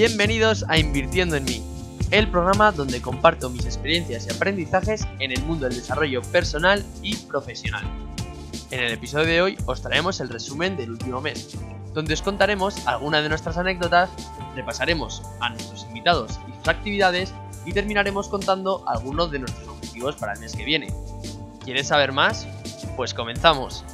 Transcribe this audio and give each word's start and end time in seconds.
Bienvenidos 0.00 0.64
a 0.66 0.78
Invirtiendo 0.78 1.36
en 1.36 1.44
mí, 1.44 1.62
el 2.10 2.26
programa 2.30 2.72
donde 2.72 3.02
comparto 3.02 3.50
mis 3.50 3.66
experiencias 3.66 4.26
y 4.26 4.34
aprendizajes 4.34 5.06
en 5.18 5.30
el 5.30 5.42
mundo 5.42 5.66
del 5.66 5.76
desarrollo 5.76 6.22
personal 6.22 6.82
y 7.02 7.16
profesional. 7.16 7.84
En 8.70 8.80
el 8.80 8.92
episodio 8.92 9.26
de 9.26 9.42
hoy 9.42 9.58
os 9.66 9.82
traemos 9.82 10.20
el 10.20 10.30
resumen 10.30 10.78
del 10.78 10.92
último 10.92 11.20
mes, 11.20 11.54
donde 11.92 12.14
os 12.14 12.22
contaremos 12.22 12.86
algunas 12.86 13.22
de 13.22 13.28
nuestras 13.28 13.58
anécdotas, 13.58 14.08
repasaremos 14.56 15.22
a 15.38 15.50
nuestros 15.50 15.84
invitados 15.84 16.40
y 16.48 16.56
sus 16.56 16.68
actividades 16.68 17.34
y 17.66 17.74
terminaremos 17.74 18.26
contando 18.30 18.82
algunos 18.88 19.30
de 19.30 19.40
nuestros 19.40 19.68
objetivos 19.68 20.16
para 20.16 20.32
el 20.32 20.40
mes 20.40 20.56
que 20.56 20.64
viene. 20.64 20.88
¿Quieres 21.62 21.88
saber 21.88 22.12
más? 22.12 22.48
Pues 22.96 23.12
comenzamos. 23.12 23.84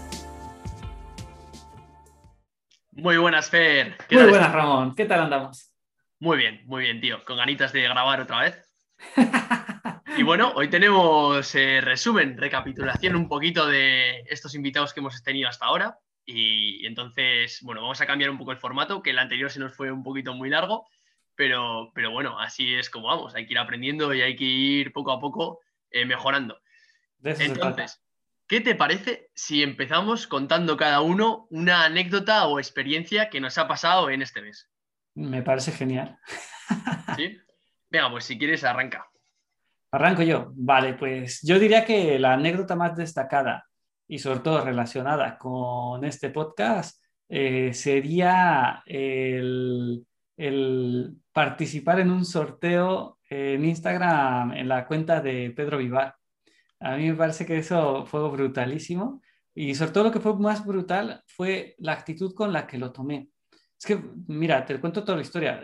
Muy 2.92 3.16
buenas, 3.16 3.50
Fer. 3.50 3.96
Muy 4.08 4.26
buenas, 4.26 4.52
Ramón. 4.52 4.94
¿Qué 4.94 5.04
tal 5.04 5.22
andamos? 5.22 5.75
Muy 6.18 6.38
bien, 6.38 6.62
muy 6.64 6.84
bien, 6.84 7.00
tío. 7.00 7.24
Con 7.24 7.36
ganitas 7.36 7.72
de 7.72 7.82
grabar 7.82 8.20
otra 8.20 8.40
vez. 8.40 8.62
y 10.16 10.22
bueno, 10.22 10.52
hoy 10.56 10.68
tenemos 10.68 11.54
eh, 11.54 11.80
resumen, 11.82 12.38
recapitulación 12.38 13.16
un 13.16 13.28
poquito 13.28 13.66
de 13.66 14.20
estos 14.28 14.54
invitados 14.54 14.94
que 14.94 15.00
hemos 15.00 15.22
tenido 15.22 15.48
hasta 15.48 15.66
ahora. 15.66 15.98
Y, 16.24 16.86
entonces, 16.86 17.60
bueno, 17.62 17.82
vamos 17.82 18.00
a 18.00 18.06
cambiar 18.06 18.30
un 18.30 18.38
poco 18.38 18.52
el 18.52 18.58
formato, 18.58 19.02
que 19.02 19.10
el 19.10 19.18
anterior 19.18 19.50
se 19.50 19.60
nos 19.60 19.76
fue 19.76 19.92
un 19.92 20.02
poquito 20.02 20.34
muy 20.34 20.48
largo, 20.48 20.88
pero, 21.34 21.92
pero 21.94 22.10
bueno, 22.10 22.40
así 22.40 22.74
es 22.74 22.88
como 22.88 23.08
vamos. 23.08 23.34
Hay 23.34 23.46
que 23.46 23.52
ir 23.52 23.58
aprendiendo 23.58 24.12
y 24.14 24.22
hay 24.22 24.36
que 24.36 24.44
ir 24.44 24.92
poco 24.92 25.12
a 25.12 25.20
poco 25.20 25.60
eh, 25.90 26.06
mejorando. 26.06 26.58
Entonces, 27.22 28.02
¿qué 28.48 28.62
te 28.62 28.74
parece 28.74 29.30
si 29.34 29.62
empezamos 29.62 30.26
contando 30.26 30.78
cada 30.78 31.02
uno 31.02 31.46
una 31.50 31.84
anécdota 31.84 32.46
o 32.46 32.58
experiencia 32.58 33.28
que 33.28 33.40
nos 33.40 33.58
ha 33.58 33.68
pasado 33.68 34.08
en 34.08 34.22
este 34.22 34.40
mes? 34.40 34.70
Me 35.16 35.42
parece 35.42 35.72
genial. 35.72 36.18
¿Sí? 37.16 37.36
Venga, 37.90 38.10
pues 38.10 38.24
si 38.24 38.38
quieres, 38.38 38.64
arranca. 38.64 39.06
Arranco 39.90 40.22
yo. 40.22 40.52
Vale, 40.54 40.94
pues 40.94 41.40
yo 41.42 41.58
diría 41.58 41.84
que 41.84 42.18
la 42.18 42.34
anécdota 42.34 42.76
más 42.76 42.96
destacada 42.96 43.66
y 44.06 44.18
sobre 44.18 44.40
todo 44.40 44.62
relacionada 44.62 45.38
con 45.38 46.04
este 46.04 46.28
podcast 46.30 47.02
eh, 47.28 47.72
sería 47.72 48.82
el, 48.84 50.04
participar 51.32 52.00
en 52.00 52.10
un 52.10 52.24
sorteo 52.26 53.18
en 53.28 53.64
Instagram 53.64 54.52
en 54.52 54.68
la 54.68 54.86
cuenta 54.86 55.20
de 55.20 55.50
Pedro 55.50 55.78
Vivar. 55.78 56.14
A 56.78 56.96
mí 56.96 57.08
me 57.08 57.16
parece 57.16 57.46
que 57.46 57.56
eso 57.56 58.04
fue 58.04 58.28
brutalísimo 58.28 59.22
y 59.54 59.74
sobre 59.74 59.92
todo 59.92 60.04
lo 60.04 60.12
que 60.12 60.20
fue 60.20 60.36
más 60.36 60.64
brutal 60.64 61.22
fue 61.26 61.74
la 61.78 61.92
actitud 61.92 62.34
con 62.34 62.52
la 62.52 62.66
que 62.66 62.76
lo 62.76 62.92
tomé. 62.92 63.30
Es 63.78 63.84
que, 63.84 64.02
mira, 64.26 64.64
te 64.64 64.80
cuento 64.80 65.04
toda 65.04 65.16
la 65.16 65.22
historia. 65.22 65.62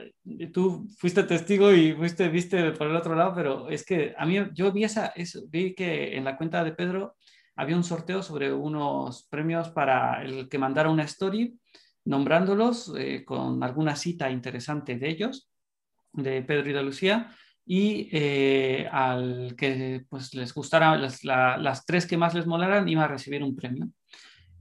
Tú 0.53 0.87
fuiste 0.99 1.23
testigo 1.23 1.73
y 1.73 1.95
fuiste, 1.95 2.29
viste 2.29 2.73
por 2.73 2.89
el 2.89 2.97
otro 2.97 3.15
lado, 3.15 3.33
pero 3.35 3.69
es 3.71 3.85
que 3.85 4.15
a 4.19 4.27
mí, 4.27 4.37
yo 4.53 4.71
vi, 4.71 4.85
esa, 4.85 5.07
eso, 5.17 5.41
vi 5.49 5.75
que 5.75 6.17
en 6.17 6.25
la 6.25 6.37
cuenta 6.37 6.63
de 6.63 6.73
Pedro 6.73 7.17
había 7.57 7.77
un 7.77 7.85
sorteo 7.85 8.23
sobre 8.23 8.53
unos 8.53 9.27
premios 9.31 9.71
para 9.71 10.23
el 10.23 10.49
que 10.49 10.59
mandara 10.59 10.91
una 10.91 11.05
story 11.05 11.59
nombrándolos 12.05 12.93
eh, 12.99 13.25
con 13.25 13.63
alguna 13.63 13.97
cita 13.97 14.31
interesante 14.31 14.97
de 14.99 15.09
ellos, 15.09 15.51
de 16.13 16.43
Pedro 16.43 16.71
y 16.71 16.73
de 16.73 16.83
Lucía, 16.83 17.35
y 17.65 18.09
eh, 18.13 18.89
al 18.91 19.55
que 19.57 20.05
pues, 20.09 20.35
les 20.35 20.53
gustara 20.53 20.97
las, 20.97 21.23
las 21.25 21.87
tres 21.87 22.07
que 22.07 22.17
más 22.17 22.35
les 22.35 22.47
molaran, 22.47 22.89
iba 22.89 23.05
a 23.05 23.09
recibir 23.09 23.43
un 23.43 23.55
premio. 23.55 23.89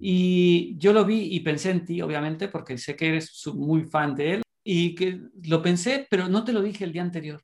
Y 0.04 0.76
yo 0.80 0.94
lo 0.94 1.06
vi 1.06 1.28
y 1.32 1.42
pensé 1.42 1.70
en 1.70 1.86
ti, 1.86 2.02
obviamente, 2.02 2.48
porque 2.48 2.76
sé 2.80 2.96
que 2.96 3.10
eres 3.10 3.40
muy 3.54 3.84
fan 3.84 4.16
de 4.16 4.34
él. 4.34 4.42
Y 4.64 4.96
que 4.96 5.22
lo 5.44 5.62
pensé, 5.62 6.08
pero 6.10 6.28
no 6.28 6.44
te 6.44 6.54
lo 6.54 6.64
dije 6.64 6.84
el 6.84 6.92
día 6.92 7.04
anterior. 7.04 7.44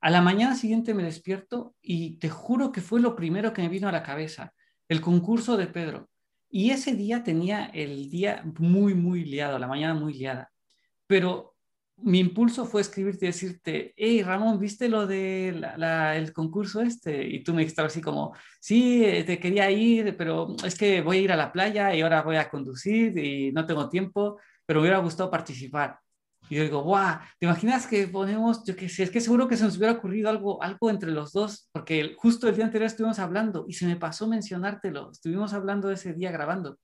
A 0.00 0.08
la 0.08 0.22
mañana 0.22 0.54
siguiente 0.54 0.94
me 0.94 1.02
despierto 1.02 1.74
y 1.82 2.16
te 2.16 2.30
juro 2.30 2.72
que 2.72 2.80
fue 2.80 3.00
lo 3.02 3.14
primero 3.14 3.52
que 3.52 3.60
me 3.60 3.68
vino 3.68 3.86
a 3.86 3.92
la 3.92 4.02
cabeza, 4.02 4.54
el 4.88 5.02
concurso 5.02 5.58
de 5.58 5.66
Pedro. 5.66 6.08
Y 6.48 6.70
ese 6.70 6.94
día 6.94 7.22
tenía 7.22 7.66
el 7.66 8.08
día 8.08 8.42
muy, 8.58 8.94
muy 8.94 9.26
liado, 9.26 9.58
la 9.58 9.68
mañana 9.68 9.92
muy 9.92 10.14
liada. 10.14 10.50
Pero 11.06 11.49
mi 12.02 12.18
impulso 12.20 12.64
fue 12.64 12.80
escribirte 12.80 13.26
y 13.26 13.28
decirte, 13.28 13.94
hey 13.96 14.22
Ramón, 14.22 14.58
¿viste 14.58 14.88
lo 14.88 15.06
del 15.06 15.64
el 15.82 16.32
concurso 16.32 16.80
este? 16.80 17.26
Y 17.26 17.42
tú 17.42 17.52
me 17.52 17.60
dijiste 17.60 17.82
así 17.82 18.00
como, 18.00 18.34
sí, 18.60 19.04
eh, 19.04 19.24
te 19.24 19.38
quería 19.38 19.70
ir, 19.70 20.16
pero 20.16 20.54
es 20.64 20.76
que 20.76 21.00
voy 21.00 21.18
a 21.18 21.20
ir 21.20 21.32
a 21.32 21.36
la 21.36 21.52
playa 21.52 21.94
y 21.94 22.00
ahora 22.00 22.22
voy 22.22 22.36
a 22.36 22.48
conducir 22.48 23.16
y 23.18 23.52
no 23.52 23.66
tengo 23.66 23.88
tiempo, 23.88 24.38
pero 24.66 24.80
me 24.80 24.84
hubiera 24.84 24.98
gustado 24.98 25.30
participar. 25.30 25.98
Y 26.48 26.56
yo 26.56 26.62
digo, 26.64 26.82
guau, 26.82 27.18
¿te 27.38 27.46
imaginas 27.46 27.86
que 27.86 28.08
ponemos, 28.08 28.64
yo 28.64 28.74
qué 28.74 28.88
sé, 28.88 29.04
es 29.04 29.10
que 29.10 29.20
seguro 29.20 29.46
que 29.46 29.56
se 29.56 29.64
nos 29.64 29.76
hubiera 29.76 29.92
ocurrido 29.92 30.28
algo, 30.28 30.60
algo 30.62 30.90
entre 30.90 31.12
los 31.12 31.32
dos, 31.32 31.68
porque 31.72 32.14
justo 32.18 32.48
el 32.48 32.56
día 32.56 32.64
anterior 32.64 32.86
estuvimos 32.88 33.20
hablando 33.20 33.66
y 33.68 33.74
se 33.74 33.86
me 33.86 33.96
pasó 33.96 34.26
mencionártelo, 34.26 35.12
estuvimos 35.12 35.52
hablando 35.52 35.90
ese 35.90 36.12
día 36.12 36.32
grabando. 36.32 36.78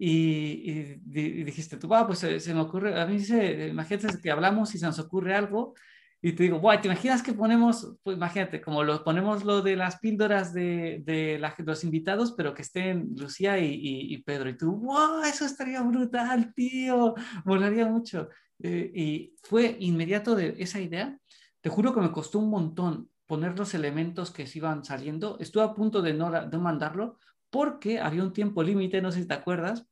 Y, 0.00 0.94
dijiste 1.42 1.76
tú, 1.76 1.88
wow, 1.88 2.06
pues 2.06 2.20
se, 2.20 2.54
me 2.54 2.60
ocurre, 2.60 3.00
a 3.00 3.04
mí 3.04 3.18
se, 3.18 3.68
imagínate 3.68 4.20
que 4.22 4.30
hablamos 4.30 4.72
y 4.74 4.78
se 4.78 4.86
nos 4.86 4.98
ocurre 5.00 5.34
algo 5.34 5.74
y 6.20 6.32
te 6.32 6.44
digo, 6.44 6.58
wow, 6.58 6.80
¿te 6.80 6.88
imaginas 6.88 7.22
que 7.22 7.32
ponemos, 7.32 7.96
pues 8.02 8.16
imagínate, 8.16 8.60
como 8.60 8.82
lo 8.82 9.04
ponemos 9.04 9.44
lo 9.44 9.62
de 9.62 9.76
las 9.76 9.98
píldoras 9.98 10.52
de, 10.52 11.02
de 11.04 11.40
los 11.64 11.84
invitados, 11.84 12.32
pero 12.32 12.54
que 12.54 12.62
estén 12.62 13.14
Lucía 13.16 13.58
y, 13.58 13.74
y, 13.82 14.18
Pedro 14.22 14.48
y 14.50 14.56
tú, 14.56 14.72
wow, 14.72 15.22
eso 15.22 15.44
estaría 15.44 15.80
brutal, 15.82 16.52
tío, 16.54 17.14
molaría 17.44 17.86
mucho. 17.86 18.28
Eh, 18.60 18.90
y 18.94 19.34
fue 19.42 19.76
inmediato 19.78 20.34
de 20.34 20.56
esa 20.58 20.80
idea, 20.80 21.16
te 21.60 21.70
juro 21.70 21.94
que 21.94 22.00
me 22.00 22.10
costó 22.10 22.40
un 22.40 22.50
montón 22.50 23.10
poner 23.26 23.56
los 23.56 23.74
elementos 23.74 24.32
que 24.32 24.46
se 24.46 24.58
iban 24.58 24.84
saliendo, 24.84 25.38
estuve 25.38 25.62
a 25.62 25.74
punto 25.74 26.02
de 26.02 26.14
no, 26.14 26.30
de 26.30 26.58
mandarlo 26.58 27.18
porque 27.50 28.00
había 28.00 28.22
un 28.22 28.32
tiempo 28.32 28.62
límite, 28.62 29.00
no 29.00 29.12
sé 29.12 29.20
si 29.20 29.28
te 29.28 29.34
acuerdas, 29.34 29.86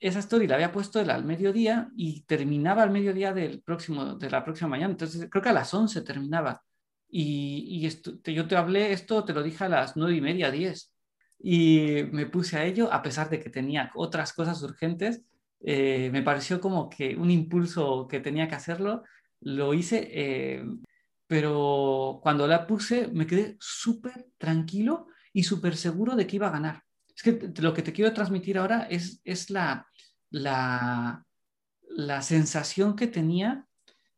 esa 0.00 0.18
story 0.20 0.46
la 0.46 0.54
había 0.54 0.72
puesto 0.72 0.98
al 0.98 1.24
mediodía 1.24 1.90
y 1.94 2.22
terminaba 2.22 2.82
al 2.82 2.90
mediodía 2.90 3.34
del 3.34 3.62
próximo, 3.62 4.14
de 4.14 4.30
la 4.30 4.42
próxima 4.42 4.70
mañana. 4.70 4.92
Entonces, 4.92 5.28
creo 5.30 5.42
que 5.42 5.50
a 5.50 5.52
las 5.52 5.72
11 5.74 6.00
terminaba. 6.00 6.62
Y, 7.08 7.86
yo 8.24 8.48
te 8.48 8.56
hablé 8.56 8.92
esto, 8.92 9.24
te 9.24 9.34
lo 9.34 9.42
dije 9.42 9.64
a 9.64 9.68
las 9.68 9.96
9 9.96 10.16
y 10.16 10.20
media, 10.22 10.50
10. 10.50 10.92
Y 11.40 12.04
me 12.12 12.26
puse 12.26 12.56
a 12.56 12.64
ello, 12.64 12.90
a 12.92 13.02
pesar 13.02 13.28
de 13.28 13.40
que 13.40 13.50
tenía 13.50 13.90
otras 13.94 14.32
cosas 14.32 14.62
urgentes. 14.62 15.22
Eh, 15.62 16.08
me 16.12 16.22
pareció 16.22 16.60
como 16.60 16.88
que 16.88 17.14
un 17.16 17.30
impulso 17.30 18.08
que 18.08 18.20
tenía 18.20 18.48
que 18.48 18.54
hacerlo, 18.54 19.02
lo 19.40 19.74
hice. 19.74 20.08
Eh, 20.12 20.64
pero 21.26 22.20
cuando 22.22 22.46
la 22.46 22.66
puse, 22.66 23.08
me 23.08 23.26
quedé 23.26 23.56
súper 23.60 24.28
tranquilo 24.38 25.08
y 25.32 25.42
súper 25.42 25.76
seguro 25.76 26.16
de 26.16 26.26
que 26.26 26.36
iba 26.36 26.48
a 26.48 26.52
ganar. 26.52 26.82
Es 27.14 27.22
que 27.22 27.52
lo 27.60 27.74
que 27.74 27.82
te 27.82 27.92
quiero 27.92 28.12
transmitir 28.12 28.58
ahora 28.58 28.86
es, 28.90 29.20
es 29.24 29.50
la, 29.50 29.86
la, 30.30 31.24
la 31.88 32.22
sensación 32.22 32.96
que 32.96 33.06
tenía 33.06 33.66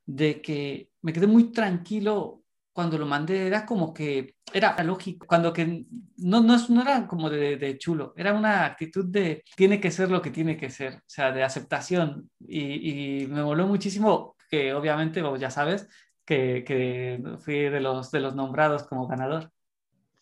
de 0.06 0.40
que 0.40 0.90
me 1.02 1.12
quedé 1.12 1.26
muy 1.26 1.52
tranquilo 1.52 2.42
cuando 2.72 2.96
lo 2.96 3.06
mandé, 3.06 3.46
era 3.46 3.66
como 3.66 3.92
que 3.92 4.36
era 4.52 4.82
lógico, 4.82 5.26
cuando 5.26 5.52
que 5.52 5.84
no, 6.16 6.40
no, 6.40 6.68
no 6.68 6.82
era 6.82 7.06
como 7.06 7.28
de, 7.28 7.56
de, 7.56 7.78
chulo, 7.78 8.14
era 8.16 8.32
una 8.32 8.64
actitud 8.64 9.04
de 9.06 9.44
tiene 9.56 9.78
que 9.78 9.90
ser 9.90 10.10
lo 10.10 10.22
que 10.22 10.30
tiene 10.30 10.56
que 10.56 10.70
ser, 10.70 10.94
o 10.94 11.02
sea, 11.06 11.32
de 11.32 11.42
aceptación. 11.42 12.30
Y, 12.40 13.22
y 13.22 13.26
me 13.26 13.42
moló 13.42 13.66
muchísimo 13.66 14.36
que 14.50 14.74
obviamente, 14.74 15.22
vos 15.22 15.40
ya 15.40 15.50
sabes, 15.50 15.88
que, 16.24 16.64
que, 16.66 17.22
fui 17.40 17.54
de 17.54 17.80
los, 17.80 18.10
de 18.10 18.20
los 18.20 18.34
nombrados 18.34 18.84
como 18.84 19.06
ganador. 19.06 19.50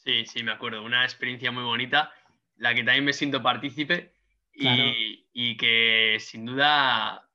Sí, 0.04 0.24
sí, 0.24 0.42
me 0.42 0.52
acuerdo, 0.52 0.82
una 0.82 1.04
experiencia 1.04 1.52
muy 1.52 1.62
bonita, 1.62 2.12
la 2.56 2.74
que 2.74 2.82
también 2.84 3.04
me 3.04 3.12
siento 3.12 3.42
partícipe 3.42 4.14
y, 4.54 5.56
que 5.58 6.16
sin 6.20 6.47
duda 6.47 7.28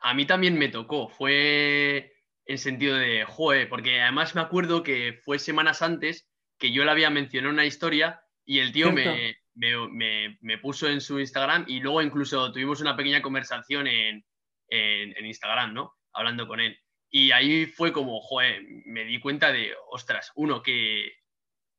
a 0.00 0.14
mí 0.14 0.26
también 0.26 0.58
me 0.58 0.68
tocó. 0.68 1.08
Fue 1.08 2.12
en 2.44 2.58
sentido 2.58 2.96
de, 2.96 3.24
joder, 3.24 3.68
porque 3.70 4.02
además 4.02 4.34
me 4.34 4.42
acuerdo 4.42 4.82
que 4.82 5.18
fue 5.24 5.38
semanas 5.38 5.80
antes 5.80 6.28
que 6.58 6.72
yo 6.72 6.84
le 6.84 6.90
había 6.90 7.08
mencionado 7.08 7.54
una 7.54 7.64
historia 7.64 8.20
y 8.44 8.58
el 8.58 8.72
tío 8.72 8.92
me, 8.92 9.36
me, 9.54 10.58
puso 10.58 10.88
en 10.88 11.00
su 11.00 11.18
Instagram 11.18 11.64
y 11.68 11.80
luego 11.80 12.02
incluso 12.02 12.52
tuvimos 12.52 12.82
una 12.82 12.96
pequeña 12.96 13.22
conversación 13.22 13.86
en, 13.86 14.24
en, 14.68 15.26
Instagram, 15.26 15.72
¿no? 15.72 15.94
Hablando 16.12 16.46
con 16.46 16.60
él. 16.60 16.78
Y 17.08 17.30
ahí 17.32 17.64
fue 17.66 17.92
como, 17.92 18.20
joder, 18.20 18.62
me 18.84 19.04
di 19.04 19.20
cuenta 19.20 19.52
de, 19.52 19.72
ostras, 19.90 20.32
uno, 20.34 20.62
que, 20.62 21.19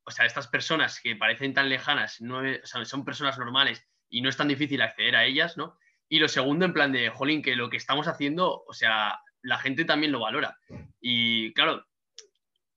o 0.03 0.11
sea, 0.11 0.25
estas 0.25 0.47
personas 0.47 0.99
que 0.99 1.15
parecen 1.15 1.53
tan 1.53 1.69
lejanas, 1.69 2.21
no, 2.21 2.41
son 2.63 3.05
personas 3.05 3.37
normales 3.37 3.87
y 4.09 4.21
no 4.21 4.29
es 4.29 4.37
tan 4.37 4.47
difícil 4.47 4.81
acceder 4.81 5.15
a 5.15 5.25
ellas, 5.25 5.57
¿no? 5.57 5.77
Y 6.09 6.19
lo 6.19 6.27
segundo, 6.27 6.65
en 6.65 6.73
plan 6.73 6.91
de, 6.91 7.09
jolín, 7.09 7.41
que 7.41 7.55
lo 7.55 7.69
que 7.69 7.77
estamos 7.77 8.07
haciendo, 8.07 8.63
o 8.67 8.73
sea, 8.73 9.19
la 9.41 9.57
gente 9.57 9.85
también 9.85 10.11
lo 10.11 10.19
valora. 10.19 10.57
Y 10.99 11.53
claro, 11.53 11.85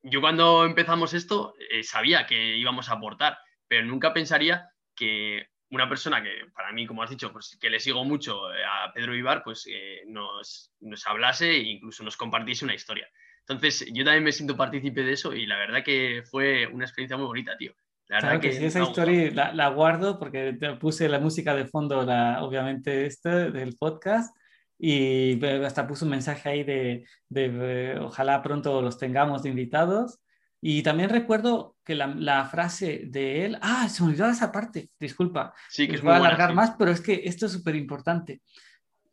yo 0.02 0.20
cuando 0.20 0.64
empezamos 0.64 1.14
esto 1.14 1.54
eh, 1.70 1.82
sabía 1.82 2.26
que 2.26 2.56
íbamos 2.56 2.88
a 2.88 2.94
aportar, 2.94 3.38
pero 3.66 3.84
nunca 3.84 4.12
pensaría 4.12 4.68
que 4.94 5.48
una 5.70 5.88
persona 5.88 6.22
que 6.22 6.46
para 6.54 6.72
mí, 6.72 6.86
como 6.86 7.02
has 7.02 7.10
dicho, 7.10 7.32
pues 7.32 7.58
que 7.60 7.70
le 7.70 7.80
sigo 7.80 8.04
mucho 8.04 8.54
eh, 8.54 8.64
a 8.64 8.92
Pedro 8.92 9.14
Ibar, 9.16 9.42
pues 9.42 9.66
eh, 9.68 10.02
nos, 10.06 10.72
nos, 10.80 11.06
hablase 11.06 11.50
e 11.50 11.62
incluso 11.62 12.04
nos 12.04 12.16
compartiese 12.16 12.64
una 12.64 12.74
historia. 12.74 13.08
Entonces, 13.46 13.86
yo 13.92 14.04
también 14.04 14.24
me 14.24 14.32
siento 14.32 14.56
partícipe 14.56 15.02
de 15.02 15.12
eso 15.12 15.34
y 15.34 15.46
la 15.46 15.58
verdad 15.58 15.84
que 15.84 16.22
fue 16.30 16.66
una 16.66 16.84
experiencia 16.84 17.16
muy 17.16 17.26
bonita, 17.26 17.56
tío. 17.56 17.72
La 18.08 18.20
verdad 18.20 18.40
que, 18.40 18.52
sí, 18.52 18.64
esa 18.64 18.82
historia 18.82 19.52
la, 19.54 19.68
guardo 19.68 20.18
porque 20.18 20.56
puse 20.80 21.08
la 21.08 21.18
música 21.18 21.54
de 21.54 21.66
fondo, 21.66 22.04
la, 22.04 22.42
obviamente, 22.42 23.06
este 23.06 23.50
del 23.50 23.76
podcast 23.76 24.36
y 24.78 25.42
hasta 25.46 25.86
puse 25.86 26.04
un 26.04 26.10
mensaje 26.10 26.48
ahí 26.48 26.64
de, 26.64 27.06
de, 27.28 27.98
ojalá 28.00 28.42
pronto 28.42 28.82
los 28.82 28.98
tengamos 28.98 29.42
de 29.42 29.50
invitados. 29.50 30.20
Y 30.60 30.82
también 30.82 31.10
recuerdo 31.10 31.76
que 31.84 31.94
la, 31.94 32.06
la, 32.06 32.46
frase 32.46 33.02
de 33.06 33.44
él, 33.44 33.58
ah, 33.60 33.88
se 33.88 34.02
me 34.02 34.10
olvidó 34.10 34.28
esa 34.28 34.50
parte, 34.50 34.88
disculpa, 34.98 35.52
sí, 35.68 35.86
que 35.86 35.96
es 35.96 36.02
voy 36.02 36.12
a 36.12 36.16
alargar 36.16 36.54
más, 36.54 36.74
pero 36.78 36.90
es 36.90 37.02
que 37.02 37.22
esto 37.24 37.46
es 37.46 37.52
súper 37.52 37.76
importante. 37.76 38.40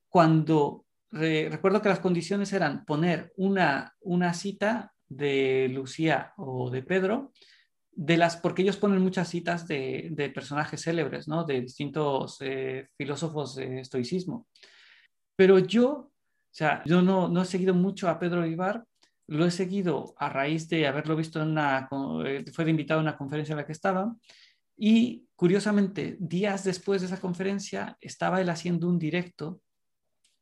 Cuando 0.08 0.86
recuerdo 1.12 1.82
que 1.82 1.90
las 1.90 2.00
condiciones 2.00 2.54
eran 2.54 2.86
poner 2.86 3.34
una, 3.36 3.94
una 4.00 4.34
cita 4.34 4.94
de 5.10 5.70
Lucía 5.70 6.34
o 6.38 6.70
de 6.70 6.84
Pedro, 6.84 7.32
de 7.92 8.18
las, 8.18 8.38
porque 8.38 8.62
ellos 8.62 8.78
ponen 8.78 9.02
muchas 9.02 9.28
citas 9.28 9.68
de, 9.68 10.10
de 10.12 10.30
personajes 10.30 10.82
célebres, 10.82 11.28
¿no? 11.28 11.44
De 11.44 11.62
distintos 11.62 12.38
eh, 12.40 12.88
filósofos 12.98 13.56
de 13.56 13.82
estoicismo. 13.82 14.48
Pero 15.36 15.60
yo, 15.60 15.90
o 15.90 16.12
sea, 16.50 16.82
yo 16.86 17.02
no, 17.02 17.28
no 17.28 17.42
he 17.42 17.46
seguido 17.46 17.74
mucho 17.74 18.08
a 18.08 18.18
Pedro 18.18 18.46
Ibar, 18.46 18.86
lo 19.28 19.46
he 19.46 19.52
seguido 19.52 20.14
a 20.18 20.30
raíz 20.30 20.70
de 20.70 20.88
haberlo 20.88 21.16
visto 21.16 21.42
en 21.42 21.50
una, 21.50 21.90
eh, 22.26 22.46
fue 22.54 22.70
invitado 22.70 23.00
a 23.00 23.04
una 23.04 23.18
conferencia 23.18 23.54
en 23.54 23.58
la 23.58 23.66
que 23.66 23.72
estaba, 23.74 24.16
y 24.78 25.28
curiosamente, 25.36 26.18
días 26.20 26.64
después 26.64 27.02
de 27.02 27.08
esa 27.08 27.20
conferencia, 27.20 27.98
estaba 28.00 28.42
él 28.42 28.50
haciendo 28.50 28.88
un 28.88 28.98
directo 28.98 29.62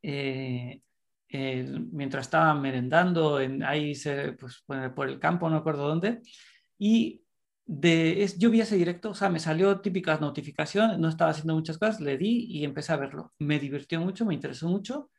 eh, 0.01 0.81
mientras 1.29 2.27
estaba 2.27 2.53
merendando 2.55 3.39
en, 3.39 3.63
ahí 3.63 3.95
se, 3.95 4.33
pues, 4.33 4.63
por 4.95 5.09
el 5.09 5.19
campo, 5.19 5.49
no 5.49 5.57
recuerdo 5.57 5.87
dónde, 5.87 6.21
y 6.77 7.23
de, 7.65 8.23
es, 8.23 8.39
yo 8.39 8.49
vi 8.49 8.61
ese 8.61 8.77
directo, 8.77 9.11
o 9.11 9.13
sea, 9.13 9.29
me 9.29 9.39
salió 9.39 9.79
típicas 9.79 10.19
notificaciones, 10.19 10.97
no 10.97 11.07
estaba 11.07 11.31
haciendo 11.31 11.53
muchas 11.53 11.77
cosas, 11.77 12.01
le 12.01 12.17
di 12.17 12.45
y 12.49 12.63
empecé 12.63 12.93
a 12.93 12.97
verlo. 12.97 13.33
Me 13.37 13.59
divirtió 13.59 14.01
mucho, 14.01 14.25
me 14.25 14.33
interesó 14.33 14.67
mucho, 14.67 15.11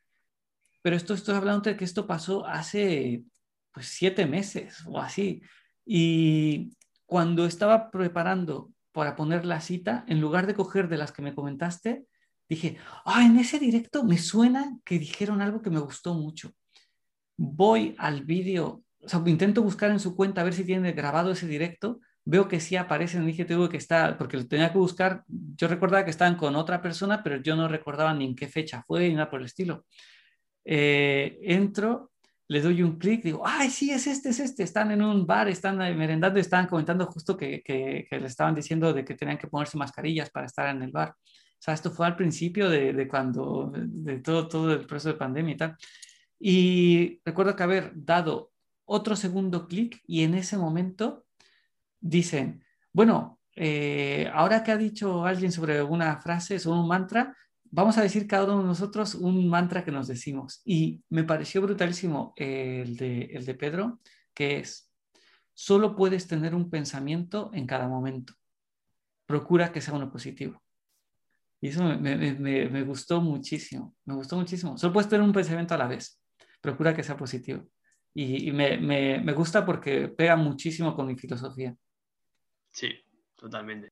pero 0.81 0.97
esto 0.97 1.13
estoy 1.13 1.35
hablando 1.35 1.69
de 1.69 1.77
que 1.77 1.85
esto 1.85 2.05
pasó 2.05 2.45
hace 2.45 3.23
pues 3.71 3.87
siete 3.87 4.25
meses 4.25 4.83
o 4.85 4.99
así. 4.99 5.41
Y 5.85 6.75
cuando 7.05 7.45
estaba 7.45 7.89
preparando 7.89 8.71
para 8.91 9.15
poner 9.15 9.45
la 9.45 9.61
cita, 9.61 10.03
en 10.09 10.19
lugar 10.19 10.45
de 10.45 10.53
coger 10.53 10.89
de 10.89 10.97
las 10.97 11.13
que 11.13 11.21
me 11.21 11.33
comentaste, 11.33 12.05
dije, 12.55 12.77
ah, 13.05 13.25
en 13.25 13.37
ese 13.37 13.59
directo 13.59 14.03
me 14.03 14.17
suena 14.17 14.77
que 14.85 14.99
dijeron 14.99 15.41
algo 15.41 15.61
que 15.61 15.69
me 15.69 15.79
gustó 15.79 16.13
mucho. 16.13 16.53
Voy 17.37 17.95
al 17.97 18.23
vídeo, 18.23 18.83
o 18.99 19.09
sea, 19.09 19.21
intento 19.25 19.63
buscar 19.63 19.91
en 19.91 19.99
su 19.99 20.15
cuenta 20.15 20.41
a 20.41 20.43
ver 20.43 20.53
si 20.53 20.63
tiene 20.63 20.91
grabado 20.91 21.31
ese 21.31 21.47
directo 21.47 21.99
veo 22.23 22.47
que 22.47 22.59
sí 22.59 22.75
aparece 22.75 23.17
en 23.17 23.29
IGTV 23.29 23.69
que 23.69 23.77
está, 23.77 24.17
porque 24.17 24.37
lo 24.37 24.47
tenía 24.47 24.71
que 24.71 24.77
buscar, 24.77 25.23
yo 25.27 25.67
recordaba 25.67 26.05
que 26.05 26.11
estaban 26.11 26.35
con 26.35 26.55
otra 26.55 26.81
persona, 26.81 27.23
pero 27.23 27.37
yo 27.37 27.55
no 27.55 27.67
recordaba 27.67 28.13
ni 28.13 28.25
en 28.25 28.35
qué 28.35 28.47
fecha 28.47 28.83
fue 28.85 29.07
ni 29.07 29.15
nada 29.15 29.29
por 29.29 29.39
el 29.39 29.47
estilo. 29.47 29.85
Eh, 30.63 31.39
entro, 31.43 32.11
le 32.47 32.61
doy 32.61 32.83
un 32.83 32.97
clic, 32.99 33.23
digo, 33.23 33.41
ay, 33.45 33.69
sí, 33.69 33.91
es 33.91 34.07
este, 34.07 34.29
es 34.29 34.39
este, 34.39 34.63
están 34.63 34.91
en 34.91 35.01
un 35.01 35.25
bar, 35.25 35.47
están 35.47 35.77
merendando 35.77 36.39
estaban 36.39 36.67
comentando 36.67 37.05
justo 37.07 37.35
que, 37.35 37.61
que, 37.63 38.07
le 38.11 38.27
estaban 38.27 38.53
diciendo 38.53 38.93
de 38.93 39.03
que 39.03 39.15
tenían 39.15 39.37
que 39.37 39.47
ponerse 39.47 39.77
mascarillas 39.77 40.29
para 40.29 40.45
estar 40.45 40.67
en 40.75 40.83
el 40.83 40.91
bar. 40.91 41.15
O 41.61 41.63
sea, 41.63 41.75
esto 41.75 41.91
fue 41.91 42.07
al 42.07 42.15
principio 42.15 42.71
de, 42.71 42.91
de 42.91 43.07
cuando, 43.07 43.71
de 43.71 44.17
todo, 44.17 44.47
todo 44.47 44.73
el 44.73 44.87
proceso 44.87 45.09
de 45.09 45.19
pandemia 45.19 45.53
y 45.53 45.57
tal. 45.57 45.77
Y 46.39 47.21
recuerdo 47.23 47.55
que 47.55 47.61
haber 47.61 47.91
dado 47.93 48.51
otro 48.85 49.15
segundo 49.15 49.67
clic 49.67 50.01
y 50.07 50.23
en 50.23 50.33
ese 50.33 50.57
momento 50.57 51.27
dicen, 51.99 52.63
bueno, 52.91 53.39
eh, 53.55 54.27
ahora 54.33 54.63
que 54.63 54.71
ha 54.71 54.77
dicho 54.77 55.23
alguien 55.23 55.51
sobre 55.51 55.83
una 55.83 56.19
frase, 56.19 56.57
sobre 56.57 56.79
un 56.79 56.87
mantra, 56.87 57.37
vamos 57.65 57.95
a 57.99 58.01
decir 58.01 58.25
cada 58.25 58.45
uno 58.45 58.63
de 58.63 58.67
nosotros 58.67 59.13
un 59.13 59.47
mantra 59.47 59.85
que 59.85 59.91
nos 59.91 60.07
decimos. 60.07 60.63
Y 60.65 61.03
me 61.09 61.23
pareció 61.23 61.61
brutalísimo 61.61 62.33
el 62.37 62.97
de, 62.97 63.25
el 63.25 63.45
de 63.45 63.53
Pedro, 63.53 63.99
que 64.33 64.57
es, 64.57 64.91
solo 65.53 65.95
puedes 65.95 66.25
tener 66.25 66.55
un 66.55 66.71
pensamiento 66.71 67.51
en 67.53 67.67
cada 67.67 67.87
momento. 67.87 68.33
Procura 69.27 69.71
que 69.71 69.79
sea 69.79 69.93
uno 69.93 70.11
positivo. 70.11 70.59
Y 71.63 71.67
eso 71.67 71.83
me, 71.83 72.17
me, 72.17 72.69
me, 72.69 72.83
gustó 72.83 73.21
muchísimo, 73.21 73.95
me 74.05 74.15
gustó 74.15 74.35
muchísimo. 74.35 74.79
Solo 74.79 74.93
puedes 74.93 75.07
tener 75.07 75.23
un 75.23 75.31
pensamiento 75.31 75.75
a 75.75 75.77
la 75.77 75.87
vez. 75.87 76.19
Procura 76.59 76.95
que 76.95 77.03
sea 77.03 77.15
positivo. 77.15 77.67
Y, 78.15 78.49
y 78.49 78.51
me, 78.51 79.33
gusta 79.33 79.63
porque 79.63 80.07
pega 80.07 80.35
muchísimo 80.35 80.95
con 80.95 81.05
mi 81.05 81.15
filosofía. 81.15 81.75
Sí, 82.71 82.89
totalmente. 83.35 83.91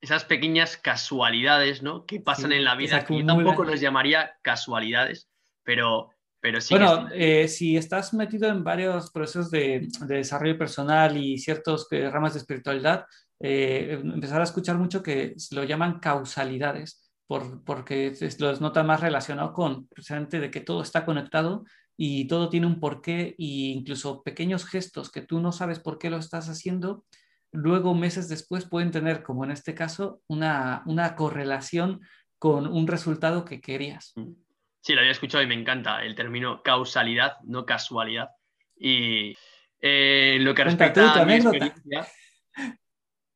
Esas 0.00 0.24
pequeñas 0.24 0.78
casualidades, 0.78 1.82
¿no? 1.82 2.06
Que 2.06 2.20
pasan 2.20 2.52
en 2.52 2.64
la 2.64 2.74
vida, 2.74 3.04
que 3.04 3.18
yo 3.18 3.26
tampoco 3.26 3.64
los 3.64 3.82
llamaría 3.82 4.32
casualidades, 4.40 5.28
pero, 5.62 6.08
pero 6.40 6.58
sí. 6.62 6.72
Bueno, 6.72 7.06
eh, 7.12 7.48
si 7.48 7.76
estás 7.76 8.14
metido 8.14 8.48
en 8.48 8.64
varios 8.64 9.10
procesos 9.10 9.50
de, 9.50 9.86
desarrollo 10.06 10.56
personal 10.56 11.18
y 11.18 11.36
ciertos 11.36 11.86
eh, 11.90 12.08
ramas 12.10 12.32
de 12.32 12.40
espiritualidad, 12.40 13.04
eh, 13.38 14.00
empezar 14.02 14.40
a 14.40 14.44
escuchar 14.44 14.78
mucho 14.78 15.02
que 15.02 15.34
lo 15.50 15.64
llaman 15.64 16.00
causalidades, 16.00 17.09
por, 17.30 17.62
porque 17.62 18.12
los 18.40 18.60
nota 18.60 18.82
más 18.82 19.00
relacionado 19.00 19.52
con 19.52 19.86
precisamente 19.86 20.40
de 20.40 20.50
que 20.50 20.60
todo 20.60 20.82
está 20.82 21.04
conectado 21.04 21.64
y 21.96 22.26
todo 22.26 22.48
tiene 22.48 22.66
un 22.66 22.80
porqué 22.80 23.36
e 23.38 23.70
incluso 23.78 24.24
pequeños 24.24 24.66
gestos 24.66 25.12
que 25.12 25.22
tú 25.22 25.38
no 25.38 25.52
sabes 25.52 25.78
por 25.78 25.96
qué 25.96 26.10
lo 26.10 26.16
estás 26.16 26.48
haciendo 26.48 27.04
luego 27.52 27.94
meses 27.94 28.28
después 28.28 28.64
pueden 28.64 28.90
tener, 28.90 29.22
como 29.22 29.44
en 29.44 29.52
este 29.52 29.76
caso, 29.76 30.22
una, 30.26 30.82
correlación 31.16 32.00
con 32.36 32.66
un 32.66 32.88
resultado 32.88 33.44
que 33.44 33.60
querías. 33.60 34.12
Mm. 34.16 34.32
Sí, 34.80 34.94
lo 34.94 34.98
había 34.98 35.12
escuchado 35.12 35.44
y 35.44 35.46
me 35.46 35.54
encanta 35.54 36.02
el 36.02 36.16
término 36.16 36.64
causalidad, 36.64 37.34
no 37.44 37.64
casualidad. 37.64 38.30
Y 38.76 39.36
eh, 39.80 40.38
lo 40.40 40.52
que 40.52 40.64
respecta 40.64 41.12
a 41.12 41.24
mi 41.24 41.34
experiencia, 41.34 42.08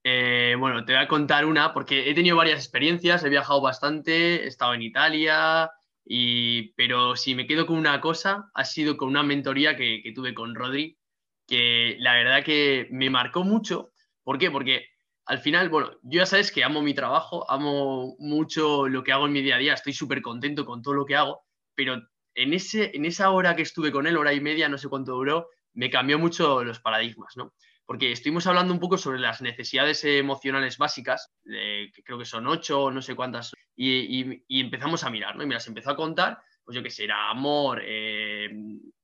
eh, 0.05 0.55
bueno, 0.59 0.85
te 0.85 0.93
voy 0.93 1.03
a 1.03 1.09
contar 1.09 1.47
una 1.47 1.73
porque 1.73 2.09
he 2.09 2.15
tenido 2.15 2.37
varias 2.37 2.61
experiencias, 2.61 3.25
he 3.25 3.29
viajado 3.31 3.61
bastante, 3.61 4.45
he 4.45 4.47
estado 4.47 4.75
en 4.75 4.83
Italia, 4.83 5.71
y, 6.05 6.75
pero 6.75 7.17
si 7.17 7.35
me 7.35 7.47
quedo 7.47 7.67
con 7.67 7.79
una 7.79 8.01
cosa, 8.01 8.51
ha 8.55 8.65
sido 8.65 8.97
con 8.97 9.09
una 9.09 9.23
mentoría 9.23 9.77
que, 9.77 10.03
tuve 10.15 10.35
con 10.35 10.55
Rodri, 10.55 10.99
que 11.47 11.97
la 11.99 12.15
verdad 12.15 12.45
que 12.45 12.89
me 12.91 13.11
marcó 13.11 13.43
mucho 13.43 13.91
¿Por 14.25 14.39
qué? 14.39 14.51
Porque 14.51 14.87
al 15.27 15.39
final, 15.39 15.69
bueno, 15.69 15.93
yo 16.03 16.21
ya 16.21 16.27
sabes 16.27 16.51
que 16.51 16.65
amo 16.65 16.83
mi 16.83 16.95
trabajo, 16.95 17.51
amo 17.51 18.17
mucho 18.19 18.89
lo 18.89 19.05
que 19.05 19.13
hago 19.13 19.27
en 19.27 19.33
mi 19.33 19.43
día 19.43 19.57
a 19.57 19.59
día, 19.59 19.75
estoy 19.75 19.93
súper 19.93 20.23
contento 20.23 20.65
con 20.65 20.83
todo 20.83 20.95
lo 20.95 21.05
que 21.05 21.15
hago, 21.15 21.45
pero 21.75 22.03
en, 22.35 22.55
ese, 22.55 22.91
en 22.95 23.05
esa 23.05 23.31
hora 23.31 23.55
que 23.55 23.63
estuve 23.63 23.93
con 23.93 24.07
él, 24.07 24.17
hora 24.17 24.33
y 24.33 24.41
media, 24.41 24.69
no 24.69 24.79
sé 24.79 24.89
cuánto 24.89 25.13
duró, 25.13 25.49
me 25.75 25.91
cambió 25.91 26.19
mucho 26.19 26.65
los 26.65 26.81
paradigmas, 26.81 27.37
¿no? 27.37 27.53
Porque 27.87 28.13
estuvimos 28.13 28.47
hablando 28.47 28.73
un 28.73 28.81
poco 28.81 28.97
sobre 28.97 29.19
las 29.19 29.43
necesidades 29.43 30.05
emocionales 30.05 30.79
básicas, 30.79 31.31
que 31.45 32.03
creo 32.05 32.19
que 32.19 32.25
son 32.25 32.47
ocho, 32.47 32.91
no 32.91 33.03
sé 33.03 33.15
cuántas, 33.15 33.53
y, 33.77 34.43
empezamos 34.49 35.05
a 35.05 35.11
mirar, 35.11 35.37
¿no? 35.37 35.43
Y 35.43 35.47
me 35.47 35.55
las 35.55 35.67
empezó 35.67 35.91
a 35.91 35.97
contar, 35.97 36.39
pues 36.65 36.75
yo 36.75 36.83
qué 36.83 36.91
sé, 36.91 37.05
era 37.05 37.29
amor, 37.29 37.83
eh, 37.85 38.49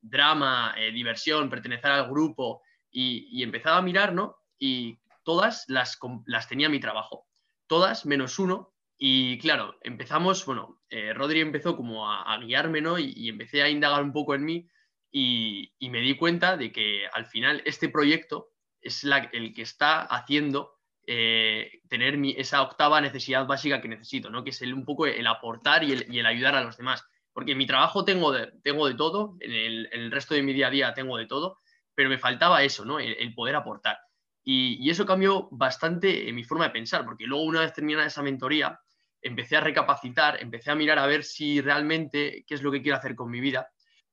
drama, 0.00 0.74
eh, 0.78 0.92
diversión, 0.92 1.50
pertenecer 1.50 1.90
al 1.90 2.08
grupo, 2.08 2.62
y, 2.90 3.28
y 3.30 3.42
empezaba 3.42 3.76
a 3.76 3.82
mirar, 3.82 4.14
¿no? 4.14 4.36
Y 4.58 4.98
todas 5.24 5.64
las, 5.68 5.98
las 6.26 6.48
tenía 6.48 6.68
mi 6.68 6.80
trabajo, 6.80 7.26
todas 7.66 8.06
menos 8.06 8.38
uno. 8.38 8.74
Y 8.98 9.38
claro, 9.38 9.76
empezamos, 9.82 10.44
bueno, 10.44 10.82
eh, 10.90 11.14
Rodri 11.14 11.40
empezó 11.40 11.76
como 11.76 12.10
a, 12.10 12.36
guiarme, 12.38 12.80
¿no? 12.80 12.98
Y, 12.98 13.28
empecé 13.28 13.62
a 13.62 13.68
indagar 13.68 14.02
un 14.02 14.12
poco 14.12 14.34
en 14.34 14.44
mí 14.44 14.68
y, 15.10 15.72
me 15.80 16.00
di 16.00 16.16
cuenta 16.16 16.56
de 16.56 16.72
que 16.72 17.06
al 17.12 17.26
final 17.26 17.62
este 17.64 17.88
proyecto 17.88 18.49
es 18.80 19.04
el 19.04 19.54
que 19.54 19.62
está 19.62 20.02
haciendo 20.02 20.78
eh, 21.06 21.80
tener 21.88 22.18
esa 22.36 22.62
octava 22.62 23.00
necesidad 23.00 23.46
básica 23.46 23.80
que 23.80 23.88
necesito, 23.88 24.30
¿no? 24.30 24.44
Que 24.44 24.50
es 24.50 24.62
el, 24.62 24.74
un 24.74 24.84
poco 24.84 25.06
el 25.06 25.26
aportar 25.26 25.82
y 25.84 25.92
el, 25.92 26.26
ayudar 26.26 26.54
a 26.54 26.62
los 26.62 26.76
demás. 26.76 27.04
Porque 27.32 27.52
en 27.52 27.58
mi 27.58 27.66
trabajo 27.66 28.04
tengo 28.04 28.32
de, 28.32 28.52
tengo 28.62 28.86
de 28.86 28.94
todo, 28.94 29.36
en 29.40 29.52
el, 29.52 30.10
resto 30.10 30.34
de 30.34 30.42
mi 30.42 30.52
día 30.52 30.68
a 30.68 30.70
día 30.70 30.94
tengo 30.94 31.16
de 31.16 31.26
todo, 31.26 31.58
pero 31.94 32.08
me 32.08 32.18
faltaba 32.18 32.62
eso, 32.62 32.84
¿no? 32.84 32.98
el 32.98 33.34
poder 33.34 33.56
aportar. 33.56 33.98
Y, 34.42 34.90
eso 34.90 35.06
cambió 35.06 35.48
bastante 35.50 36.28
en 36.28 36.34
mi 36.34 36.44
forma 36.44 36.64
de 36.64 36.70
pensar, 36.70 37.04
porque 37.04 37.26
luego 37.26 37.44
una 37.44 37.60
vez 37.60 37.72
terminada 37.72 38.06
esa 38.06 38.22
mentoría, 38.22 38.80
empecé 39.22 39.56
a 39.56 39.60
recapacitar, 39.60 40.40
empecé 40.40 40.70
a 40.70 40.74
mirar 40.74 40.98
a 40.98 41.06
ver 41.06 41.24
si 41.24 41.60
realmente 41.60 42.44
qué 42.46 42.54
es 42.54 42.62
lo 42.62 42.72
que 42.72 42.82
quiero 42.82 42.98
hacer 42.98 43.14
con 43.14 43.30
mi 43.30 43.40
vida. 43.40 43.70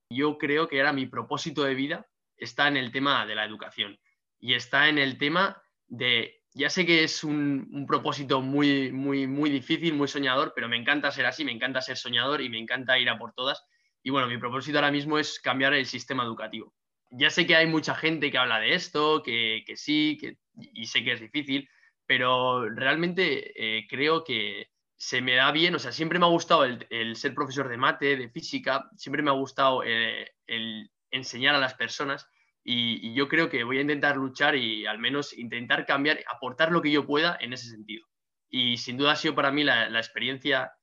Yo 0.09 0.37
creo 0.37 0.67
que 0.67 0.79
era 0.79 0.93
mi 0.93 1.05
propósito 1.05 1.63
de 1.63 1.75
vida 1.75 2.07
está 2.35 2.67
en 2.67 2.77
el 2.77 2.91
tema 2.91 3.25
de 3.25 3.35
la 3.35 3.45
educación 3.45 3.97
y 4.39 4.53
está 4.53 4.89
en 4.89 4.97
el 4.97 5.17
tema 5.17 5.61
de 5.87 6.37
ya 6.57 6.69
sé 6.71 6.85
que 6.85 7.03
es 7.03 7.23
un, 7.23 7.85
propósito 7.87 8.41
muy, 8.41 8.91
muy, 8.91 9.27
muy 9.27 9.49
difícil, 9.51 9.93
muy 9.93 10.07
soñador, 10.07 10.53
pero 10.55 10.67
me 10.67 10.75
encanta 10.75 11.11
ser 11.11 11.27
así, 11.27 11.45
me 11.45 11.51
encanta 11.51 11.81
ser 11.81 11.97
soñador 11.97 12.41
y 12.41 12.49
me 12.49 12.57
encanta 12.57 12.97
ir 12.97 13.09
a 13.09 13.19
por 13.19 13.33
todas. 13.33 13.63
Y 14.01 14.09
bueno, 14.09 14.27
mi 14.27 14.37
propósito 14.37 14.79
ahora 14.79 14.91
mismo 14.91 15.19
es 15.19 15.39
cambiar 15.39 15.73
el 15.73 15.85
sistema 15.85 16.23
educativo. 16.23 16.73
Ya 17.11 17.29
sé 17.29 17.45
que 17.45 17.55
hay 17.55 17.67
mucha 17.67 17.93
gente 17.93 18.31
que 18.31 18.39
habla 18.39 18.59
de 18.59 18.73
esto, 18.73 19.21
que, 19.21 19.63
sí, 19.75 20.17
que, 20.19 20.37
y 20.55 20.87
sé 20.87 21.03
que 21.03 21.13
es 21.13 21.21
difícil, 21.21 21.69
pero 22.07 22.67
realmente 22.69 23.53
eh, 23.55 23.85
creo 23.87 24.23
que 24.23 24.71
se 24.95 25.21
me 25.21 25.35
da 25.35 25.51
bien, 25.51 25.75
o 25.75 25.79
sea, 25.79 25.91
siempre 25.91 26.17
me 26.17 26.25
ha 26.25 26.29
gustado 26.29 26.65
el, 26.65 27.15
ser 27.15 27.35
profesor 27.35 27.69
de 27.69 27.77
mate, 27.77 28.17
de 28.17 28.29
física, 28.29 28.89
siempre 28.95 29.21
me 29.21 29.29
ha 29.29 29.33
gustado 29.33 29.83
eh, 29.85 30.31
el 30.47 30.89
enseñar 31.11 31.53
a 31.53 31.59
las 31.59 31.75
personas 31.75 32.27
y, 32.69 33.13
yo 33.13 33.29
creo 33.29 33.49
que 33.49 33.63
voy 33.63 33.77
a 33.77 33.81
intentar 33.81 34.17
luchar 34.17 34.57
y 34.57 34.85
al 34.85 34.99
menos 34.99 35.31
intentar 35.37 35.85
cambiar, 35.85 36.19
aportar 36.27 36.69
lo 36.73 36.81
que 36.81 36.91
yo 36.91 37.07
pueda 37.07 37.37
en 37.39 37.53
ese 37.53 37.69
sentido. 37.69 38.05
Y 38.49 38.75
sin 38.77 38.97
duda 38.97 39.13
ha 39.13 39.15
sido 39.15 39.35
para 39.35 39.53
mí 39.53 39.63
la, 39.63 39.87
experiencia 39.97 40.73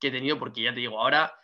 que 0.00 0.08
he 0.08 0.10
tenido, 0.10 0.38
porque 0.38 0.62
ya 0.62 0.72
te 0.72 0.80
digo, 0.80 0.98
ahora 0.98 1.34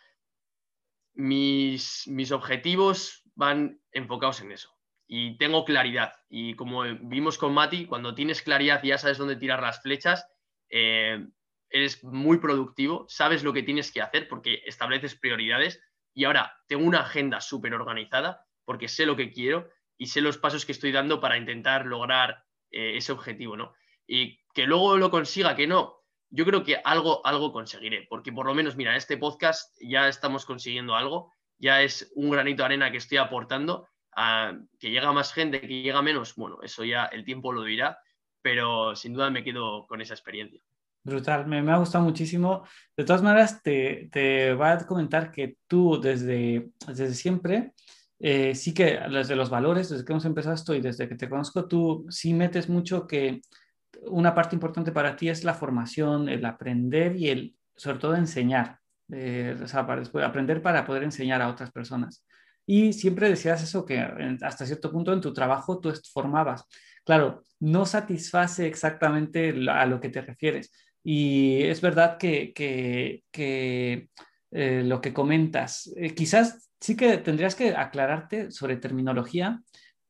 mis, 1.13 2.07
mis 2.07 2.31
objetivos 2.31 3.21
van 3.35 3.79
enfocados 3.91 4.41
en 4.41 4.53
eso. 4.53 4.75
Y 5.05 5.37
tengo 5.37 5.63
claridad. 5.63 6.13
Y 6.27 6.55
como 6.55 6.81
vimos 7.01 7.37
con 7.37 7.53
Mati, 7.53 7.85
cuando 7.85 8.15
tienes 8.15 8.41
claridad 8.41 8.83
y 8.83 8.87
ya 8.87 8.97
sabes 8.97 9.19
dónde 9.19 9.35
tirar 9.35 9.61
las 9.61 9.83
flechas, 9.83 10.27
eh, 10.71 11.23
eres 11.69 12.03
muy 12.03 12.39
productivo, 12.39 13.05
sabes 13.09 13.43
lo 13.43 13.53
que 13.53 13.61
tienes 13.61 13.91
que 13.91 14.01
hacer 14.01 14.27
porque 14.27 14.63
estableces 14.65 15.13
prioridades. 15.13 15.83
Y 16.15 16.23
ahora 16.23 16.51
tengo 16.67 16.83
una 16.83 17.01
agenda 17.01 17.41
súper 17.41 17.75
organizada 17.75 18.43
porque 18.65 18.87
sé 18.87 19.05
lo 19.05 19.15
que 19.15 19.31
quiero 19.31 19.69
y 19.97 20.07
sé 20.07 20.21
los 20.21 20.37
pasos 20.37 20.65
que 20.65 20.71
estoy 20.71 20.91
dando 20.91 21.19
para 21.19 21.37
intentar 21.37 21.85
lograr 21.85 22.43
eh, 22.71 22.97
ese 22.97 23.11
objetivo, 23.11 23.55
¿no? 23.55 23.73
Y 24.07 24.39
que 24.53 24.65
luego 24.65 24.97
lo 24.97 25.09
consiga, 25.09 25.55
que 25.55 25.67
no, 25.67 26.03
yo 26.29 26.45
creo 26.45 26.63
que 26.63 26.81
algo, 26.83 27.25
algo 27.25 27.53
conseguiré, 27.53 28.07
porque 28.09 28.33
por 28.33 28.45
lo 28.45 28.53
menos, 28.53 28.75
mira, 28.75 28.95
este 28.95 29.17
podcast 29.17 29.75
ya 29.81 30.07
estamos 30.07 30.45
consiguiendo 30.45 30.95
algo, 30.95 31.31
ya 31.59 31.81
es 31.81 32.11
un 32.15 32.31
granito 32.31 32.63
de 32.63 32.65
arena 32.65 32.91
que 32.91 32.97
estoy 32.97 33.19
aportando, 33.19 33.87
a, 34.15 34.57
que 34.79 34.89
llega 34.89 35.13
más 35.13 35.31
gente, 35.31 35.61
que 35.61 35.81
llega 35.81 36.01
menos, 36.01 36.35
bueno, 36.35 36.59
eso 36.63 36.83
ya 36.83 37.05
el 37.05 37.23
tiempo 37.23 37.53
lo 37.53 37.63
dirá, 37.63 37.99
pero 38.41 38.95
sin 38.95 39.13
duda 39.13 39.29
me 39.29 39.43
quedo 39.43 39.85
con 39.87 40.01
esa 40.01 40.15
experiencia. 40.15 40.61
Brutal, 41.03 41.45
me, 41.45 41.59
ha 41.71 41.77
gustado 41.77 42.03
muchísimo. 42.03 42.65
De 42.95 43.03
todas 43.03 43.21
maneras, 43.21 43.61
te, 43.61 44.09
te 44.11 44.53
va 44.53 44.71
a 44.71 44.87
comentar 44.87 45.31
que 45.31 45.57
tú 45.67 45.99
desde, 46.01 46.71
desde 46.87 47.13
siempre 47.13 47.73
eh, 48.25 48.55
sí 48.55 48.73
que 48.73 49.01
desde 49.11 49.35
los 49.35 49.49
valores, 49.49 49.89
desde 49.89 50.05
que 50.05 50.13
hemos 50.13 50.23
empezado 50.23 50.55
esto 50.55 50.73
y 50.73 50.79
desde 50.79 51.09
que 51.09 51.15
te 51.15 51.27
conozco, 51.27 51.67
tú 51.67 52.05
sí 52.09 52.33
metes 52.33 52.69
mucho 52.69 53.05
que 53.05 53.41
una 54.03 54.33
parte 54.33 54.55
importante 54.55 54.93
para 54.93 55.17
ti 55.17 55.27
es 55.27 55.43
la 55.43 55.53
formación, 55.53 56.29
el 56.29 56.45
aprender 56.45 57.17
y 57.17 57.27
el, 57.27 57.55
sobre 57.75 57.99
todo, 57.99 58.15
enseñar. 58.15 58.79
Eh, 59.11 59.59
o 59.61 59.67
sea, 59.67 59.85
para 59.85 59.99
después, 59.99 60.23
aprender 60.23 60.61
para 60.61 60.85
poder 60.85 61.03
enseñar 61.03 61.41
a 61.41 61.49
otras 61.49 61.71
personas. 61.71 62.25
Y 62.65 62.93
siempre 62.93 63.27
decías 63.27 63.61
eso, 63.61 63.85
que 63.85 63.99
hasta 64.41 64.65
cierto 64.65 64.89
punto 64.89 65.11
en 65.11 65.19
tu 65.19 65.33
trabajo 65.33 65.81
tú 65.81 65.91
formabas. 66.13 66.63
Claro, 67.03 67.43
no 67.59 67.85
satisface 67.85 68.67
exactamente 68.67 69.53
a 69.69 69.85
lo 69.85 69.99
que 69.99 70.07
te 70.07 70.21
refieres. 70.21 70.71
Y 71.03 71.63
es 71.63 71.81
verdad 71.81 72.17
que, 72.17 72.53
que, 72.53 73.25
que 73.31 74.07
eh, 74.53 74.83
lo 74.85 75.01
que 75.01 75.13
comentas, 75.13 75.93
quizás 76.15 76.69
sí 76.79 76.95
que 76.95 77.17
tendrías 77.17 77.55
que 77.55 77.75
aclararte 77.75 78.51
sobre 78.51 78.77
terminología 78.77 79.61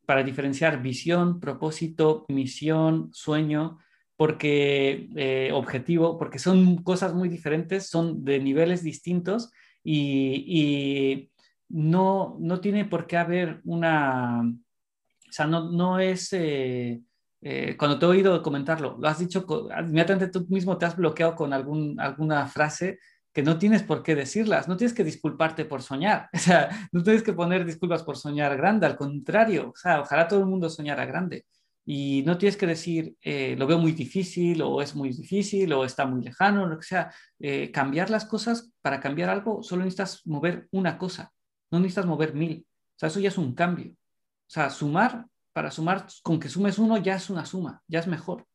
para 0.05 0.23
diferenciar 0.23 0.81
visión, 0.81 1.39
propósito, 1.39 2.25
misión, 2.27 3.09
sueño, 3.13 3.77
porque 4.15 5.09
eh, 5.15 5.51
objetivo, 5.53 6.17
porque 6.17 6.39
son 6.39 6.83
cosas 6.83 7.13
muy 7.13 7.29
diferentes, 7.29 7.89
son 7.89 8.23
de 8.23 8.39
niveles 8.39 8.83
distintos 8.83 9.51
y, 9.83 11.29
no, 11.69 12.37
no, 12.39 12.59
tiene 12.59 12.85
por 12.85 13.07
qué 13.07 13.17
haber 13.17 13.61
una, 13.65 14.41
o 14.41 15.31
sea, 15.31 15.47
no, 15.47 15.71
no 15.71 15.99
es, 15.99 16.31
eh, 16.33 17.01
eh, 17.41 17.75
cuando 17.77 17.97
te 17.97 18.05
he 18.05 18.09
oído 18.09 18.41
comentarlo, 18.43 18.97
lo 18.99 19.07
has 19.07 19.19
dicho, 19.19 19.45
inmediatamente 19.79 20.27
tú 20.27 20.45
mismo 20.49 20.77
te 20.77 20.85
has 20.85 20.95
bloqueado 20.95 21.35
con 21.35 21.51
algún, 21.51 21.99
alguna 21.99 22.47
frase 22.47 22.99
que 23.33 23.43
no 23.43 23.57
tienes 23.57 23.83
por 23.83 24.03
qué 24.03 24.15
decirlas, 24.15 24.67
no 24.67 24.77
tienes 24.77 24.93
que 24.93 25.03
disculparte 25.03 25.65
por 25.65 25.81
soñar, 25.81 26.29
o 26.33 26.37
sea, 26.37 26.89
no 26.91 27.03
tienes 27.03 27.23
que 27.23 27.33
poner 27.33 27.65
disculpas 27.65 28.03
por 28.03 28.17
soñar 28.17 28.55
grande, 28.55 28.85
al 28.85 28.95
contrario, 28.95 29.71
o 29.73 29.75
sea, 29.75 30.01
ojalá 30.01 30.27
todo 30.27 30.39
el 30.39 30.45
mundo 30.45 30.69
soñara 30.69 31.05
grande. 31.05 31.45
Y 31.85 32.23
no 32.25 32.37
tienes 32.37 32.55
que 32.55 32.65
decir, 32.65 33.17
eh, 33.21 33.55
lo 33.57 33.67
veo 33.67 33.77
muy 33.77 33.91
difícil, 33.91 34.61
o 34.61 34.81
es 34.81 34.95
muy 34.95 35.09
difícil, 35.09 35.73
o 35.73 35.83
está 35.83 36.05
muy 36.05 36.23
lejano, 36.23 36.65
lo 36.65 36.77
que 36.77 36.85
sea. 36.85 37.13
Eh, 37.39 37.71
cambiar 37.71 38.09
las 38.09 38.23
cosas, 38.23 38.71
para 38.81 39.01
cambiar 39.01 39.29
algo, 39.29 39.61
solo 39.63 39.83
necesitas 39.83 40.25
mover 40.25 40.69
una 40.71 40.97
cosa, 40.97 41.33
no 41.71 41.79
necesitas 41.79 42.05
mover 42.05 42.33
mil. 42.33 42.65
O 42.95 42.99
sea, 42.99 43.09
eso 43.09 43.19
ya 43.19 43.27
es 43.27 43.37
un 43.37 43.53
cambio. 43.53 43.91
O 43.91 44.49
sea, 44.49 44.69
sumar, 44.69 45.25
para 45.51 45.71
sumar, 45.71 46.07
con 46.21 46.39
que 46.39 46.47
sumes 46.47 46.77
uno 46.77 46.97
ya 46.97 47.15
es 47.15 47.29
una 47.29 47.45
suma, 47.45 47.81
ya 47.87 47.99
es 47.99 48.07
mejor. 48.07 48.45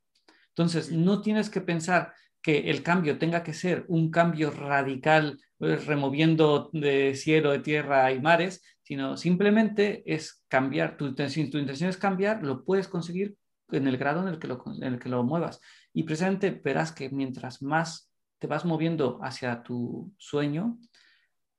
Entonces, 0.48 0.90
no 0.90 1.20
tienes 1.20 1.50
que 1.50 1.60
pensar, 1.60 2.14
que 2.42 2.70
el 2.70 2.82
cambio 2.82 3.18
tenga 3.18 3.42
que 3.42 3.52
ser 3.52 3.84
un 3.88 4.10
cambio 4.10 4.50
radical, 4.50 5.40
pues, 5.58 5.86
removiendo 5.86 6.70
de 6.72 7.14
cielo, 7.14 7.50
de 7.50 7.58
tierra 7.60 8.10
y 8.12 8.20
mares, 8.20 8.62
sino 8.82 9.16
simplemente 9.16 10.02
es 10.06 10.44
cambiar, 10.48 10.96
tu 10.96 11.06
intención, 11.06 11.50
tu 11.50 11.58
intención 11.58 11.90
es 11.90 11.96
cambiar, 11.96 12.42
lo 12.42 12.64
puedes 12.64 12.88
conseguir 12.88 13.36
en 13.70 13.86
el 13.86 13.98
grado 13.98 14.22
en 14.22 14.28
el 14.28 14.38
que 14.38 14.48
lo, 14.48 14.62
en 14.80 14.94
el 14.94 14.98
que 14.98 15.08
lo 15.08 15.22
muevas. 15.24 15.60
Y 15.92 16.04
precisamente 16.04 16.50
verás 16.50 16.92
que 16.92 17.10
mientras 17.10 17.60
más 17.62 18.10
te 18.38 18.46
vas 18.46 18.64
moviendo 18.64 19.18
hacia 19.22 19.62
tu 19.62 20.14
sueño, 20.16 20.78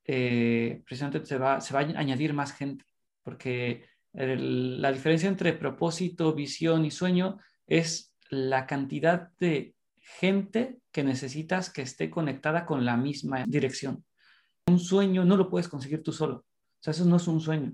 eh, 0.04 0.82
precisamente 0.84 1.24
se 1.26 1.38
va, 1.38 1.60
se 1.60 1.74
va 1.74 1.80
a 1.80 2.00
añadir 2.00 2.32
más 2.32 2.52
gente, 2.52 2.84
porque 3.22 3.84
la 4.12 4.90
diferencia 4.90 5.28
entre 5.28 5.52
propósito, 5.52 6.34
visión 6.34 6.84
y 6.84 6.90
sueño 6.90 7.38
es 7.66 8.12
la 8.28 8.66
cantidad 8.66 9.30
de 9.38 9.76
gente 10.18 10.80
que 10.92 11.04
necesitas 11.04 11.70
que 11.70 11.82
esté 11.82 12.10
conectada 12.10 12.66
con 12.66 12.84
la 12.84 12.96
misma 12.96 13.44
dirección. 13.46 14.04
Un 14.66 14.78
sueño 14.78 15.24
no 15.24 15.36
lo 15.36 15.48
puedes 15.48 15.68
conseguir 15.68 16.02
tú 16.02 16.12
solo. 16.12 16.36
O 16.36 16.82
sea, 16.82 16.92
eso 16.92 17.04
no 17.04 17.16
es 17.16 17.28
un 17.28 17.40
sueño. 17.40 17.72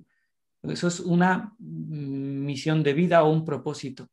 Eso 0.63 0.89
es 0.89 1.01
una 1.01 1.55
misión 1.59 2.83
de 2.83 2.95
vida 2.95 3.23
o 3.23 3.31
un 3.31 3.45
propósito. 3.45 4.09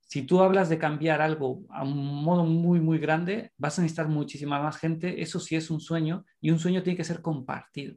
Si 0.00 0.22
tú 0.22 0.40
hablas 0.40 0.68
de 0.68 0.78
cambiar 0.78 1.20
algo 1.20 1.64
a 1.70 1.82
un 1.82 2.22
modo 2.22 2.44
muy, 2.44 2.80
muy 2.80 2.98
grande, 2.98 3.52
vas 3.56 3.78
a 3.78 3.82
necesitar 3.82 4.08
muchísima 4.08 4.60
más 4.60 4.76
gente. 4.76 5.22
Eso 5.22 5.40
sí 5.40 5.56
es 5.56 5.70
un 5.70 5.80
sueño 5.80 6.24
y 6.40 6.50
un 6.50 6.58
sueño 6.58 6.82
tiene 6.82 6.96
que 6.96 7.04
ser 7.04 7.22
compartido. 7.22 7.96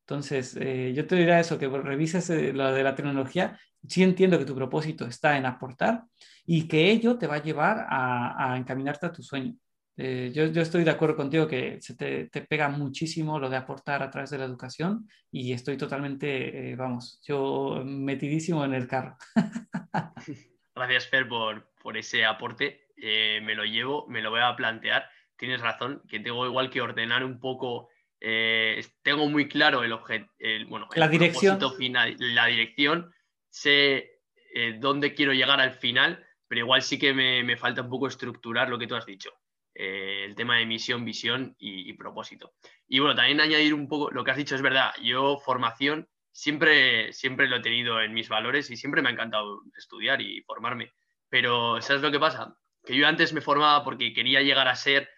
Entonces, 0.00 0.56
eh, 0.60 0.92
yo 0.94 1.06
te 1.06 1.16
diría 1.16 1.40
eso, 1.40 1.58
que 1.58 1.68
revises 1.68 2.30
eh, 2.30 2.52
lo 2.52 2.72
de 2.72 2.84
la 2.84 2.94
tecnología. 2.94 3.58
Sí 3.88 4.02
entiendo 4.02 4.38
que 4.38 4.44
tu 4.44 4.54
propósito 4.54 5.06
está 5.06 5.36
en 5.36 5.46
aportar 5.46 6.04
y 6.44 6.68
que 6.68 6.90
ello 6.90 7.18
te 7.18 7.26
va 7.26 7.36
a 7.36 7.42
llevar 7.42 7.86
a, 7.88 8.54
encaminarte 8.56 9.06
a 9.06 9.12
tu 9.12 9.22
sueño. 9.22 9.54
Eh, 9.98 10.30
yo, 10.34 10.44
estoy 10.60 10.84
de 10.84 10.90
acuerdo 10.90 11.16
contigo 11.16 11.48
que 11.48 11.80
se 11.80 11.94
te, 11.94 12.26
pega 12.42 12.68
muchísimo 12.68 13.38
lo 13.38 13.48
de 13.48 13.56
aportar 13.56 14.02
a 14.02 14.10
través 14.10 14.30
de 14.30 14.38
la 14.38 14.44
educación 14.44 15.08
y 15.30 15.52
estoy 15.52 15.76
totalmente, 15.76 16.74
vamos, 16.76 17.20
yo 17.26 17.82
metidísimo 17.84 18.64
en 18.64 18.74
el 18.74 18.86
carro. 18.86 19.16
Gracias, 20.74 21.08
Fer, 21.08 21.26
por, 21.26 21.70
por 21.82 21.96
ese 21.96 22.24
aporte. 22.24 22.88
me 22.96 23.54
lo 23.54 23.64
llevo, 23.64 24.06
me 24.08 24.20
lo 24.20 24.30
voy 24.30 24.40
a 24.42 24.54
plantear. 24.54 25.08
Tienes 25.38 25.60
razón, 25.60 26.02
que 26.08 26.20
tengo 26.20 26.46
igual 26.46 26.70
que 26.70 26.80
ordenar 26.80 27.24
un 27.24 27.40
poco 27.40 27.88
eh, 28.20 28.84
tengo 29.02 29.28
muy 29.28 29.48
claro 29.48 29.82
el 29.82 29.92
objeto, 29.92 30.26
bueno, 30.68 30.88
la 30.94 31.08
dirección. 31.08 31.58
final, 31.76 32.16
la 32.18 32.46
dirección, 32.46 33.12
sé 33.56 34.20
eh, 34.54 34.76
dónde 34.78 35.14
quiero 35.14 35.32
llegar 35.32 35.60
al 35.60 35.72
final, 35.72 36.26
pero 36.46 36.60
igual 36.60 36.82
sí 36.82 36.98
que 36.98 37.14
me, 37.14 37.56
falta 37.56 37.80
un 37.80 37.88
poco 37.88 38.06
estructurar 38.06 38.68
lo 38.68 38.78
que 38.78 38.86
tú 38.86 38.94
has 38.94 39.06
dicho, 39.06 39.30
eh, 39.74 40.24
el 40.26 40.34
tema 40.34 40.58
de 40.58 40.66
misión, 40.66 41.06
visión 41.06 41.56
y, 41.58 41.90
propósito. 41.94 42.52
Y 42.86 42.98
bueno, 42.98 43.14
también 43.14 43.40
añadir 43.40 43.72
un 43.72 43.88
poco, 43.88 44.10
lo 44.10 44.24
que 44.24 44.30
has 44.30 44.36
dicho 44.36 44.54
es 44.54 44.62
verdad, 44.62 44.92
yo 45.02 45.38
formación 45.38 46.06
siempre, 46.32 47.14
siempre 47.14 47.48
lo 47.48 47.56
he 47.56 47.62
tenido 47.62 48.00
en 48.02 48.12
mis 48.12 48.28
valores 48.28 48.70
y 48.70 48.76
siempre 48.76 49.00
me 49.00 49.08
ha 49.08 49.12
encantado 49.12 49.62
estudiar 49.76 50.20
y 50.20 50.42
formarme, 50.42 50.92
pero 51.30 51.80
¿sabes 51.80 52.02
lo 52.02 52.12
que 52.12 52.20
pasa? 52.20 52.58
Que 52.84 52.94
yo 52.94 53.08
antes 53.08 53.32
me 53.32 53.40
formaba 53.40 53.82
porque 53.84 54.12
quería 54.12 54.42
llegar 54.42 54.68
a 54.68 54.76
ser, 54.76 55.08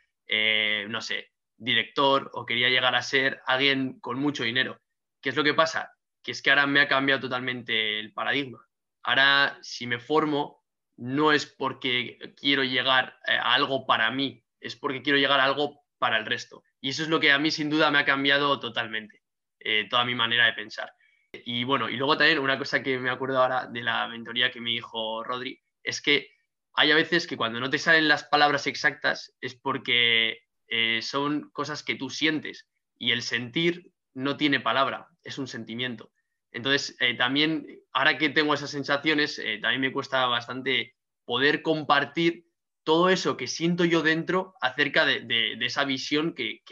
no 0.89 1.01
sé, 1.01 1.33
director 1.57 2.31
o 2.35 2.47
quería 2.47 2.69
llegar 2.69 2.95
a 2.95 3.03
ser 3.03 3.41
alguien 3.47 3.99
con 3.99 4.19
mucho 4.21 4.45
dinero. 4.45 4.81
¿Qué 5.21 5.31
es 5.31 5.37
lo 5.37 5.43
que 5.43 5.55
pasa? 5.55 5.98
Que 6.29 6.33
es 6.33 6.43
que 6.43 6.51
ahora 6.51 6.67
me 6.67 6.83
ha 6.83 6.89
cambiado 6.89 7.23
totalmente 7.23 7.99
el 7.99 8.13
paradigma. 8.13 8.63
Ahora, 9.03 9.59
si 9.63 9.87
me 9.87 9.99
formo, 9.99 10.63
no 10.99 11.33
es 11.33 11.47
porque 11.47 12.35
quiero 12.37 12.63
llegar 12.65 13.19
eh, 13.27 13.33
a 13.33 13.55
algo 13.55 13.87
para 13.87 14.11
mí, 14.11 14.45
es 14.61 14.77
porque 14.77 15.01
quiero 15.01 15.19
llegar 15.19 15.41
a 15.41 15.45
algo 15.45 15.87
para 15.97 16.19
el 16.19 16.27
resto. 16.27 16.65
Y 16.83 16.91
eso 16.91 17.03
es 17.03 17.09
lo 17.09 17.19
que 17.19 17.33
a 17.33 17.39
mí 17.39 17.51
sin 17.51 17.71
duda 17.71 17.91
me 17.91 17.99
ha 17.99 18.05
cambiado 18.05 18.61
totalmente, 18.61 19.23
eh, 19.59 19.87
toda 19.89 20.05
mi 20.05 20.15
manera 20.15 20.45
de 20.45 20.53
pensar. 20.53 20.93
Y 21.33 21.65
bueno, 21.65 21.89
y 21.89 21.97
luego 21.97 22.19
también 22.19 22.41
una 22.41 22.59
cosa 22.59 22.83
que 22.83 22.99
me 22.99 23.09
acuerdo 23.09 23.41
ahora 23.41 23.67
de 23.67 23.81
la 23.81 24.07
mentoría 24.07 24.51
que 24.51 24.61
me 24.61 24.69
dijo 24.69 25.25
Rodri, 25.25 25.59
es 25.83 26.03
que 26.03 26.29
hay 26.75 26.93
a 26.93 26.95
veces 26.95 27.27
que 27.27 27.39
cuando 27.39 27.59
no 27.59 27.71
te 27.71 27.79
salen 27.79 28.07
las 28.07 28.25
palabras 28.25 28.67
exactas 28.67 29.35
es 29.41 29.55
porque 29.55 30.41
eh, 30.67 31.01
son 31.01 31.49
cosas 31.53 31.83
que 31.83 31.95
tú 31.95 32.11
sientes 32.11 32.69
y 32.99 33.13
el 33.13 33.23
sentir 33.23 33.95
no 34.13 34.37
tiene 34.37 34.61
palabra, 34.61 35.09
es 35.25 35.39
un 35.39 35.49
sentimiento. 35.49 36.13
Entonces, 36.53 36.97
eh, 37.01 37.15
también, 37.17 37.67
ahora 37.93 38.19
que 38.19 38.31
tengo 38.31 38.55
esas 38.55 38.71
sensaciones, 38.71 39.39
eh, 39.39 39.59
también 39.61 39.81
me 39.81 39.93
cuesta 39.93 40.27
bastante 40.27 40.95
poder 41.25 41.63
compartir 41.63 42.47
todo 42.85 43.11
eso 43.11 43.37
que 43.37 43.47
siento 43.47 43.85
yo 43.85 44.03
dentro 44.03 44.55
acerca 44.63 45.05
de, 45.05 45.59
esa 45.61 45.85
visión 45.85 46.35
que, 46.35 46.63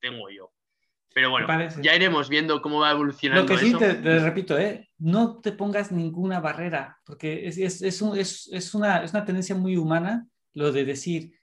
tengo 0.00 0.28
yo. 0.28 0.52
Pero 1.14 1.30
bueno, 1.30 1.46
ya 1.80 1.94
iremos 1.94 2.28
viendo 2.28 2.60
cómo 2.62 2.80
va 2.80 2.90
evolucionando. 2.90 3.42
Lo 3.42 3.58
que 3.58 3.64
sí, 3.64 3.74
Te, 3.74 4.18
repito, 4.18 4.58
¿eh? 4.58 4.90
no 4.98 5.40
te 5.40 5.52
pongas 5.52 5.92
ninguna 5.92 6.40
barrera, 6.40 6.98
porque 7.04 7.46
es, 7.46 7.58
es, 7.58 7.82
es, 7.82 8.48
es, 8.52 8.74
una, 8.74 9.02
es 9.02 9.12
una 9.12 9.24
tendencia 9.24 9.54
muy 9.54 9.76
humana 9.76 10.26
lo 10.54 10.72
de 10.72 10.84
decir, 10.84 11.38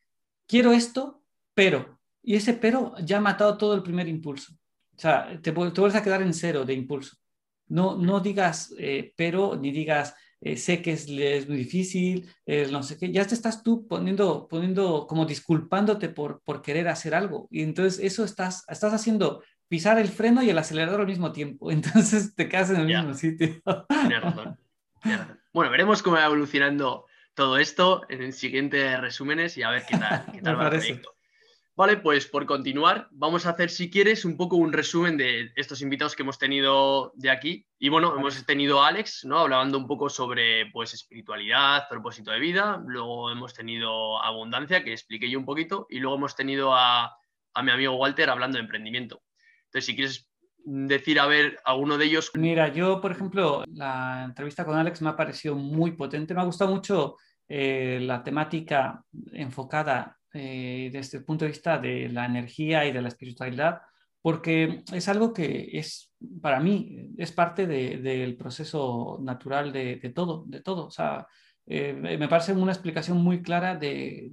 quiero 0.47 0.71
esto, 0.73 1.23
pero, 1.53 1.99
y 2.21 2.35
ese 2.35 2.53
pero 2.53 2.93
ya 3.03 3.17
ha 3.17 3.21
matado 3.21 3.57
todo 3.57 3.73
el 3.75 3.83
primer 3.83 4.07
impulso. 4.07 4.53
O 4.95 4.99
sea, 4.99 5.39
te, 5.41 5.51
te 5.51 5.51
vuelves 5.51 5.95
a 5.95 6.03
quedar 6.03 6.21
en 6.21 6.33
cero 6.33 6.65
de 6.65 6.73
impulso. 6.73 7.18
No, 7.69 7.95
no 7.97 8.19
digas 8.19 8.73
eh, 8.77 9.13
pero, 9.15 9.55
ni 9.55 9.71
digas 9.71 10.15
eh, 10.41 10.57
sé 10.57 10.81
que 10.81 10.93
es, 10.93 11.07
es 11.09 11.47
muy 11.47 11.57
difícil, 11.57 12.29
no 12.71 12.81
sé 12.81 12.97
qué. 12.97 13.11
Ya 13.11 13.25
te 13.25 13.35
estás 13.35 13.61
tú 13.61 13.87
poniendo, 13.87 14.47
poniendo 14.47 15.05
como 15.07 15.25
disculpándote 15.25 16.09
por, 16.09 16.41
por 16.41 16.61
querer 16.61 16.87
hacer 16.87 17.13
algo. 17.13 17.47
Y 17.51 17.61
entonces 17.61 17.99
eso 18.03 18.23
estás, 18.23 18.63
estás 18.69 18.93
haciendo 18.93 19.43
pisar 19.69 19.99
el 19.99 20.09
freno 20.09 20.41
y 20.41 20.49
el 20.49 20.57
acelerador 20.57 21.01
al 21.01 21.07
mismo 21.07 21.31
tiempo. 21.31 21.71
Entonces 21.71 22.35
te 22.35 22.49
quedas 22.49 22.71
en 22.71 22.77
el 22.77 22.85
mismo 22.87 23.13
sitio. 23.13 23.61
Tienes 23.87 24.21
razón. 24.21 24.57
Bueno, 25.53 25.71
veremos 25.71 26.03
cómo 26.03 26.17
va 26.17 26.25
evolucionando 26.25 27.05
todo 27.33 27.57
esto 27.57 28.01
en 28.09 28.33
siguientes 28.33 28.99
resúmenes 28.99 29.57
y 29.57 29.63
a 29.63 29.69
ver 29.69 29.83
qué 29.87 29.97
tal, 29.97 30.25
qué 30.33 30.41
tal 30.43 30.59
va 30.59 30.65
el 30.65 30.69
proyecto. 30.71 31.15
Vale, 31.79 31.95
pues 31.95 32.27
por 32.27 32.45
continuar, 32.45 33.07
vamos 33.09 33.45
a 33.45 33.51
hacer, 33.51 33.69
si 33.69 33.89
quieres, 33.89 34.25
un 34.25 34.35
poco 34.35 34.57
un 34.57 34.73
resumen 34.73 35.15
de 35.15 35.53
estos 35.55 35.81
invitados 35.81 36.13
que 36.13 36.23
hemos 36.23 36.37
tenido 36.37 37.13
de 37.15 37.29
aquí. 37.29 37.65
Y 37.79 37.87
bueno, 37.87 38.13
hemos 38.17 38.45
tenido 38.45 38.83
a 38.83 38.89
Alex, 38.89 39.23
¿no? 39.23 39.39
Hablando 39.39 39.77
un 39.77 39.87
poco 39.87 40.09
sobre 40.09 40.65
pues 40.73 40.93
espiritualidad, 40.93 41.87
propósito 41.89 42.31
de 42.31 42.39
vida. 42.41 42.83
Luego 42.85 43.31
hemos 43.31 43.53
tenido 43.53 44.21
Abundancia, 44.21 44.83
que 44.83 44.91
expliqué 44.91 45.29
yo 45.29 45.39
un 45.39 45.45
poquito. 45.45 45.87
Y 45.89 45.99
luego 45.99 46.17
hemos 46.17 46.35
tenido 46.35 46.75
a, 46.75 47.15
a 47.53 47.63
mi 47.63 47.71
amigo 47.71 47.95
Walter 47.95 48.29
hablando 48.29 48.57
de 48.57 48.63
emprendimiento. 48.63 49.21
Entonces, 49.67 49.85
si 49.85 49.95
quieres 49.95 50.29
decir, 50.65 51.17
a 51.17 51.27
ver, 51.27 51.61
alguno 51.63 51.97
de 51.97 52.07
ellos. 52.07 52.29
Mira, 52.33 52.67
yo, 52.73 52.99
por 52.99 53.13
ejemplo, 53.13 53.63
la 53.67 54.25
entrevista 54.25 54.65
con 54.65 54.75
Alex 54.77 55.01
me 55.01 55.11
ha 55.11 55.15
parecido 55.15 55.55
muy 55.55 55.93
potente. 55.93 56.33
Me 56.33 56.41
ha 56.41 56.43
gustado 56.43 56.75
mucho 56.75 57.15
eh, 57.47 57.99
la 58.01 58.21
temática 58.21 59.01
enfocada 59.31 60.18
eh, 60.33 60.89
desde 60.91 61.17
el 61.17 61.25
punto 61.25 61.45
de 61.45 61.51
vista 61.51 61.77
de 61.79 62.09
la 62.09 62.25
energía 62.25 62.85
y 62.85 62.91
de 62.91 63.01
la 63.01 63.07
espiritualidad, 63.07 63.81
porque 64.21 64.83
es 64.91 65.07
algo 65.07 65.33
que 65.33 65.69
es, 65.73 66.13
para 66.41 66.59
mí, 66.59 67.09
es 67.17 67.31
parte 67.31 67.65
del 67.65 68.35
proceso 68.35 69.17
natural 69.21 69.71
de, 69.71 69.97
todo, 70.13 70.43
de 70.47 70.61
todo. 70.61 70.87
O 70.87 70.91
sea, 70.91 71.25
eh, 71.65 71.93
me 71.93 72.27
parece 72.27 72.53
una 72.53 72.73
explicación 72.73 73.17
muy 73.17 73.41
clara 73.41 73.75
de, 73.75 74.29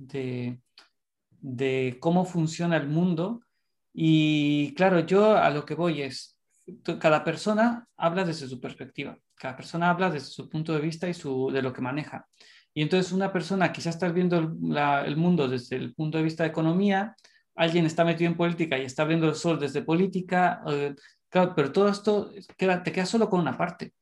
de, 1.41 1.97
cómo 2.01 2.25
funciona 2.25 2.77
el 2.77 2.89
mundo. 2.89 3.43
Y 3.93 4.75
claro, 4.75 5.01
yo 5.01 5.37
a 5.37 5.51
lo 5.51 5.65
que 5.65 5.75
voy 5.75 6.03
es, 6.03 6.37
cada 7.01 7.25
persona 7.25 7.89
habla 7.97 8.25
desde 8.25 8.49
su 8.49 8.61
perspectiva, 8.61 9.19
cada 9.35 9.57
persona 9.57 9.91
habla 9.91 10.11
desde 10.11 10.27
su 10.27 10.49
punto 10.51 10.75
de 10.75 10.81
vista 10.81 11.09
y 11.09 11.15
su, 11.15 11.51
de 11.53 11.63
lo 11.63 11.73
que 11.73 11.81
maneja. 11.81 12.27
Y 12.77 12.83
entonces 12.83 13.11
una 13.11 13.33
persona 13.33 13.73
quizás 13.73 13.95
está 13.95 14.11
viendo 14.11 14.37
el, 14.37 15.17
mundo 15.17 15.49
desde 15.49 15.77
el 15.77 15.95
punto 15.95 16.19
de 16.19 16.25
vista 16.25 16.43
de 16.43 16.51
economía, 16.51 17.17
alguien 17.55 17.87
está 17.87 18.05
metido 18.05 18.31
en 18.31 18.37
política 18.37 18.77
y 18.77 18.83
está 18.83 19.07
viendo 19.07 19.27
el 19.27 19.35
sol 19.35 19.59
desde 19.59 19.81
política, 19.81 20.61
eh, 20.69 20.95
pero 21.31 21.73
todo 21.73 21.89
esto 21.89 22.31
te 22.59 22.93
queda 22.93 23.07
solo 23.07 23.31
con 23.31 23.41
una 23.41 23.57
parte. 23.57 23.95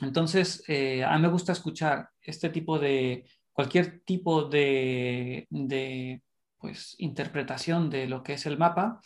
Entonces, 0.00 0.64
eh, 0.66 1.04
a 1.04 1.14
mí 1.16 1.20
me 1.20 1.28
gusta 1.28 1.52
escuchar 1.52 2.08
este 2.22 2.48
tipo 2.48 2.78
de, 2.78 3.26
cualquier 3.52 4.00
tipo 4.00 4.44
de, 4.44 5.46
de 5.50 6.22
pues, 6.56 6.94
interpretación 6.96 7.90
de 7.90 8.06
lo 8.06 8.22
que 8.22 8.32
es 8.32 8.46
el 8.46 8.56
mapa 8.56 8.98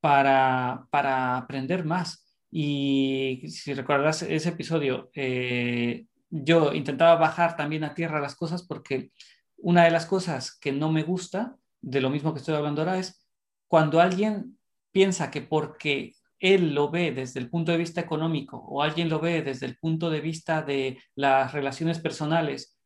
para, 0.00 0.88
para 0.90 1.36
aprender 1.36 1.84
más. 1.84 2.26
Y 2.50 3.44
si 3.46 3.74
recuerdas 3.74 4.22
ese 4.22 4.48
episodio, 4.48 5.08
eh, 5.14 6.06
yo 6.30 6.72
intentaba 6.72 7.16
bajar 7.16 7.56
también 7.56 7.84
a 7.84 7.94
tierra 7.94 8.20
las 8.20 8.36
cosas 8.36 8.62
porque 8.62 9.10
una 9.56 9.84
de 9.84 9.90
las 9.90 10.06
cosas 10.06 10.56
que 10.58 10.72
no 10.72 10.90
me 10.90 11.02
gusta 11.02 11.56
de 11.82 12.00
lo 12.00 12.10
mismo 12.10 12.32
que 12.32 12.38
estoy 12.38 12.54
hablando 12.54 12.82
ahora 12.82 12.98
es 12.98 13.26
cuando 13.68 14.00
alguien 14.00 14.58
piensa 14.92 15.30
que 15.30 15.42
porque 15.42 16.14
él 16.38 16.74
lo 16.74 16.90
ve 16.90 17.12
desde 17.12 17.38
el 17.38 17.50
punto 17.50 17.70
de 17.72 17.78
vista 17.78 18.00
económico 18.00 18.56
o 18.56 18.82
alguien 18.82 19.08
lo 19.08 19.20
ve 19.20 19.42
desde 19.42 19.66
el 19.66 19.76
punto 19.76 20.10
de 20.10 20.20
vista 20.20 20.62
de 20.62 20.98
las 21.14 21.52
relaciones 21.52 21.98
personales, 21.98 22.78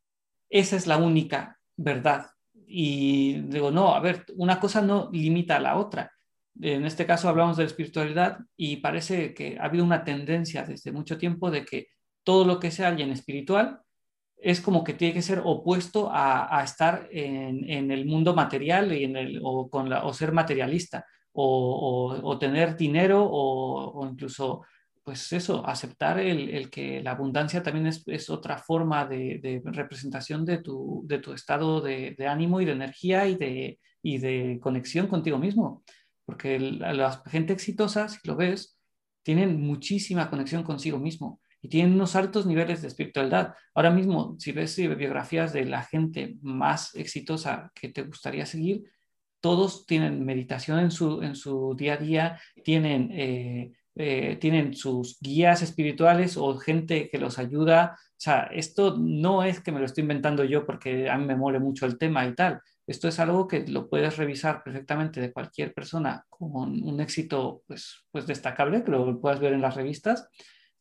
esa 0.51 0.77
es 0.77 0.87
la 0.87 0.97
única 0.97 1.59
verdad. 1.77 2.27
Y 2.67 3.41
digo, 3.43 3.71
no, 3.71 3.95
a 3.95 4.01
ver, 4.01 4.25
una 4.37 4.59
cosa 4.59 4.83
no 4.83 5.09
limita 5.13 5.57
a 5.57 5.61
la 5.61 5.77
otra. 5.77 6.11
En 6.61 6.85
este 6.85 7.07
caso 7.07 7.29
hablamos 7.29 7.57
de 7.57 7.65
espiritualidad 7.65 8.39
y 8.57 8.77
parece 8.77 9.35
que 9.35 9.57
ha 9.59 9.65
habido 9.65 9.85
una 9.85 10.05
tendencia 10.05 10.65
desde 10.65 10.93
mucho 10.93 11.17
tiempo 11.19 11.51
de 11.51 11.65
que 11.65 11.89
todo 12.25 12.45
lo 12.45 12.59
que 12.59 12.71
sea 12.71 12.89
alguien 12.89 13.11
espiritual 13.11 13.81
es 14.45 14.61
como 14.61 14.85
que 14.85 14.93
tiene 14.93 15.15
que 15.15 15.23
ser 15.23 15.41
opuesto 15.43 16.11
a, 16.13 16.63
estar 16.63 17.09
en, 17.11 17.91
el 17.91 18.05
mundo 18.05 18.35
material 18.35 18.93
y 18.93 19.05
en 19.05 19.17
el, 19.17 19.41
o, 19.43 19.71
con 19.71 19.89
la, 19.89 20.13
ser 20.13 20.33
materialista 20.33 21.07
o, 21.33 22.37
tener 22.39 22.77
dinero 22.77 23.27
o, 23.27 24.07
incluso, 24.07 24.63
pues 25.03 25.33
eso, 25.33 25.67
aceptar 25.67 26.19
el, 26.21 26.69
que 26.71 27.03
la 27.03 27.13
abundancia 27.13 27.63
también 27.63 27.87
es, 27.87 28.31
otra 28.31 28.59
forma 28.59 29.07
de, 29.07 29.63
representación 29.65 30.45
de 30.45 30.59
tu, 30.59 31.07
estado 31.35 31.81
de, 31.81 32.15
ánimo 32.29 32.61
y 32.61 32.67
de 32.67 32.73
energía 32.73 33.27
y 33.27 33.37
de, 34.19 34.59
conexión 34.61 35.07
contigo 35.07 35.39
mismo. 35.39 35.83
Porque 36.27 36.59
la 36.59 37.23
gente 37.27 37.55
exitosa, 37.55 38.09
si 38.09 38.19
lo 38.25 38.37
ves, 38.37 38.79
tienen 39.23 39.59
muchísima 39.61 40.29
conexión 40.29 40.63
consigo 40.63 40.99
mismo 40.99 41.41
y 41.65 41.69
tienen 41.69 41.95
unos 41.95 42.15
altos 42.15 42.45
niveles 42.45 42.83
de 42.83 42.89
espiritualidad. 42.89 43.55
Ahora 43.73 43.91
mismo, 43.91 44.37
si 44.39 44.53
ves 44.53 44.77
biografías 44.77 45.55
de 45.55 45.65
la 45.65 45.83
gente 45.83 46.37
más 46.43 46.95
exitosa 46.95 47.73
que 47.75 47.89
te 47.89 48.03
gustaría 48.03 48.45
seguir, 48.45 48.85
todos 49.41 49.87
tienen 49.87 50.27
meditación 50.27 50.79
en 50.79 50.91
su, 50.91 51.23
en 51.23 51.35
su 51.35 51.75
día 51.75 51.95
a 51.95 51.97
día, 51.97 52.41
tienen, 52.63 53.09
eh, 53.13 53.73
eh, 53.95 54.37
tienen 54.39 54.75
sus 54.75 55.19
guías 55.23 55.63
espirituales 55.63 56.37
o 56.37 56.55
gente 56.59 57.09
que 57.09 57.17
los 57.17 57.39
ayuda. 57.39 57.97
O 58.11 58.21
sea, 58.21 58.43
esto 58.53 58.99
no 58.99 59.43
es 59.43 59.61
que 59.61 59.73
me 59.73 59.81
lo 59.81 59.87
estoy 59.87 60.03
inventando 60.03 60.45
yo 60.45 60.67
porque 60.67 61.09
a 61.09 61.17
mí 61.17 61.25
me 61.25 61.35
mole 61.35 61.61
mucho 61.61 61.87
el 61.87 61.97
tema 61.97 62.27
y 62.27 62.35
tal. 62.35 62.61
Esto 62.87 63.09
es 63.09 63.19
algo 63.19 63.49
que 63.49 63.67
lo 63.67 63.89
puedes 63.89 64.19
revisar 64.19 64.63
perfectamente 64.63 65.19
de 65.19 65.33
cualquier 65.33 65.73
persona 65.73 66.27
con 66.29 66.83
un 66.83 67.01
éxito 67.01 67.63
pues, 67.67 68.05
pues 68.11 68.27
destacable, 68.27 68.85
que 68.85 68.91
lo 68.91 69.19
puedas 69.19 69.41
ver 69.41 69.55
en 69.55 69.63
las 69.63 69.77
revistas 69.77 70.29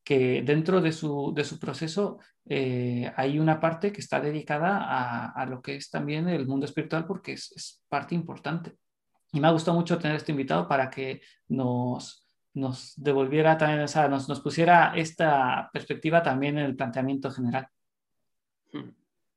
que 0.04 0.42
dentro 0.42 0.82
de 0.82 0.92
su, 0.92 1.34
proceso 1.60 2.20
eh, 2.46 3.12
hay 3.16 3.39
una 3.39 3.60
parte 3.60 3.92
que 3.92 4.02
está 4.02 4.20
dedicada 4.20 5.32
a, 5.32 5.46
lo 5.46 5.62
que 5.62 5.76
es 5.76 5.89
también 5.89 6.28
el 6.28 6.46
mundo 6.46 6.66
espiritual 6.66 7.06
porque 7.06 7.34
es, 7.34 7.84
parte 7.88 8.16
importante. 8.16 8.76
Y 9.32 9.39
me 9.39 9.48
ha 9.48 9.52
gustado 9.52 9.78
mucho 9.78 9.98
tener 9.98 10.18
este 10.18 10.32
invitado 10.32 10.68
para 10.68 10.89
que 10.89 11.22
nos, 11.48 12.28
nos 12.54 12.94
devolviera 12.98 13.58
también, 13.58 13.82
o 13.82 13.88
sea, 13.88 14.08
nos, 14.08 14.28
nos 14.30 14.42
pusiera 14.42 14.94
esta 14.96 15.70
perspectiva 15.72 16.22
también 16.22 16.58
en 16.58 16.66
el 16.66 16.76
planteamiento 16.76 17.32
general. 17.32 17.68
Hmm. 18.72 18.89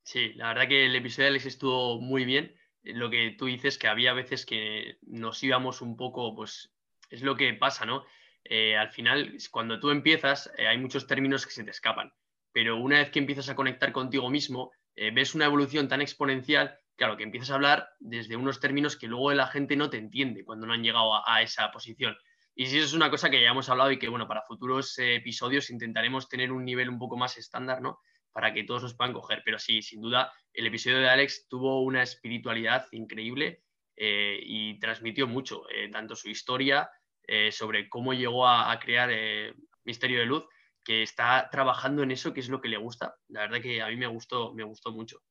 Sí, 0.02 0.34
la 0.34 0.48
verdad 0.48 0.68
que 0.68 0.86
el 0.86 0.94
episodio 0.94 1.24
de 1.24 1.30
Alex 1.30 1.46
estuvo 1.46 2.00
muy 2.00 2.24
bien. 2.24 2.54
Lo 2.82 3.10
que 3.10 3.34
tú 3.36 3.46
dices, 3.46 3.78
que 3.78 3.88
había 3.88 4.12
veces 4.12 4.46
que 4.46 4.98
nos 5.02 5.42
íbamos 5.42 5.80
un 5.80 5.96
poco, 5.96 6.34
pues 6.34 6.72
es 7.10 7.22
lo 7.22 7.36
que 7.36 7.52
pasa, 7.54 7.86
¿no? 7.86 8.04
Eh, 8.48 8.76
al 8.76 8.90
final, 8.90 9.36
cuando 9.50 9.80
tú 9.80 9.90
empiezas, 9.90 10.50
eh, 10.56 10.68
hay 10.68 10.78
muchos 10.78 11.06
términos 11.06 11.44
que 11.44 11.52
se 11.52 11.64
te 11.64 11.70
escapan, 11.70 12.12
pero 12.52 12.76
una 12.76 12.98
vez 12.98 13.10
que 13.10 13.18
empiezas 13.18 13.48
a 13.48 13.56
conectar 13.56 13.92
contigo 13.92 14.30
mismo, 14.30 14.72
eh, 14.94 15.10
ves 15.10 15.34
una 15.34 15.46
evolución 15.46 15.88
tan 15.88 16.00
exponencial, 16.00 16.78
claro, 16.96 17.16
que 17.16 17.24
empiezas 17.24 17.50
a 17.50 17.54
hablar 17.54 17.88
desde 17.98 18.36
unos 18.36 18.60
términos 18.60 18.96
que 18.96 19.08
luego 19.08 19.32
la 19.32 19.48
gente 19.48 19.76
no 19.76 19.90
te 19.90 19.98
entiende 19.98 20.44
cuando 20.44 20.66
no 20.66 20.74
han 20.74 20.82
llegado 20.82 21.26
a, 21.26 21.42
esa 21.42 21.70
posición. 21.72 22.16
Y 22.54 22.66
si 22.66 22.78
eso 22.78 22.86
es 22.86 22.94
una 22.94 23.10
cosa 23.10 23.30
que 23.30 23.42
ya 23.42 23.50
hemos 23.50 23.68
hablado 23.68 23.90
y 23.90 23.98
que, 23.98 24.08
bueno, 24.08 24.28
para 24.28 24.42
futuros 24.42 24.94
episodios 24.98 25.68
intentaremos 25.68 26.28
tener 26.28 26.52
un 26.52 26.64
nivel 26.64 26.88
un 26.88 26.98
poco 26.98 27.16
más 27.16 27.36
estándar, 27.36 27.82
¿no? 27.82 27.98
Para 28.32 28.54
que 28.54 28.64
todos 28.64 28.82
nos 28.82 28.94
puedan 28.94 29.12
coger. 29.12 29.42
Pero 29.44 29.58
sí, 29.58 29.82
sin 29.82 30.00
duda, 30.00 30.32
el 30.54 30.66
episodio 30.66 31.00
de 31.00 31.08
Alex 31.10 31.48
tuvo 31.48 31.82
una 31.82 32.02
espiritualidad 32.02 32.86
increíble 32.92 33.62
y 33.98 34.78
transmitió 34.78 35.26
mucho, 35.26 35.64
tanto 35.90 36.16
su 36.16 36.30
historia, 36.30 36.88
eh, 37.26 37.50
sobre 37.52 37.88
cómo 37.88 38.14
llegó 38.14 38.46
a, 38.46 38.78
crear 38.78 39.10
eh, 39.12 39.54
Misterio 39.84 40.20
de 40.20 40.26
Luz, 40.26 40.44
que 40.84 41.02
está 41.02 41.48
trabajando 41.50 42.02
en 42.02 42.12
eso, 42.12 42.32
que 42.32 42.40
es 42.40 42.48
lo 42.48 42.60
que 42.60 42.68
le 42.68 42.76
gusta. 42.76 43.16
La 43.28 43.40
verdad 43.42 43.60
que 43.60 43.82
a 43.82 43.88
mí 43.88 43.96
me 43.96 44.06
gustó, 44.06 44.54
me 44.54 44.64
gustó 44.64 44.92
mucho. 44.92 45.22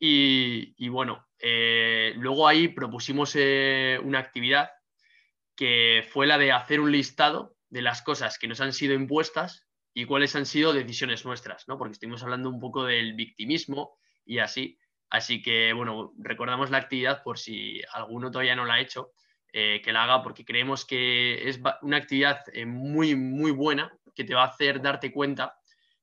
Y, 0.00 0.88
bueno, 0.88 1.26
eh, 1.40 2.12
luego 2.16 2.46
ahí 2.46 2.68
propusimos 2.68 3.34
una 3.34 4.20
actividad 4.20 4.70
que 5.56 6.06
fue 6.08 6.28
la 6.28 6.38
de 6.38 6.52
hacer 6.52 6.78
un 6.78 6.92
listado 6.92 7.56
de 7.68 7.82
las 7.82 8.02
cosas 8.02 8.38
que 8.38 8.46
nos 8.46 8.60
han 8.60 8.72
sido 8.72 8.94
impuestas 8.94 9.66
y 9.92 10.04
cuáles 10.04 10.36
han 10.36 10.46
sido 10.46 10.72
decisiones 10.72 11.24
nuestras, 11.24 11.66
¿no? 11.66 11.76
Porque 11.76 11.94
estuvimos 11.94 12.22
hablando 12.22 12.48
un 12.48 12.60
poco 12.60 12.84
del 12.84 13.14
victimismo 13.14 13.98
y 14.24 14.38
así. 14.38 14.78
Así 15.10 15.42
que, 15.42 15.72
bueno, 15.72 16.12
recordamos 16.18 16.70
la 16.70 16.78
actividad 16.78 17.22
por 17.24 17.38
si 17.38 17.80
alguno 17.92 18.30
todavía 18.30 18.54
no 18.54 18.64
la 18.64 18.74
ha 18.74 18.80
hecho, 18.80 19.12
eh, 19.52 19.80
que 19.82 19.92
la 19.92 20.04
haga 20.04 20.22
porque 20.22 20.44
creemos 20.44 20.84
que 20.84 21.48
es 21.48 21.60
una 21.82 21.96
actividad 21.96 22.40
muy, 22.66 23.16
muy 23.16 23.50
buena 23.50 23.92
que 24.14 24.24
te 24.24 24.34
va 24.34 24.42
a 24.42 24.48
hacer 24.48 24.82
darte 24.82 25.12
cuenta 25.12 25.58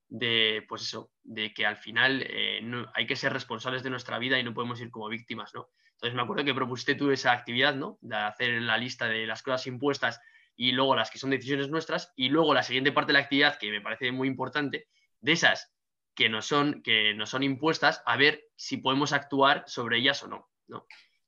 de, 0.08 0.64
pues 0.68 0.82
eso, 0.82 1.10
de 1.22 1.52
que 1.52 1.66
al 1.66 1.76
final 1.76 2.24
eh, 2.26 2.60
hay 2.94 3.06
que 3.06 3.16
ser 3.16 3.32
responsables 3.32 3.82
de 3.82 3.90
nuestra 3.90 4.18
vida 4.18 4.38
y 4.38 4.44
no 4.44 4.54
podemos 4.54 4.80
ir 4.80 4.90
como 4.90 5.08
víctimas, 5.08 5.52
¿no? 5.54 5.68
Entonces 5.92 6.14
me 6.14 6.22
acuerdo 6.22 6.44
que 6.44 6.54
propusiste 6.54 6.94
tú 6.94 7.10
esa 7.10 7.32
actividad, 7.32 7.74
¿no? 7.74 7.98
De 8.00 8.16
hacer 8.16 8.62
la 8.62 8.78
lista 8.78 9.06
de 9.06 9.26
las 9.26 9.42
cosas 9.42 9.66
impuestas 9.66 10.20
y 10.56 10.72
luego 10.72 10.96
las 10.96 11.10
que 11.10 11.18
son 11.18 11.30
decisiones 11.30 11.68
nuestras 11.68 12.12
y 12.16 12.28
luego 12.28 12.54
la 12.54 12.62
siguiente 12.62 12.92
parte 12.92 13.08
de 13.08 13.18
la 13.18 13.24
actividad 13.24 13.58
que 13.58 13.70
me 13.70 13.80
parece 13.80 14.12
muy 14.12 14.28
importante, 14.28 14.88
de 15.20 15.32
esas 15.32 15.74
que 16.14 16.28
nos 16.28 16.46
son, 16.46 16.82
que 16.82 17.16
son 17.26 17.42
impuestas, 17.42 18.02
a 18.06 18.16
ver 18.16 18.44
si 18.56 18.78
podemos 18.78 19.12
actuar 19.12 19.64
sobre 19.66 19.98
ellas 19.98 20.22
o 20.22 20.28
no, 20.28 20.48
¿no? 20.66 20.86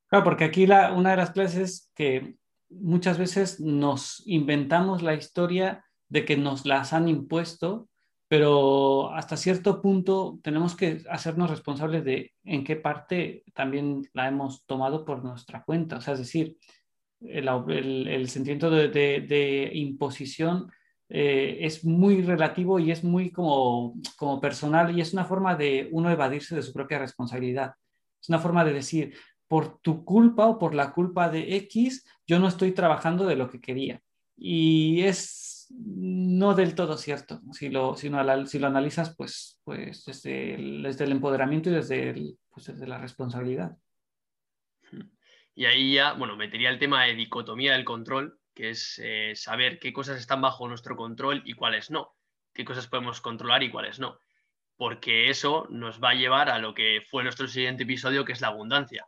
Claro, 0.09 0.25
porque 0.25 0.44
aquí 0.44 0.66
la, 0.66 0.92
una 0.92 1.11
de 1.11 1.16
las 1.16 1.31
clases 1.31 1.59
es 1.59 1.92
que 1.94 2.37
muchas 2.71 3.18
veces 3.18 3.61
nos 3.61 4.23
inventamos 4.27 5.03
la 5.03 5.14
historia 5.14 5.85
de 6.09 6.25
que 6.25 6.37
nos 6.37 6.66
las 6.66 6.92
han 6.92 7.09
impuesto 7.09 7.88
pero 8.29 9.11
hasta 9.14 9.38
cierto 9.38 9.81
punto 9.81 10.38
tenemos 10.42 10.77
que 10.77 11.03
hacernos 11.09 11.49
responsables 11.49 12.05
de 12.05 12.35
en 12.44 12.62
qué 12.62 12.77
parte 12.77 13.42
también 13.55 14.07
la 14.12 14.29
hemos 14.29 14.66
tomado 14.66 15.07
por 15.07 15.25
nuestra 15.25 15.64
cuenta. 15.64 15.97
O 15.97 16.01
sea, 16.03 16.12
es 16.12 16.21
decir, 16.21 16.59
el, 17.23 18.29
sentimiento 18.29 18.71
de, 18.71 19.71
imposición 19.73 20.71
eh, 21.09 21.57
es 21.62 21.87
muy 21.87 22.21
relativo 22.21 22.79
y 22.79 22.90
es 22.90 23.03
muy 23.03 23.31
como, 23.31 23.94
como 24.18 24.40
personal 24.42 24.97
y 24.97 25.01
es 25.01 25.14
una 25.14 25.25
forma 25.25 25.57
de 25.57 25.88
uno 25.90 26.11
evadirse 26.11 26.55
de 26.55 26.62
su 26.62 26.75
propia 26.75 26.99
responsabilidad. 26.99 27.73
Es 28.21 28.29
una 28.29 28.38
forma 28.38 28.62
de 28.62 28.75
decir, 28.75 29.14
por 29.49 29.81
tu 29.81 30.05
culpa 30.05 30.47
o 30.47 30.59
por 30.59 30.75
la 30.75 30.93
culpa 30.93 31.29
de 31.29 31.57
X, 31.57 32.07
yo 32.27 32.39
no 32.39 32.49
estoy 32.49 32.73
trabajando 32.73 33.27
de 33.27 33.37
lo 33.37 33.51
que 33.51 33.61
quería. 33.61 34.03
Y 34.37 35.03
es 35.03 35.49
no 35.71 36.55
del 36.55 36.75
todo 36.75 36.97
cierto. 36.97 37.41
Si 37.53 37.69
lo, 37.69 37.97
si 37.97 38.11
si 38.47 38.59
lo 38.59 38.67
analizas, 38.67 39.15
pues, 39.17 39.61
pues 39.65 40.05
desde, 40.05 40.55
el, 40.55 40.83
desde 40.83 41.05
el 41.05 41.13
empoderamiento 41.13 41.71
y 41.71 41.75
desde, 41.75 42.37
pues 42.49 42.67
desde 42.67 42.87
la 42.87 42.99
responsabilidad. 42.99 43.77
Y 45.55 45.65
ahí 45.65 45.95
ya, 45.95 46.13
bueno, 46.13 46.37
metería 46.37 46.71
el 46.71 46.79
tema 46.79 47.05
de 47.05 47.15
dicotomía 47.15 47.73
del 47.73 47.85
control, 47.85 48.39
que 48.55 48.71
es 48.71 49.01
eh, 49.03 49.33
saber 49.35 49.79
qué 49.79 49.93
cosas 49.93 50.19
están 50.19 50.41
bajo 50.41 50.69
nuestro 50.69 50.97
control 50.97 51.43
y 51.45 51.55
cuáles 51.55 51.91
no, 51.91 52.15
qué 52.55 52.65
cosas 52.65 52.87
podemos 52.87 53.21
controlar 53.21 53.63
y 53.63 53.71
cuáles 53.71 53.99
no, 53.99 54.19
porque 54.77 55.31
eso 55.31 55.67
nos 55.71 56.01
va 56.03 56.11
a 56.11 56.15
llevar 56.15 56.49
a 56.49 56.59
lo 56.59 56.75
que 56.75 57.03
fue 57.11 57.25
nuestro 57.25 57.49
siguiente 57.49 57.83
episodio, 57.83 58.25
que 58.25 58.33
es 58.33 58.41
la 58.41 58.49
abundancia. 58.49 59.07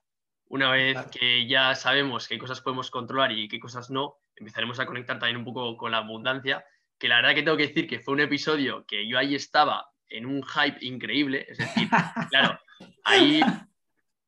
Una 0.50 0.72
vez 0.72 0.98
que 1.12 1.46
ya 1.46 1.76
sabemos 1.76 2.26
qué 2.26 2.36
cosas 2.36 2.60
podemos 2.60 2.90
controlar 2.90 3.30
y 3.30 3.46
qué 3.46 3.60
cosas 3.60 3.88
no, 3.88 4.16
empezaremos 4.34 4.80
a 4.80 4.86
conectar 4.86 5.16
también 5.16 5.36
un 5.36 5.44
poco 5.44 5.76
con 5.76 5.92
la 5.92 5.98
abundancia, 5.98 6.64
que 6.98 7.06
la 7.06 7.16
verdad 7.16 7.36
que 7.36 7.44
tengo 7.44 7.56
que 7.56 7.68
decir 7.68 7.86
que 7.86 8.00
fue 8.00 8.14
un 8.14 8.20
episodio 8.20 8.84
que 8.84 9.06
yo 9.06 9.16
ahí 9.16 9.36
estaba 9.36 9.86
en 10.08 10.26
un 10.26 10.42
hype 10.42 10.84
increíble, 10.84 11.46
es 11.48 11.58
decir, 11.58 11.88
claro, 12.30 12.58
ahí 13.04 13.40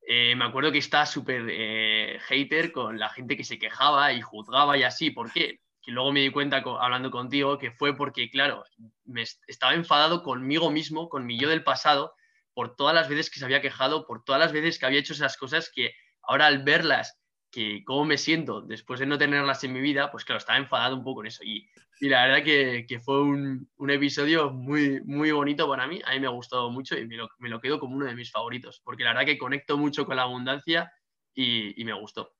eh, 0.06 0.36
me 0.36 0.44
acuerdo 0.44 0.70
que 0.70 0.78
estaba 0.78 1.06
súper 1.06 1.44
eh, 1.50 2.20
hater 2.28 2.70
con 2.70 3.00
la 3.00 3.08
gente 3.08 3.36
que 3.36 3.42
se 3.42 3.58
quejaba 3.58 4.12
y 4.12 4.20
juzgaba 4.20 4.78
y 4.78 4.84
así, 4.84 5.10
¿por 5.10 5.32
qué? 5.32 5.58
Que 5.82 5.90
luego 5.90 6.12
me 6.12 6.20
di 6.20 6.30
cuenta 6.30 6.62
hablando 6.80 7.10
contigo 7.10 7.58
que 7.58 7.72
fue 7.72 7.96
porque, 7.96 8.30
claro, 8.30 8.62
me 9.06 9.22
estaba 9.22 9.74
enfadado 9.74 10.22
conmigo 10.22 10.70
mismo, 10.70 11.08
con 11.08 11.26
mi 11.26 11.36
yo 11.36 11.48
del 11.48 11.64
pasado, 11.64 12.14
por 12.54 12.76
todas 12.76 12.94
las 12.94 13.08
veces 13.08 13.28
que 13.28 13.40
se 13.40 13.44
había 13.44 13.60
quejado, 13.60 14.06
por 14.06 14.22
todas 14.22 14.40
las 14.40 14.52
veces 14.52 14.78
que 14.78 14.86
había 14.86 15.00
hecho 15.00 15.14
esas 15.14 15.36
cosas 15.36 15.68
que 15.74 15.92
ahora 16.22 16.46
al 16.46 16.62
verlas 16.62 17.18
que 17.50 17.84
cómo 17.84 18.04
me 18.06 18.16
siento 18.16 18.62
después 18.62 18.98
de 18.98 19.06
no 19.06 19.18
tenerlas 19.18 19.62
en 19.62 19.74
mi 19.74 19.80
vida, 19.80 20.10
pues 20.10 20.24
claro, 20.24 20.38
estaba 20.38 20.58
enfadado 20.58 20.96
un 20.96 21.04
poco 21.04 21.20
en 21.20 21.26
eso. 21.26 21.44
Y, 21.44 21.68
y 22.00 22.08
la 22.08 22.26
verdad 22.26 22.44
que, 22.44 22.86
que 22.88 22.98
fue 22.98 23.22
un, 23.22 23.70
un, 23.76 23.90
episodio 23.90 24.50
muy, 24.50 25.02
muy 25.04 25.30
bonito 25.30 25.68
para 25.68 25.86
mí. 25.86 26.00
A 26.06 26.12
mí 26.12 26.20
me 26.20 26.26
ha 26.26 26.30
gustado 26.30 26.70
mucho 26.70 26.96
y 26.96 27.06
me 27.06 27.16
lo, 27.16 27.28
me 27.38 27.50
lo, 27.50 27.60
quedo 27.60 27.78
como 27.78 27.94
uno 27.94 28.06
de 28.06 28.14
mis 28.14 28.30
favoritos, 28.30 28.80
porque 28.82 29.04
la 29.04 29.10
verdad 29.10 29.26
que 29.26 29.38
conecto 29.38 29.76
mucho 29.76 30.06
con 30.06 30.16
la 30.16 30.22
abundancia 30.22 30.90
y, 31.34 31.80
y 31.80 31.84
me 31.84 31.92
gustó. 31.92 32.32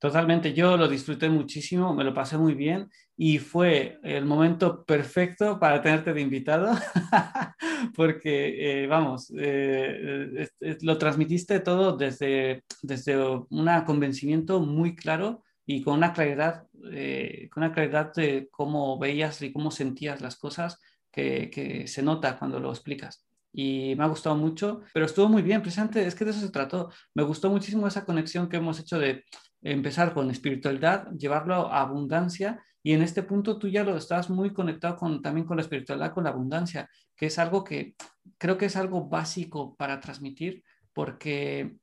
Totalmente, 0.00 0.54
yo 0.54 0.76
lo 0.76 0.86
disfruté 0.86 1.28
muchísimo, 1.28 1.92
me 1.92 2.04
lo 2.04 2.14
pasé 2.14 2.38
muy 2.38 2.54
bien 2.54 2.88
y 3.16 3.38
fue 3.38 3.98
el 4.04 4.24
momento 4.24 4.84
perfecto 4.84 5.58
para 5.58 5.82
tenerte 5.82 6.12
de 6.12 6.20
invitado, 6.20 6.70
porque, 7.96 8.82
eh, 8.84 8.86
vamos, 8.86 9.32
eh, 9.36 10.46
lo 10.82 10.98
transmitiste 10.98 11.58
todo 11.58 11.96
desde, 11.96 12.62
desde 12.80 13.18
un 13.18 13.68
convencimiento 13.84 14.60
muy 14.60 14.94
claro 14.94 15.42
y 15.66 15.82
con 15.82 15.94
una 15.94 16.12
claridad, 16.12 16.68
eh, 16.92 17.48
con 17.52 17.64
una 17.64 17.72
claridad 17.72 18.14
de 18.14 18.48
cómo 18.52 19.00
veías 19.00 19.42
y 19.42 19.52
cómo 19.52 19.72
sentías 19.72 20.20
las 20.20 20.36
cosas 20.36 20.80
que, 21.10 21.50
que 21.50 21.88
se 21.88 22.04
nota 22.04 22.38
cuando 22.38 22.60
lo 22.60 22.70
explicas 22.70 23.28
y 23.52 23.94
me 23.96 24.04
ha 24.04 24.08
gustado 24.08 24.36
mucho, 24.36 24.82
pero 24.92 25.06
estuvo 25.06 25.28
muy 25.28 25.42
bien, 25.42 25.62
precisamente 25.62 26.06
es 26.06 26.14
que 26.14 26.24
de 26.24 26.30
eso 26.30 26.40
se 26.40 26.50
trató. 26.50 26.92
Me 27.14 27.22
gustó 27.24 27.50
muchísimo 27.50 27.88
esa 27.88 28.04
conexión 28.04 28.48
que 28.48 28.58
hemos 28.58 28.78
hecho 28.78 28.98
de 28.98 29.24
empezar 29.62 30.14
con 30.14 30.30
espiritualidad, 30.30 31.10
llevarlo 31.12 31.72
a 31.72 31.80
abundancia. 31.80 32.62
Y 32.82 32.92
en 32.92 33.02
este 33.02 33.22
punto 33.22 33.58
tú 33.58 33.68
ya 33.68 33.84
lo 33.84 33.96
estás 33.96 34.30
muy 34.30 34.52
conectado 34.52 34.96
con, 34.96 35.20
también 35.20 35.46
con 35.46 35.56
la 35.56 35.62
espiritualidad, 35.62 36.12
con 36.12 36.24
la 36.24 36.30
abundancia, 36.30 36.88
que 37.16 37.26
es 37.26 37.38
algo 37.38 37.64
que 37.64 37.94
creo 38.38 38.56
que 38.56 38.66
es 38.66 38.76
algo 38.76 39.08
básico 39.08 39.76
para 39.76 40.00
transmitir 40.00 40.62
porque 40.92 41.76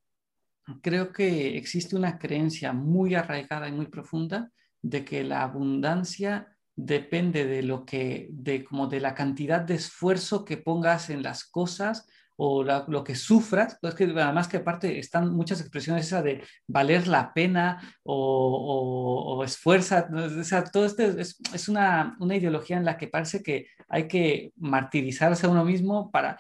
creo 0.81 1.11
que 1.11 1.57
existe 1.57 1.95
una 1.95 2.17
creencia 2.17 2.73
muy 2.73 3.15
arraigada 3.15 3.67
y 3.67 3.71
muy 3.71 3.87
profunda 3.87 4.51
de 4.81 5.05
que 5.05 5.23
la 5.23 5.43
abundancia 5.43 6.55
depende 6.75 7.45
de 7.45 7.63
lo 7.63 7.85
que, 7.85 8.27
de 8.31 8.63
como 8.63 8.87
de 8.87 8.99
la 8.99 9.15
cantidad 9.15 9.61
de 9.61 9.75
esfuerzo 9.75 10.43
que 10.43 10.57
pongas 10.57 11.09
en 11.09 11.23
las 11.23 11.45
cosas 11.45 12.07
o 12.37 12.63
lo 12.63 13.03
que 13.03 13.15
sufras, 13.15 13.77
pues 13.81 13.95
que 13.95 14.03
además 14.03 14.47
que 14.47 14.57
aparte 14.57 14.99
están 14.99 15.33
muchas 15.33 15.61
expresiones 15.61 16.07
esa 16.07 16.21
de 16.21 16.43
valer 16.67 17.07
la 17.07 17.33
pena 17.33 17.81
o, 18.03 19.37
o, 19.37 19.43
esfuerza, 19.43 20.07
o 20.13 20.43
sea, 20.43 20.63
todo 20.65 20.85
esto 20.85 21.03
es, 21.03 21.39
es 21.53 21.69
una, 21.69 22.17
una, 22.19 22.35
ideología 22.35 22.77
en 22.77 22.85
la 22.85 22.97
que 22.97 23.07
parece 23.07 23.41
que 23.41 23.67
hay 23.87 24.07
que 24.07 24.51
martirizarse 24.57 25.45
a 25.45 25.49
uno 25.49 25.63
mismo 25.63 26.11
para, 26.11 26.39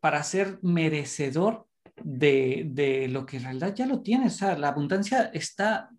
para 0.00 0.22
ser 0.22 0.58
merecedor 0.62 1.66
de, 2.02 2.64
de 2.70 3.08
lo 3.08 3.26
que 3.26 3.38
en 3.38 3.44
realidad 3.44 3.74
ya 3.74 3.86
lo 3.86 4.02
tienes, 4.02 4.36
sea, 4.36 4.56
la 4.56 4.68
abundancia 4.68 5.30
está 5.32 5.90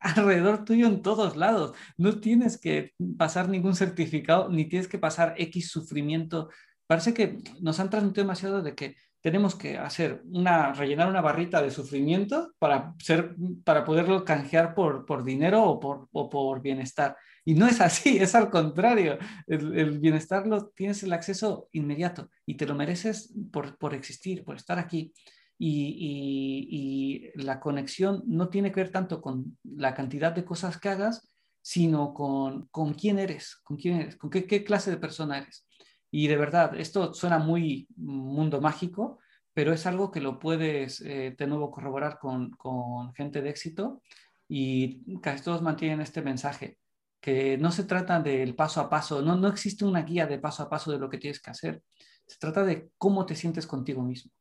alrededor 0.00 0.64
tuyo 0.64 0.86
en 0.86 1.02
todos 1.02 1.36
lados. 1.36 1.76
No 1.96 2.20
tienes 2.20 2.58
que 2.58 2.92
pasar 3.16 3.48
ningún 3.48 3.74
certificado, 3.74 4.48
ni 4.48 4.64
tienes 4.66 4.88
que 4.88 4.98
pasar 4.98 5.34
X 5.36 5.70
sufrimiento. 5.70 6.50
Parece 6.88 7.14
que 7.14 7.38
nos 7.60 7.78
han 7.78 7.88
transmitido 7.88 8.24
demasiado 8.24 8.62
de 8.62 8.74
que 8.74 8.96
tenemos 9.20 9.54
que 9.54 9.78
hacer 9.78 10.22
una, 10.24 10.72
rellenar 10.72 11.08
una 11.08 11.20
barrita 11.20 11.62
de 11.62 11.70
sufrimiento 11.70 12.54
para, 12.58 12.94
ser, 12.98 13.36
para 13.62 13.84
poderlo 13.84 14.24
canjear 14.24 14.74
por, 14.74 15.06
por 15.06 15.22
dinero 15.22 15.62
o 15.62 15.78
por, 15.78 16.08
o 16.10 16.28
por 16.28 16.60
bienestar. 16.60 17.16
Y 17.44 17.54
no 17.54 17.68
es 17.68 17.80
así, 17.80 18.18
es 18.18 18.34
al 18.34 18.50
contrario. 18.50 19.18
El, 19.46 19.78
el, 19.78 20.00
bienestar 20.00 20.48
lo 20.48 20.70
tienes 20.70 21.04
el 21.04 21.12
acceso 21.12 21.68
inmediato 21.70 22.30
y 22.44 22.56
te 22.56 22.66
lo 22.66 22.74
mereces 22.74 23.32
por, 23.52 23.78
por 23.78 23.94
existir, 23.94 24.44
por 24.44 24.56
estar 24.56 24.80
aquí 24.80 25.12
y, 25.58 27.30
la 27.34 27.60
conexión 27.60 28.22
no 28.26 28.48
tiene 28.48 28.72
que 28.72 28.80
ver 28.80 28.92
tanto 28.92 29.20
con 29.20 29.58
la 29.64 29.94
cantidad 29.94 30.32
de 30.32 30.44
cosas 30.44 30.78
que 30.78 30.88
hagas, 30.88 31.28
sino 31.60 32.14
con, 32.14 32.66
con 32.68 32.94
quién 32.94 33.18
eres, 33.18 33.56
con 33.62 33.76
quién 33.76 34.00
eres, 34.00 34.16
con 34.16 34.30
qué, 34.30 34.46
qué, 34.46 34.64
clase 34.64 34.90
de 34.90 34.96
persona 34.96 35.38
eres. 35.38 35.66
Y 36.10 36.28
de 36.28 36.36
verdad, 36.36 36.78
esto 36.78 37.12
suena 37.12 37.38
muy 37.38 37.86
mundo 37.96 38.60
mágico, 38.60 39.18
pero 39.52 39.72
es 39.72 39.86
algo 39.86 40.10
que 40.10 40.20
lo 40.20 40.38
puedes 40.38 41.00
eh, 41.00 41.34
de 41.36 41.46
nuevo 41.46 41.70
corroborar 41.70 42.18
con, 42.18 42.50
con 42.50 43.12
gente 43.14 43.42
de 43.42 43.50
éxito 43.50 44.02
y 44.48 45.20
casi 45.20 45.44
todos 45.44 45.62
mantienen 45.62 46.00
este 46.00 46.22
mensaje, 46.22 46.78
que 47.20 47.58
no 47.58 47.70
se 47.70 47.84
trata 47.84 48.20
del 48.20 48.54
paso 48.54 48.80
a 48.80 48.88
paso, 48.88 49.20
no, 49.20 49.36
no 49.36 49.48
existe 49.48 49.84
una 49.84 50.02
guía 50.02 50.26
de 50.26 50.38
paso 50.38 50.62
a 50.62 50.70
paso 50.70 50.90
de 50.90 50.98
lo 50.98 51.10
que 51.10 51.18
tienes 51.18 51.40
que 51.40 51.50
hacer, 51.50 51.82
se 52.26 52.38
trata 52.38 52.64
de 52.64 52.90
cómo 52.96 53.26
te 53.26 53.34
sientes 53.34 53.66
contigo 53.66 54.02
mismo. 54.02 54.32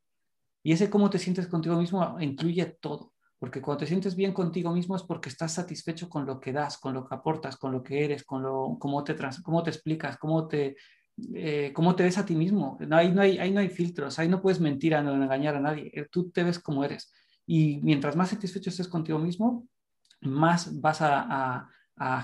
Y 0.63 0.73
ese 0.73 0.89
cómo 0.89 1.09
te 1.09 1.19
sientes 1.19 1.47
contigo 1.47 1.77
mismo 1.77 2.17
incluye 2.19 2.77
todo, 2.79 3.13
porque 3.39 3.61
cuando 3.61 3.79
te 3.79 3.87
sientes 3.87 4.15
bien 4.15 4.33
contigo 4.33 4.71
mismo 4.71 4.95
es 4.95 5.03
porque 5.03 5.29
estás 5.29 5.53
satisfecho 5.53 6.09
con 6.09 6.25
lo 6.25 6.39
que 6.39 6.53
das, 6.53 6.77
con 6.77 6.93
lo 6.93 7.07
que 7.07 7.15
aportas, 7.15 7.57
con 7.57 7.71
lo 7.71 7.83
que 7.83 8.05
eres, 8.05 8.23
con 8.23 8.43
lo, 8.43 8.77
cómo, 8.79 9.03
te 9.03 9.15
cómo 9.43 9.63
te 9.63 9.69
explicas, 9.69 10.17
cómo 10.17 10.47
te, 10.47 10.75
eh, 11.33 11.71
cómo 11.73 11.95
te 11.95 12.03
ves 12.03 12.17
a 12.17 12.25
ti 12.25 12.35
mismo. 12.35 12.77
No, 12.87 12.95
ahí, 12.95 13.11
no 13.11 13.21
hay, 13.21 13.37
ahí 13.37 13.51
no 13.51 13.59
hay 13.59 13.69
filtros, 13.69 14.19
ahí 14.19 14.27
no 14.27 14.41
puedes 14.41 14.59
mentir 14.59 14.95
a 14.95 15.01
no 15.01 15.15
engañar 15.15 15.55
a 15.55 15.59
nadie. 15.59 15.91
Eh, 15.93 16.07
tú 16.11 16.29
te 16.29 16.43
ves 16.43 16.59
como 16.59 16.83
eres. 16.83 17.11
Y 17.45 17.79
mientras 17.81 18.15
más 18.15 18.29
satisfecho 18.29 18.69
estés 18.69 18.87
contigo 18.87 19.19
mismo, 19.19 19.67
más 20.21 20.79
vas 20.79 20.99
a, 21.01 21.69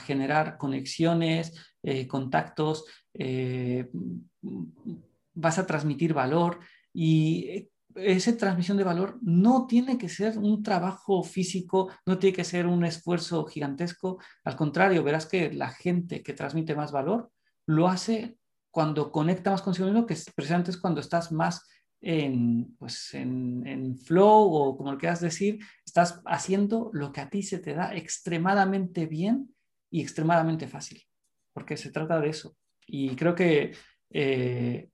generar 0.05 0.59
conexiones, 0.59 1.51
eh, 1.81 2.07
contactos, 2.07 2.85
vas 5.33 5.57
a 5.57 5.65
transmitir 5.65 6.13
valor 6.13 6.59
y 6.93 7.71
esa 7.95 8.37
transmisión 8.37 8.77
de 8.77 8.83
valor 8.83 9.17
no 9.23 9.65
tiene 9.65 9.97
que 9.97 10.09
ser 10.09 10.37
un 10.37 10.61
trabajo 10.61 11.23
físico, 11.23 11.89
no 12.05 12.19
tiene 12.19 12.35
que 12.35 12.43
ser 12.43 12.67
un 12.67 12.85
esfuerzo 12.85 13.45
gigantesco. 13.45 14.19
Al 14.43 14.55
contrario, 14.55 15.03
verás 15.03 15.25
que 15.25 15.51
la 15.51 15.69
gente 15.69 16.21
que 16.21 16.33
transmite 16.33 16.75
más 16.75 16.91
valor 16.91 17.31
lo 17.65 17.87
hace 17.87 18.37
cuando 18.73 19.11
conecta 19.11 19.51
más 19.51 19.61
consigo 19.61 19.87
mismo, 19.87 20.07
que 20.07 20.17
precisamente 20.33 20.71
es 20.71 20.77
cuando 20.77 20.99
estás 20.99 21.31
más 21.31 21.69
en, 22.01 22.75
pues, 22.79 23.13
en, 23.13 23.95
flow 23.99 24.51
o 24.51 24.75
como 24.75 24.91
lo 24.91 24.97
quieras 24.97 25.21
decir, 25.21 25.59
estás 25.85 26.23
haciendo 26.25 26.89
lo 26.91 27.11
que 27.11 27.21
a 27.21 27.29
ti 27.29 27.43
se 27.43 27.59
te 27.59 27.75
da 27.75 27.95
extremadamente 27.95 29.05
bien 29.05 29.53
y 29.91 30.01
extremadamente 30.01 30.67
fácil, 30.67 31.03
porque 31.53 31.77
se 31.77 31.91
trata 31.91 32.19
de 32.19 32.29
eso. 32.29 32.57
Y 32.87 33.15
creo 33.15 33.35
que 33.35 33.73
eh, 34.09 34.89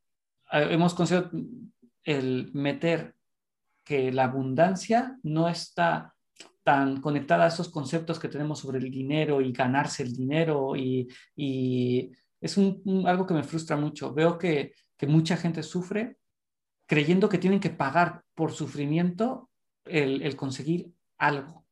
hemos 0.51 0.93
conseguido 0.93 1.31
el 2.03 2.51
meter 2.53 3.15
que 3.85 4.11
la 4.11 4.25
abundancia 4.25 5.17
no 5.23 5.47
está 5.47 6.13
tan 6.65 6.99
conectada 6.99 7.45
a 7.45 7.47
esos 7.47 7.69
conceptos 7.69 8.19
que 8.19 8.27
tenemos 8.27 8.59
sobre 8.59 8.79
el 8.79 8.91
dinero 8.91 9.39
y 9.39 9.53
ganarse 9.53 10.03
el 10.03 10.11
dinero 10.11 10.75
y, 10.75 11.07
y 11.33 12.11
es 12.41 12.57
un, 12.57 13.03
algo 13.07 13.25
que 13.25 13.33
me 13.33 13.43
frustra 13.43 13.75
mucho. 13.75 14.13
Veo 14.13 14.37
que, 14.37 14.73
que, 14.97 15.07
mucha 15.07 15.37
gente 15.37 15.63
sufre 15.63 16.17
creyendo 16.85 17.29
que 17.29 17.37
tienen 17.37 17.59
que 17.59 17.69
pagar 17.69 18.23
por 18.33 18.51
sufrimiento 18.51 19.49
el, 19.85 20.21
el 20.21 20.35
conseguir 20.35 20.91
algo. 21.17 21.65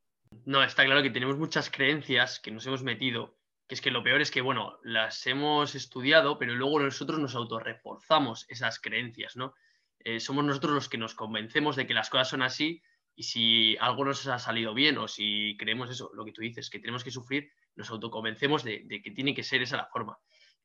No, 0.45 0.63
está 0.63 0.85
claro 0.85 1.01
que 1.01 1.09
tenemos 1.09 1.37
muchas 1.37 1.69
creencias 1.69 2.39
que 2.39 2.51
nos 2.51 2.65
hemos 2.67 2.83
metido, 2.83 3.37
que 3.67 3.75
es 3.75 3.81
que 3.81 3.91
lo 3.91 4.03
peor 4.03 4.21
es 4.21 4.31
que, 4.31 4.41
bueno, 4.41 4.77
las 4.83 5.25
hemos 5.27 5.75
estudiado, 5.75 6.37
pero 6.37 6.53
luego 6.53 6.79
nosotros 6.79 7.19
nos 7.19 7.35
autorreforzamos 7.35 8.45
esas 8.49 8.79
creencias, 8.79 9.35
¿no? 9.35 9.53
Eh, 9.99 10.19
somos 10.19 10.45
nosotros 10.45 10.73
los 10.73 10.89
que 10.89 10.97
nos 10.97 11.15
convencemos 11.15 11.75
de 11.75 11.87
que 11.87 11.93
las 11.93 12.09
cosas 12.09 12.29
son 12.29 12.41
así 12.41 12.81
y 13.15 13.23
si 13.23 13.77
algo 13.79 14.05
nos 14.05 14.27
ha 14.27 14.37
salido 14.39 14.73
bien 14.73 14.97
o 14.99 15.07
si 15.07 15.57
creemos 15.57 15.89
eso, 15.89 16.11
lo 16.13 16.23
que 16.23 16.31
tú 16.31 16.41
dices, 16.41 16.69
que 16.69 16.79
tenemos 16.79 17.03
que 17.03 17.11
sufrir, 17.11 17.51
nos 17.75 17.89
autoconvencemos 17.89 18.63
de, 18.63 18.83
de 18.85 19.01
que 19.01 19.11
tiene 19.11 19.33
que 19.33 19.43
ser 19.43 19.61
esa 19.63 19.75
la 19.75 19.87
forma. 19.87 20.17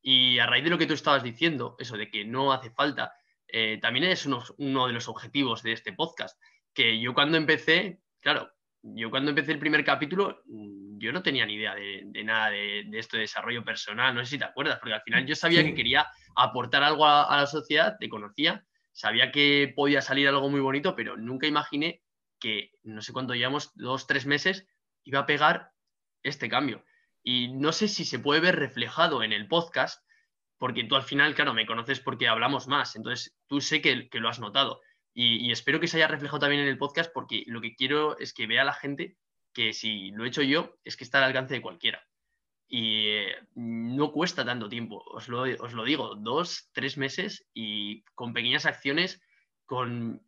Y 0.02 0.40
a 0.40 0.46
raíz 0.46 0.64
de 0.64 0.70
lo 0.70 0.78
que 0.78 0.86
tú 0.86 0.94
estabas 0.94 1.22
diciendo, 1.22 1.76
eso 1.78 1.96
de 1.96 2.10
que 2.10 2.24
no 2.24 2.52
hace 2.52 2.70
falta, 2.70 3.12
eh, 3.46 3.78
también 3.80 4.06
es 4.06 4.26
uno, 4.26 4.86
de 4.86 4.92
los 4.92 5.08
objetivos 5.08 5.62
de 5.62 5.72
este 5.72 5.92
podcast, 5.92 6.40
que 6.74 7.00
yo 7.00 7.14
cuando 7.14 7.36
empecé, 7.36 8.00
claro, 8.20 8.50
yo 8.82 9.10
cuando 9.10 9.30
empecé 9.30 9.52
el 9.52 9.58
primer 9.58 9.84
capítulo, 9.84 10.42
mm, 10.46 10.98
yo 10.98 11.12
no 11.12 11.22
tenía 11.22 11.46
ni 11.46 11.54
idea 11.54 11.74
de, 11.74 12.24
nada 12.24 12.50
de, 12.50 12.88
esto 12.94 13.16
de 13.16 13.22
desarrollo 13.22 13.62
personal, 13.62 14.14
no 14.14 14.24
sé 14.24 14.32
si 14.32 14.38
te 14.38 14.44
acuerdas, 14.44 14.78
porque 14.80 14.94
al 14.94 15.02
final 15.02 15.26
yo 15.26 15.36
sabía 15.36 15.62
que 15.62 15.74
quería 15.74 16.06
aportar 16.34 16.82
algo 16.82 17.06
a, 17.06 17.36
la 17.36 17.46
sociedad, 17.46 17.96
te 18.00 18.08
conocía, 18.08 18.64
sabía 18.90 19.30
que 19.30 19.72
podía 19.76 20.00
salir 20.00 20.26
algo 20.28 20.48
muy 20.48 20.60
bonito, 20.60 20.96
pero 20.96 21.16
nunca 21.16 21.46
imaginé 21.46 22.02
que, 22.40 22.72
no 22.82 23.02
sé 23.02 23.12
cuánto 23.12 23.34
llevamos, 23.34 23.70
dos, 23.74 24.06
tres 24.06 24.26
meses, 24.26 24.66
iba 25.04 25.20
a 25.20 25.26
pegar 25.26 25.70
este 26.22 26.48
cambio. 26.48 26.84
Y 27.22 27.48
no 27.48 27.72
sé 27.72 27.88
si 27.88 28.04
se 28.04 28.18
puede 28.18 28.40
ver 28.40 28.56
reflejado 28.56 29.22
en 29.22 29.32
el 29.32 29.48
podcast, 29.48 30.04
porque 30.58 30.84
tú 30.84 30.96
al 30.96 31.02
final, 31.02 31.34
claro, 31.34 31.54
me 31.54 31.66
conoces 31.66 32.00
porque 32.00 32.28
hablamos 32.28 32.68
más, 32.68 32.94
entonces 32.96 33.36
tú 33.46 33.60
sé 33.60 33.80
que, 33.80 34.08
lo 34.12 34.28
has 34.28 34.40
notado. 34.40 34.80
Y, 35.14 35.50
espero 35.50 35.80
que 35.80 35.88
se 35.88 35.98
haya 35.98 36.08
reflejado 36.08 36.40
también 36.40 36.62
en 36.62 36.68
el 36.68 36.78
podcast, 36.78 37.12
porque 37.12 37.44
lo 37.46 37.60
que 37.60 37.74
quiero 37.74 38.16
es 38.18 38.32
que 38.32 38.46
vea 38.46 38.64
la 38.64 38.72
gente 38.72 39.16
que 39.52 39.72
si 39.72 40.10
lo 40.12 40.24
he 40.24 40.28
hecho 40.28 40.42
yo, 40.42 40.76
es 40.84 40.96
que 40.96 41.04
está 41.04 41.18
al 41.18 41.24
alcance 41.24 41.54
de 41.54 41.62
cualquiera. 41.62 42.06
Y 42.68 43.08
eh, 43.08 43.36
no 43.54 44.12
cuesta 44.12 44.44
tanto 44.44 44.68
tiempo, 44.68 45.02
os 45.06 45.28
lo, 45.28 45.42
os 45.42 45.72
lo 45.74 45.84
digo, 45.84 46.14
dos, 46.14 46.70
tres 46.72 46.96
meses 46.96 47.46
y 47.52 48.02
con 48.14 48.32
pequeñas 48.32 48.64
acciones, 48.64 49.20
con 49.66 50.22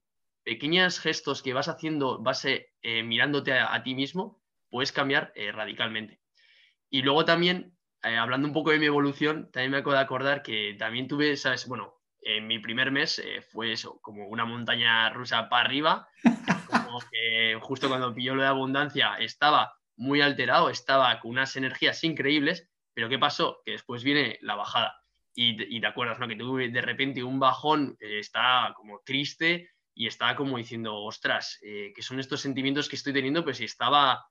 pequeños 0.44 1.00
gestos 1.00 1.42
que 1.42 1.54
vas 1.54 1.68
haciendo, 1.68 2.18
vas 2.22 2.44
eh, 2.44 2.66
mirándote 3.02 3.52
a, 3.52 3.82
ti 3.82 3.94
mismo, 3.94 4.42
puedes 4.68 4.92
cambiar 4.92 5.32
eh, 5.34 5.52
radicalmente. 5.52 6.20
Y 6.94 7.02
luego 7.02 7.24
también, 7.24 7.76
eh, 8.04 8.16
hablando 8.16 8.46
un 8.46 8.54
poco 8.54 8.70
de 8.70 8.78
mi 8.78 8.86
evolución, 8.86 9.50
también 9.50 9.72
me 9.72 9.78
acabo 9.78 9.94
de 9.94 9.98
acordar 9.98 10.44
que 10.44 10.76
también 10.78 11.08
tuve, 11.08 11.36
¿sabes? 11.36 11.66
Bueno, 11.66 11.92
en 12.20 12.46
mi 12.46 12.60
primer 12.60 12.92
mes 12.92 13.18
eh, 13.18 13.42
fue 13.42 13.72
eso, 13.72 13.98
como 14.00 14.28
una 14.28 14.44
montaña 14.44 15.10
rusa 15.10 15.48
para 15.48 15.64
arriba, 15.64 16.06
como 16.68 17.00
que 17.10 17.58
justo 17.60 17.88
cuando 17.88 18.14
pilló 18.14 18.36
lo 18.36 18.42
de 18.42 18.48
abundancia 18.48 19.16
estaba 19.18 19.74
muy 19.96 20.20
alterado, 20.20 20.70
estaba 20.70 21.18
con 21.18 21.32
unas 21.32 21.56
energías 21.56 22.04
increíbles, 22.04 22.70
pero 22.94 23.08
¿qué 23.08 23.18
pasó? 23.18 23.60
Que 23.64 23.72
después 23.72 24.04
viene 24.04 24.38
la 24.40 24.54
bajada. 24.54 24.94
Y, 25.34 25.80
te 25.80 25.86
acuerdas, 25.88 26.20
¿no? 26.20 26.28
Que 26.28 26.36
tuve 26.36 26.68
de 26.68 26.80
repente 26.80 27.24
un 27.24 27.40
bajón, 27.40 27.96
eh, 27.98 28.20
estaba 28.20 28.72
como 28.74 29.00
triste 29.00 29.68
y 29.96 30.06
estaba 30.06 30.36
como 30.36 30.58
diciendo, 30.58 30.94
ostras, 30.94 31.58
que 31.60 32.02
son 32.02 32.20
estos 32.20 32.40
sentimientos 32.40 32.88
que 32.88 32.94
estoy 32.94 33.12
teniendo, 33.12 33.42
pues 33.42 33.56
si 33.56 33.64
estaba 33.64 34.28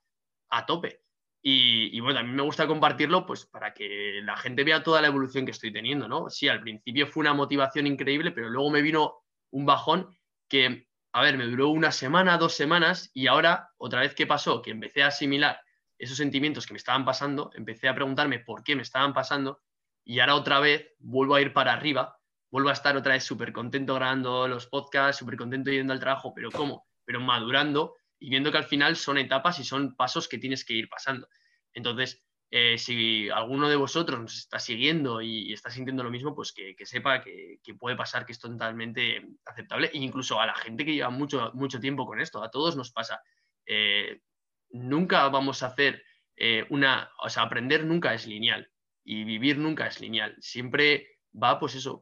a 0.49 0.65
tope. 0.65 1.03
Y, 1.45 1.99
bueno, 1.99 2.21
a 2.21 2.23
mí 2.23 2.31
me 2.31 2.41
gusta 2.41 2.67
compartirlo 2.67 3.25
pues 3.25 3.45
para 3.45 3.73
que 3.73 4.21
la 4.23 4.37
gente 4.37 4.63
vea 4.63 4.81
toda 4.81 5.01
la 5.01 5.07
evolución 5.07 5.43
que 5.43 5.51
estoy 5.51 5.73
teniendo, 5.73 6.07
¿no? 6.07 6.29
Sí, 6.29 6.47
al 6.47 6.61
principio 6.61 7.05
fue 7.05 7.19
una 7.19 7.33
motivación 7.33 7.85
increíble, 7.85 8.31
pero 8.31 8.49
luego 8.49 8.69
me 8.69 8.81
vino 8.81 9.25
un 9.51 9.65
bajón 9.65 10.07
que, 10.47 10.87
a 11.11 11.21
ver, 11.21 11.37
me 11.37 11.45
duró 11.45 11.67
una 11.67 11.91
semana, 11.91 12.37
dos 12.37 12.53
semanas 12.53 13.11
y 13.13 13.27
ahora, 13.27 13.71
otra 13.75 13.99
vez 13.99 14.15
que 14.15 14.25
pasó, 14.25 14.61
que 14.61 14.71
empecé 14.71 15.03
a 15.03 15.07
asimilar 15.07 15.59
esos 15.97 16.15
sentimientos 16.15 16.65
que 16.65 16.73
me 16.73 16.77
estaban 16.77 17.03
pasando, 17.03 17.51
empecé 17.55 17.89
a 17.89 17.95
preguntarme 17.95 18.39
por 18.39 18.63
qué 18.63 18.77
me 18.77 18.81
estaban 18.81 19.13
pasando 19.13 19.61
y 20.05 20.21
ahora 20.21 20.35
otra 20.35 20.61
vez 20.61 20.93
vuelvo 20.99 21.35
a 21.35 21.41
ir 21.41 21.51
para 21.51 21.73
arriba, 21.73 22.17
vuelvo 22.51 22.69
a 22.69 22.73
estar 22.73 22.95
otra 22.95 23.15
vez 23.15 23.25
súper 23.25 23.51
contento 23.51 23.95
grabando 23.95 24.47
los 24.47 24.67
podcasts, 24.67 25.19
súper 25.19 25.35
contento 25.35 25.71
yendo 25.71 25.91
al 25.91 25.99
trabajo, 25.99 26.33
pero 26.33 26.51
¿cómo? 26.51 26.87
Pero 27.03 27.19
madurando 27.19 27.95
y 28.23 28.29
viendo 28.29 28.53
que 28.53 28.57
al 28.57 28.63
final 28.63 28.95
son 28.95 29.17
etapas 29.17 29.59
y 29.59 29.65
son 29.65 29.97
pasos 29.97 30.29
que 30.29 30.37
tienes 30.37 30.63
que 30.63 30.73
ir 30.73 30.87
pasando. 30.87 31.27
Entonces, 31.73 32.23
eh, 32.49 32.77
si 32.77 33.29
alguno 33.29 33.67
de 33.67 33.75
vosotros 33.75 34.17
nos 34.17 34.37
está 34.37 34.59
siguiendo 34.59 35.21
y, 35.21 35.51
está 35.51 35.69
sintiendo 35.69 36.05
lo 36.05 36.09
mismo, 36.09 36.33
pues 36.33 36.53
que, 36.53 36.73
sepa 36.85 37.21
que, 37.21 37.59
puede 37.77 37.97
pasar, 37.97 38.25
que 38.25 38.31
es 38.31 38.39
totalmente 38.39 39.27
aceptable, 39.45 39.91
e 39.93 39.97
incluso 39.97 40.39
a 40.39 40.45
la 40.45 40.55
gente 40.55 40.85
que 40.85 40.93
lleva 40.93 41.09
mucho, 41.09 41.51
mucho 41.53 41.81
tiempo 41.81 42.05
con 42.05 42.21
esto, 42.21 42.41
a 42.41 42.49
todos 42.49 42.77
nos 42.77 42.91
pasa. 42.93 43.21
Eh, 43.65 44.21
nunca 44.69 45.27
vamos 45.27 45.61
a 45.61 45.67
hacer 45.67 46.01
eh, 46.37 46.65
una, 46.69 47.11
o 47.19 47.27
sea, 47.27 47.43
aprender 47.43 47.83
nunca 47.83 48.13
es 48.13 48.25
lineal 48.25 48.71
y 49.03 49.25
vivir 49.25 49.57
nunca 49.57 49.87
es 49.87 49.99
lineal. 49.99 50.37
Siempre 50.39 51.19
va, 51.33 51.59
pues 51.59 51.75
eso, 51.75 51.99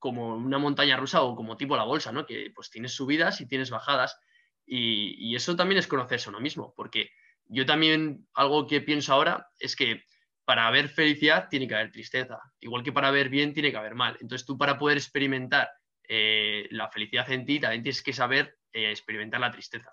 como 0.00 0.34
una 0.34 0.58
montaña 0.58 0.96
rusa 0.96 1.22
o 1.22 1.36
como 1.36 1.56
tipo 1.56 1.76
la 1.76 1.84
bolsa, 1.84 2.10
¿no? 2.10 2.26
Que 2.26 2.50
pues 2.52 2.68
tienes 2.68 2.94
subidas 2.94 3.40
y 3.40 3.46
tienes 3.46 3.70
bajadas 3.70 4.18
y, 4.66 5.34
eso 5.34 5.54
también 5.54 5.78
es 5.78 5.86
conocerse 5.86 6.28
uno 6.28 6.40
mismo, 6.40 6.74
porque 6.76 7.10
yo 7.46 7.64
también 7.64 8.26
algo 8.34 8.66
que 8.66 8.80
pienso 8.80 9.12
ahora 9.12 9.46
es 9.58 9.76
que 9.76 10.02
para 10.44 10.66
haber 10.66 10.88
felicidad 10.88 11.48
tiene 11.48 11.68
que 11.68 11.74
haber 11.74 11.92
tristeza, 11.92 12.38
igual 12.60 12.82
que 12.82 12.92
para 12.92 13.10
ver 13.10 13.28
bien 13.28 13.52
tiene 13.52 13.70
que 13.70 13.76
haber 13.76 13.94
mal. 13.94 14.16
Entonces 14.20 14.46
tú 14.46 14.56
para 14.58 14.78
poder 14.78 14.96
experimentar 14.96 15.68
eh, 16.08 16.66
la 16.70 16.88
felicidad 16.88 17.30
en 17.30 17.44
ti 17.44 17.60
también 17.60 17.82
tienes 17.82 18.02
que 18.02 18.12
saber 18.12 18.56
eh, 18.72 18.90
experimentar 18.90 19.40
la 19.40 19.50
tristeza. 19.50 19.92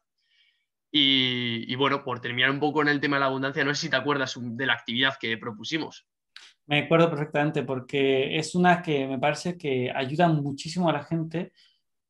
Y, 0.92 1.66
y, 1.68 1.76
bueno, 1.76 2.04
por 2.04 2.20
terminar 2.20 2.52
un 2.52 2.60
poco 2.60 2.84
en 2.84 2.88
el 2.88 3.00
tema 3.00 3.16
de 3.16 3.22
la 3.22 3.26
abundancia, 3.26 3.64
no 3.64 3.74
sé 3.74 3.82
si 3.82 3.90
te 3.90 3.96
acuerdas 3.96 4.38
de 4.40 4.66
la 4.68 4.74
actividad 4.74 5.16
que 5.20 5.40
propusimos. 5.40 6.08
Me 6.68 6.80
acuerdo 6.80 7.10
perfectamente 7.10 7.64
porque 7.64 8.38
es 8.38 8.54
una 8.54 8.82
que 8.82 9.08
me 9.08 9.18
parece 9.18 9.58
que 9.58 9.92
ayuda 9.94 10.28
muchísimo 10.28 10.90
a 10.90 10.94
la 10.94 11.04
gente 11.04 11.52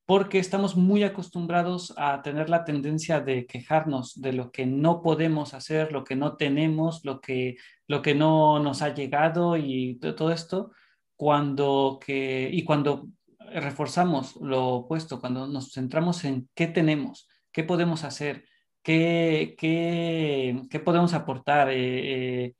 porque 0.05 0.39
estamos 0.39 0.75
muy 0.75 1.03
acostumbrados 1.03 1.93
a 1.97 2.21
tener 2.21 2.49
la 2.49 2.65
tendencia 2.65 3.21
de 3.21 3.45
quejarnos 3.45 4.19
de 4.19 4.33
lo 4.33 4.51
que 4.51 4.65
no 4.65 5.01
podemos 5.01 5.53
hacer, 5.53 5.91
lo 5.93 6.03
que 6.03 6.15
no 6.15 6.35
tenemos, 6.35 7.05
lo 7.05 7.21
que, 7.21 7.55
lo 7.87 8.01
que 8.01 8.13
no 8.13 8.59
nos 8.59 8.81
ha 8.81 8.93
llegado 8.93 9.55
y 9.55 9.95
todo 9.99 10.31
esto, 10.31 10.71
cuando 11.15 11.99
que, 12.05 12.49
y 12.51 12.63
cuando 12.65 13.07
reforzamos 13.53 14.35
lo 14.37 14.67
opuesto, 14.69 15.21
cuando 15.21 15.47
nos 15.47 15.71
centramos 15.71 16.25
en 16.25 16.49
qué 16.53 16.67
tenemos, 16.67 17.29
qué 17.51 17.63
podemos 17.63 18.03
hacer, 18.03 18.45
qué, 18.81 19.55
qué, 19.57 20.63
qué 20.69 20.79
podemos 20.79 21.13
aportar, 21.13 21.69
eh, 21.69 22.45
eh, 22.45 22.55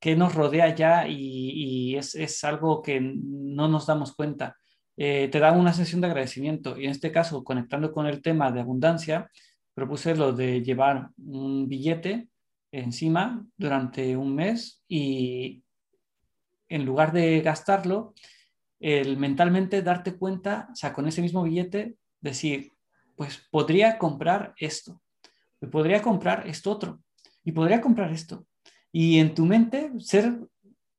qué 0.00 0.16
nos 0.16 0.34
rodea 0.34 0.74
ya 0.74 1.06
y, 1.06 1.92
y 1.92 1.96
es, 1.96 2.16
es 2.16 2.42
algo 2.42 2.82
que 2.82 3.00
no 3.00 3.68
nos 3.68 3.86
damos 3.86 4.14
cuenta. 4.16 4.56
Eh, 5.00 5.28
te 5.30 5.38
dan 5.38 5.58
una 5.58 5.72
sesión 5.72 6.00
de 6.00 6.08
agradecimiento. 6.08 6.76
Y 6.76 6.86
en 6.86 6.90
este 6.90 7.12
caso, 7.12 7.44
conectando 7.44 7.92
con 7.92 8.06
el 8.06 8.20
tema 8.20 8.50
de 8.50 8.60
abundancia, 8.60 9.30
propuse 9.72 10.16
lo 10.16 10.32
de 10.32 10.60
llevar 10.60 11.10
un 11.18 11.68
billete 11.68 12.28
encima 12.72 13.46
durante 13.56 14.16
un 14.16 14.34
mes 14.34 14.82
y 14.88 15.62
en 16.68 16.84
lugar 16.84 17.12
de 17.12 17.40
gastarlo, 17.42 18.12
el 18.80 19.16
mentalmente 19.16 19.82
darte 19.82 20.16
cuenta, 20.16 20.68
o 20.72 20.74
sea, 20.74 20.92
con 20.92 21.06
ese 21.06 21.22
mismo 21.22 21.44
billete, 21.44 21.96
decir, 22.20 22.72
pues 23.14 23.46
podría 23.50 23.98
comprar 23.98 24.52
esto, 24.58 25.00
podría 25.70 26.02
comprar 26.02 26.48
esto 26.48 26.72
otro, 26.72 27.00
y 27.44 27.52
podría 27.52 27.80
comprar 27.80 28.12
esto. 28.12 28.46
Y 28.90 29.20
en 29.20 29.34
tu 29.34 29.46
mente 29.46 29.92
ser 30.00 30.38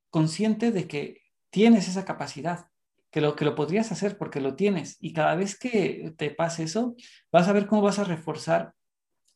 consciente 0.10 0.72
de 0.72 0.88
que 0.88 1.22
tienes 1.50 1.88
esa 1.88 2.06
capacidad, 2.06 2.69
que 3.12 3.22
lo, 3.22 3.36
que 3.36 3.46
lo 3.46 3.56
podrías 3.56 3.92
hacer 3.92 4.18
porque 4.18 4.42
lo 4.42 4.56
tienes. 4.56 4.98
Y 5.00 5.14
cada 5.14 5.36
vez 5.36 5.58
que 5.58 6.14
te 6.18 6.32
pase 6.32 6.64
eso, 6.64 6.96
vas 7.32 7.48
a 7.48 7.54
ver 7.54 7.68
cómo 7.68 7.82
vas 7.82 8.00
a 8.00 8.04
reforzar 8.04 8.74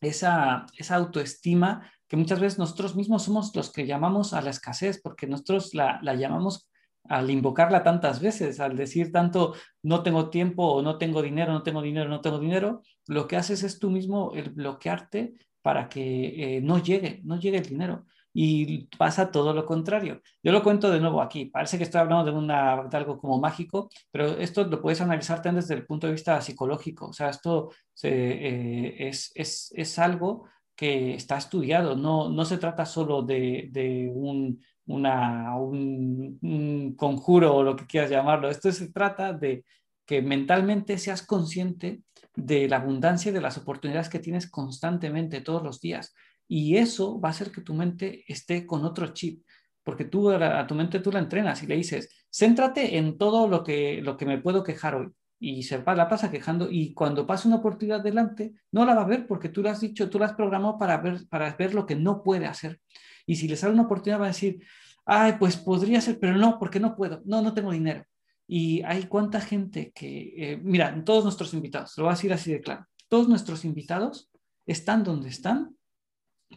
esa, 0.02 0.66
esa 0.78 0.96
autoestima 0.96 1.92
que 2.08 2.18
muchas 2.18 2.40
veces 2.40 2.60
nosotros 2.60 2.96
mismos 2.96 3.24
somos 3.24 3.56
los 3.56 3.72
que 3.72 3.88
llamamos 3.88 4.34
a 4.34 4.42
la 4.42 4.52
escasez, 4.52 5.02
porque 5.02 5.26
nosotros 5.26 5.74
la, 5.74 6.00
la 6.04 6.14
llamamos 6.14 6.70
al 7.06 7.30
invocarla 7.30 7.84
tantas 7.84 8.22
veces, 8.22 8.60
al 8.60 8.78
decir 8.78 9.12
tanto 9.12 9.56
no 9.82 10.04
tengo 10.04 10.30
tiempo 10.30 10.66
o 10.66 10.82
no 10.82 10.98
tengo 10.98 11.22
dinero, 11.22 11.52
no 11.52 11.64
tengo 11.64 11.82
dinero, 11.82 12.10
no 12.10 12.22
tengo 12.22 12.40
dinero, 12.40 12.82
lo 13.08 13.28
que 13.28 13.36
haces 13.36 13.64
es 13.64 13.80
tú 13.80 13.90
mismo 13.90 14.32
el 14.36 14.52
bloquearte 14.52 15.34
para 15.62 15.90
que 15.90 16.58
eh, 16.58 16.62
no 16.62 16.78
llegue, 16.78 17.22
no 17.24 17.40
llegue 17.40 17.58
el 17.58 17.66
dinero. 17.66 18.06
Y 18.34 18.88
pasa 18.98 19.32
todo 19.32 19.54
lo 19.54 19.66
contrario. 19.66 20.22
Yo 20.42 20.52
lo 20.52 20.64
cuento 20.64 20.92
de 20.92 21.00
nuevo 21.00 21.22
aquí. 21.22 21.46
Parece 21.46 21.78
que 21.78 21.84
estoy 21.84 22.02
hablando 22.02 22.32
de, 22.32 22.38
una, 22.38 22.74
algo 22.74 23.20
como 23.20 23.40
mágico, 23.40 23.90
pero 24.12 24.38
esto 24.38 24.64
lo 24.66 24.82
puedes 24.82 25.02
analizar 25.02 25.42
también 25.42 25.62
desde 25.62 25.76
el 25.76 25.86
punto 25.86 26.08
de 26.08 26.14
vista 26.14 26.42
psicológico. 26.42 27.08
O 27.08 27.14
sea, 27.14 27.30
esto 27.30 27.72
eh, 28.02 28.96
es, 29.00 29.32
es, 29.36 29.72
es, 29.76 30.00
algo 30.00 30.48
que 30.76 31.14
está 31.14 31.38
estudiado. 31.38 31.96
No, 31.96 32.30
no 32.30 32.46
se 32.46 32.58
trata 32.58 32.86
solo 32.86 33.22
de, 33.22 33.70
de 33.72 34.12
un, 34.14 34.60
una, 34.88 35.56
un, 35.58 36.96
conjuro 36.98 37.56
o 37.56 37.64
lo 37.64 37.76
que 37.76 37.86
quieras 37.86 38.10
llamarlo. 38.10 38.50
Esto 38.50 38.72
se 38.72 38.92
trata 38.92 39.34
de 39.34 39.66
que 40.06 40.22
mentalmente 40.22 40.98
seas 40.98 41.26
consciente 41.26 42.02
de 42.36 42.68
la 42.68 42.78
abundancia 42.78 43.30
y 43.30 43.34
de 43.34 43.42
las 43.42 43.58
oportunidades 43.58 44.10
que 44.10 44.20
tienes 44.20 44.50
constantemente 44.50 45.42
todos 45.42 45.64
los 45.64 45.80
días. 45.80 46.14
Y 46.48 46.78
eso 46.78 47.20
va 47.20 47.30
a 47.30 47.32
hacer 47.32 47.52
que 47.52 47.62
tu 47.62 47.74
mente 47.74 48.24
esté 48.28 48.66
con 48.66 48.84
otro 48.86 49.08
chip, 49.08 49.46
porque 49.84 50.06
tú 50.06 50.30
a 50.30 50.68
tu 50.68 50.76
mente 50.76 51.00
tú 51.00 51.12
la 51.12 51.20
entrenas 51.20 51.64
y 51.64 51.68
le 51.68 51.76
dices, 51.76 52.26
céntrate 52.32 52.98
en 52.98 53.18
todo 53.18 53.48
lo 53.48 53.64
que, 53.64 54.02
lo 54.02 54.18
que 54.18 54.26
me 54.26 54.40
puedo 54.40 54.64
quejar 54.64 54.96
hoy. 54.96 55.10
Y 55.40 55.64
se 55.64 55.78
la 55.78 56.08
pasa 56.08 56.32
quejando 56.32 56.70
y 56.72 56.94
cuando 56.94 57.28
pasa 57.28 57.50
una 57.50 57.58
oportunidad 57.58 58.02
delante, 58.02 58.54
no 58.72 58.86
la 58.86 58.96
va 58.96 59.02
a 59.02 59.08
ver 59.08 59.28
porque 59.28 59.50
tú 59.50 59.62
lo 59.62 59.70
has 59.70 59.82
dicho, 59.82 60.10
tú 60.10 60.18
la 60.18 60.28
has 60.28 60.34
programado 60.36 60.78
para 60.78 60.98
ver, 60.98 61.28
para 61.28 61.54
ver 61.56 61.74
lo 61.74 61.86
que 61.86 61.96
no 61.96 62.24
puede 62.24 62.46
hacer. 62.46 62.80
Y 63.26 63.36
si 63.36 63.48
le 63.48 63.58
sale 63.58 63.74
una 63.74 63.84
oportunidad, 63.84 64.22
va 64.22 64.26
a 64.26 64.30
decir, 64.30 64.64
ay, 65.06 65.34
pues 65.38 65.58
podría 65.58 66.00
ser, 66.00 66.20
pero 66.20 66.38
no, 66.38 66.58
porque 66.60 66.80
no 66.80 66.96
puedo, 66.96 67.22
no, 67.26 67.42
no 67.42 67.54
tengo 67.54 67.72
dinero. 67.72 68.06
Y 68.48 68.82
hay 68.84 69.04
cuánta 69.04 69.42
gente 69.42 69.92
que, 69.94 70.34
eh, 70.38 70.58
mira, 70.64 71.04
todos 71.04 71.24
nuestros 71.24 71.54
invitados, 71.54 71.98
lo 71.98 72.06
voy 72.06 72.12
a 72.12 72.16
decir 72.16 72.34
así 72.34 72.52
de 72.52 72.62
claro, 72.62 72.86
todos 73.10 73.28
nuestros 73.28 73.66
invitados 73.66 74.32
están 74.66 75.04
donde 75.04 75.30
están 75.30 75.76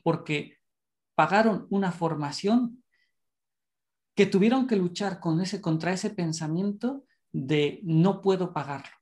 porque 0.03 0.57
pagaron 1.15 1.67
una 1.71 1.93
formación 1.93 2.83
que 4.15 4.27
tuvieron 4.27 4.67
que 4.67 4.77
luchar 4.77 5.21
con 5.21 5.41
ese, 5.41 5.61
contra 5.61 5.93
ese 5.93 6.11
pensamiento 6.11 7.05
de 7.33 7.81
no 7.83 8.23
puedo 8.23 8.53
pagarlo. 8.53 8.97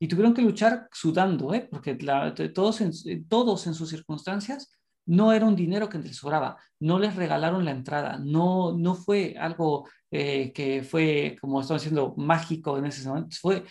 Y 0.00 0.08
tuvieron 0.08 0.34
que 0.34 0.42
luchar 0.42 0.88
sudando, 0.92 1.54
¿eh? 1.54 1.68
porque 1.70 1.94
todos, 2.54 2.82
todos 3.28 3.66
en 3.66 3.74
sus 3.74 3.88
circunstancias 3.88 4.78
no 5.06 5.32
era 5.32 5.46
un 5.46 5.56
dinero 5.56 5.88
que 5.88 5.98
les 5.98 6.16
sobraba, 6.16 6.58
no 6.80 6.98
les 6.98 7.16
regalaron 7.16 7.64
la 7.64 7.70
entrada, 7.70 8.18
no, 8.18 8.76
no 8.76 8.94
fue 8.94 9.36
algo 9.38 9.88
eh, 10.10 10.52
que 10.52 10.82
fue, 10.82 11.36
como 11.40 11.60
estamos 11.60 11.82
diciendo, 11.82 12.14
mágico 12.16 12.76
en 12.76 12.86
ese 12.86 13.08
momento, 13.08 13.36
fue 13.40 13.64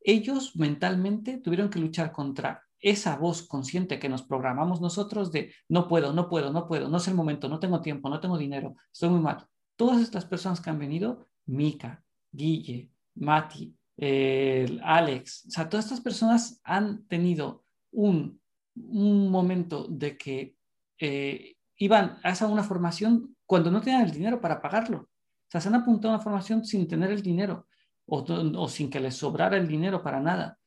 ellos 0.00 0.56
mentalmente 0.56 1.38
tuvieron 1.38 1.68
que 1.68 1.78
luchar 1.78 2.12
contra 2.12 2.64
esa 2.80 3.16
voz 3.16 3.42
consciente 3.46 3.98
que 3.98 4.08
nos 4.08 4.22
programamos 4.22 4.80
nosotros 4.80 5.32
de 5.32 5.52
no 5.68 5.88
puedo, 5.88 6.12
no 6.12 6.28
puedo, 6.28 6.52
no 6.52 6.66
puedo, 6.66 6.88
no 6.88 6.98
es 6.98 7.08
el 7.08 7.14
momento, 7.14 7.48
no 7.48 7.58
tengo 7.58 7.80
tiempo, 7.80 8.08
no 8.08 8.20
tengo 8.20 8.38
dinero, 8.38 8.76
estoy 8.92 9.10
muy 9.10 9.20
mal. 9.20 9.46
Todas 9.76 10.00
estas 10.00 10.24
personas 10.24 10.60
que 10.60 10.70
han 10.70 10.78
venido, 10.78 11.26
Mika, 11.46 12.02
Guille, 12.32 12.90
Mati, 13.14 13.74
Alex, 14.82 15.46
o 15.46 15.50
sea, 15.50 15.68
todas 15.68 15.86
estas 15.86 16.00
personas 16.00 16.60
han 16.62 17.04
tenido 17.06 17.64
un, 17.90 18.40
un 18.76 19.30
momento 19.30 19.86
de 19.88 20.16
que 20.16 20.54
eh, 20.98 21.56
iban 21.76 22.18
a 22.22 22.30
esa 22.30 22.46
una 22.46 22.62
formación 22.62 23.36
cuando 23.46 23.70
no 23.70 23.80
tenían 23.80 24.02
el 24.02 24.12
dinero 24.12 24.40
para 24.40 24.60
pagarlo. 24.60 24.98
O 24.98 25.50
sea, 25.50 25.60
se 25.60 25.68
han 25.68 25.74
apuntado 25.74 26.12
a 26.12 26.16
una 26.16 26.24
formación 26.24 26.64
sin 26.64 26.86
tener 26.86 27.10
el 27.10 27.22
dinero 27.22 27.66
o, 28.06 28.24
o 28.24 28.68
sin 28.68 28.90
que 28.90 29.00
les 29.00 29.16
sobrara 29.16 29.56
el 29.56 29.66
dinero 29.66 30.02
para 30.02 30.20
nada. 30.20 30.58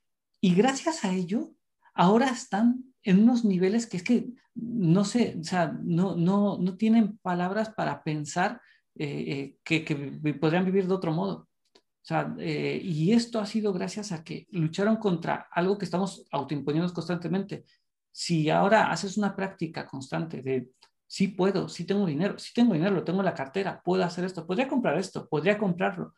Y 0.41 0.56
gracias 0.56 1.06
a 1.06 1.13
ello, 1.13 1.52
ahora 1.93 2.30
están 2.30 2.84
en 3.04 3.23
unos 3.23 3.43
niveles 3.45 3.88
que 3.88 3.97
es 3.97 4.04
que 4.04 4.30
no 4.54 5.06
sé, 5.06 5.38
o 5.39 5.43
sea, 5.43 5.73
no, 5.82 6.15
no, 6.15 6.58
no 6.58 6.77
tienen 6.77 7.17
palabras 7.19 7.69
para 7.69 8.04
pensar 8.04 8.62
eh, 8.95 9.08
eh, 9.27 9.58
que, 9.63 9.86
que, 9.86 9.95
podrían 10.34 10.65
vivir 10.65 10.88
de 10.88 10.93
otro 10.93 11.13
modo. 11.13 11.47
O 11.73 12.04
sea, 12.04 12.36
y 12.39 13.13
esto 13.13 13.39
ha 13.39 13.45
sido 13.45 13.71
gracias 13.73 14.12
a 14.12 14.23
que 14.23 14.47
lucharon 14.49 14.97
contra 14.97 15.47
algo 15.51 15.77
que 15.77 15.86
estamos 15.86 16.25
autoimponiendo 16.32 16.91
constantemente, 16.91 17.63
si 18.12 18.49
ahora 18.49 18.91
haces 18.91 19.17
una 19.17 19.36
práctica 19.36 19.86
constante 19.86 20.41
de 20.41 20.69
sí 21.08 21.30
puedo, 21.30 21.69
sí 21.69 21.86
tengo 21.86 22.06
dinero, 22.06 22.38
sí 22.39 22.51
tengo 22.54 22.73
dinero, 22.73 22.95
lo 22.95 23.04
tengo 23.04 23.19
en 23.19 23.25
la 23.25 23.34
cartera, 23.34 23.82
puedo 23.84 24.04
hacer 24.04 24.25
esto, 24.25 24.45
podría 24.45 24.67
comprar 24.67 24.97
esto, 24.97 25.27
podría 25.27 25.58
comprarlo, 25.58 26.13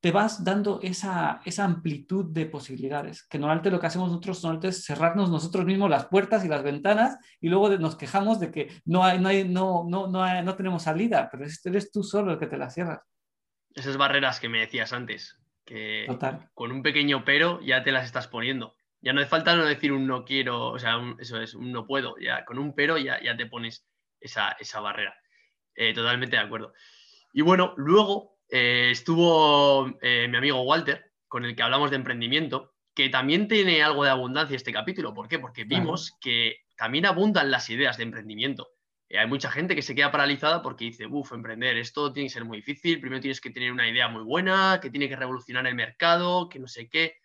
te 0.00 0.12
vas 0.12 0.44
dando 0.44 0.78
esa, 0.82 1.40
esa 1.44 1.64
amplitud 1.64 2.26
de 2.26 2.46
posibilidades, 2.46 3.24
que 3.24 3.38
normalmente 3.38 3.70
lo 3.70 3.80
que 3.80 3.86
hacemos 3.86 4.08
nosotros 4.08 4.42
normalmente 4.42 4.68
es 4.68 4.84
cerrarnos 4.84 5.30
nosotros 5.30 5.64
mismos 5.64 5.90
las 5.90 6.06
puertas 6.06 6.44
y 6.44 6.48
las 6.48 6.62
ventanas 6.62 7.18
y 7.40 7.48
luego 7.48 7.70
nos 7.78 7.96
quejamos 7.96 8.38
de 8.38 8.52
que 8.52 8.68
no, 8.84 9.04
hay, 9.04 9.18
no, 9.18 9.28
hay, 9.28 9.48
no, 9.48 9.84
no, 9.88 10.06
no, 10.06 10.42
no 10.42 10.54
tenemos 10.54 10.84
salida, 10.84 11.28
pero 11.30 11.44
eres 11.64 11.90
tú 11.90 12.04
solo 12.04 12.32
el 12.32 12.38
que 12.38 12.46
te 12.46 12.56
la 12.56 12.70
cierras. 12.70 13.00
Esas 13.74 13.96
barreras 13.96 14.38
que 14.40 14.48
me 14.48 14.60
decías 14.60 14.92
antes, 14.92 15.40
que 15.64 16.06
con 16.54 16.72
un 16.72 16.82
pequeño 16.82 17.24
pero 17.24 17.60
ya 17.60 17.82
te 17.82 17.92
las 17.92 18.06
estás 18.06 18.28
poniendo. 18.28 18.74
Ya 19.00 19.12
no 19.12 19.20
hace 19.20 19.28
falta 19.28 19.54
no 19.54 19.64
decir 19.64 19.92
un 19.92 20.06
no 20.06 20.24
quiero, 20.24 20.70
o 20.70 20.78
sea, 20.78 20.98
eso 21.18 21.40
es, 21.40 21.54
un 21.54 21.70
no 21.72 21.86
puedo. 21.86 22.16
Ya 22.18 22.44
con 22.44 22.58
un 22.58 22.74
pero 22.74 22.98
ya, 22.98 23.22
ya 23.22 23.36
te 23.36 23.46
pones 23.46 23.86
esa, 24.20 24.56
barrera. 24.80 25.14
Eh, 25.74 25.94
totalmente 25.94 26.36
de 26.36 26.42
acuerdo. 26.42 26.72
Y 27.32 27.42
bueno, 27.42 27.74
luego 27.76 28.37
eh, 28.48 28.88
estuvo 28.90 29.88
eh, 30.00 30.26
mi 30.28 30.36
amigo 30.36 30.62
Walter, 30.62 31.12
con 31.26 31.44
el 31.44 31.54
que 31.54 31.62
hablamos 31.62 31.90
de 31.90 31.96
emprendimiento, 31.96 32.74
que 32.94 33.08
también 33.08 33.48
tiene 33.48 33.82
algo 33.82 34.04
de 34.04 34.10
abundancia 34.10 34.56
este 34.56 34.72
capítulo. 34.72 35.14
¿Por 35.14 35.28
qué? 35.28 35.38
Porque 35.38 35.64
vimos 35.64 36.16
que 36.20 36.64
también 36.76 37.06
abundan 37.06 37.50
las 37.50 37.70
ideas 37.70 37.96
de 37.96 38.04
emprendimiento. 38.04 38.68
hay 39.16 39.26
mucha 39.26 39.50
gente 39.50 39.74
que 39.74 39.82
se 39.82 39.94
queda 39.94 40.10
paralizada 40.10 40.62
porque 40.62 40.86
dice, 40.86 41.06
uff, 41.06 41.32
emprender, 41.32 41.76
esto 41.76 42.12
tiene 42.12 42.28
que 42.28 42.34
ser 42.34 42.44
muy 42.44 42.58
difícil, 42.58 43.00
primero 43.00 43.20
tienes 43.20 43.40
que 43.40 43.50
tener 43.50 43.72
una 43.72 43.88
idea 43.88 44.08
muy 44.08 44.22
buena, 44.22 44.80
que 44.82 44.90
tiene 44.90 45.08
que 45.08 45.16
revolucionar 45.16 45.66
el 45.66 45.74
mercado, 45.74 46.48
que 46.48 46.58
no 46.58 46.66
sé 46.66 46.88
qué 46.88 47.18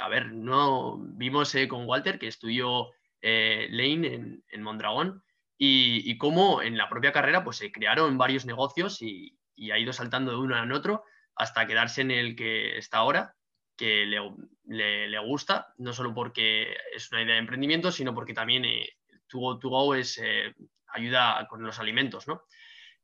a 0.00 0.08
ver, 0.08 0.32
no 0.32 0.98
vimos 0.98 1.54
eh, 1.54 1.68
con 1.68 1.86
Walter 1.86 2.18
que 2.18 2.28
estudió 2.28 2.90
eh, 3.20 3.68
Lane 3.70 4.42
en, 4.48 4.62
Mondragón 4.62 5.22
y, 5.58 6.18
cómo 6.18 6.60
en 6.60 6.76
la 6.76 6.88
propia 6.88 7.12
carrera 7.12 7.44
pues 7.44 7.58
se 7.58 7.70
crearon 7.70 8.18
varios 8.18 8.44
negocios 8.46 9.00
y, 9.00 9.38
ha 9.70 9.78
ido 9.78 9.92
saltando 9.92 10.32
de 10.32 10.38
uno 10.38 10.60
en 10.62 10.72
otro 10.72 11.04
hasta 11.34 11.66
quedarse 11.66 12.02
en 12.02 12.10
el 12.10 12.36
que 12.36 12.78
está 12.78 12.98
ahora, 12.98 13.34
que 13.76 14.04
le, 14.04 15.18
gusta, 15.20 15.72
no 15.78 15.92
solo 15.92 16.14
porque 16.14 16.76
es 16.94 17.10
una 17.10 17.22
idea 17.22 17.34
de 17.34 17.40
emprendimiento, 17.40 17.90
sino 17.90 18.14
porque 18.14 18.34
también 18.34 18.64
eh, 18.64 18.88
tu, 19.26 19.94
es 19.94 20.18
eh, 20.22 20.54
ayuda 20.88 21.46
con 21.48 21.62
los 21.62 21.78
alimentos, 21.78 22.28
¿no? 22.28 22.42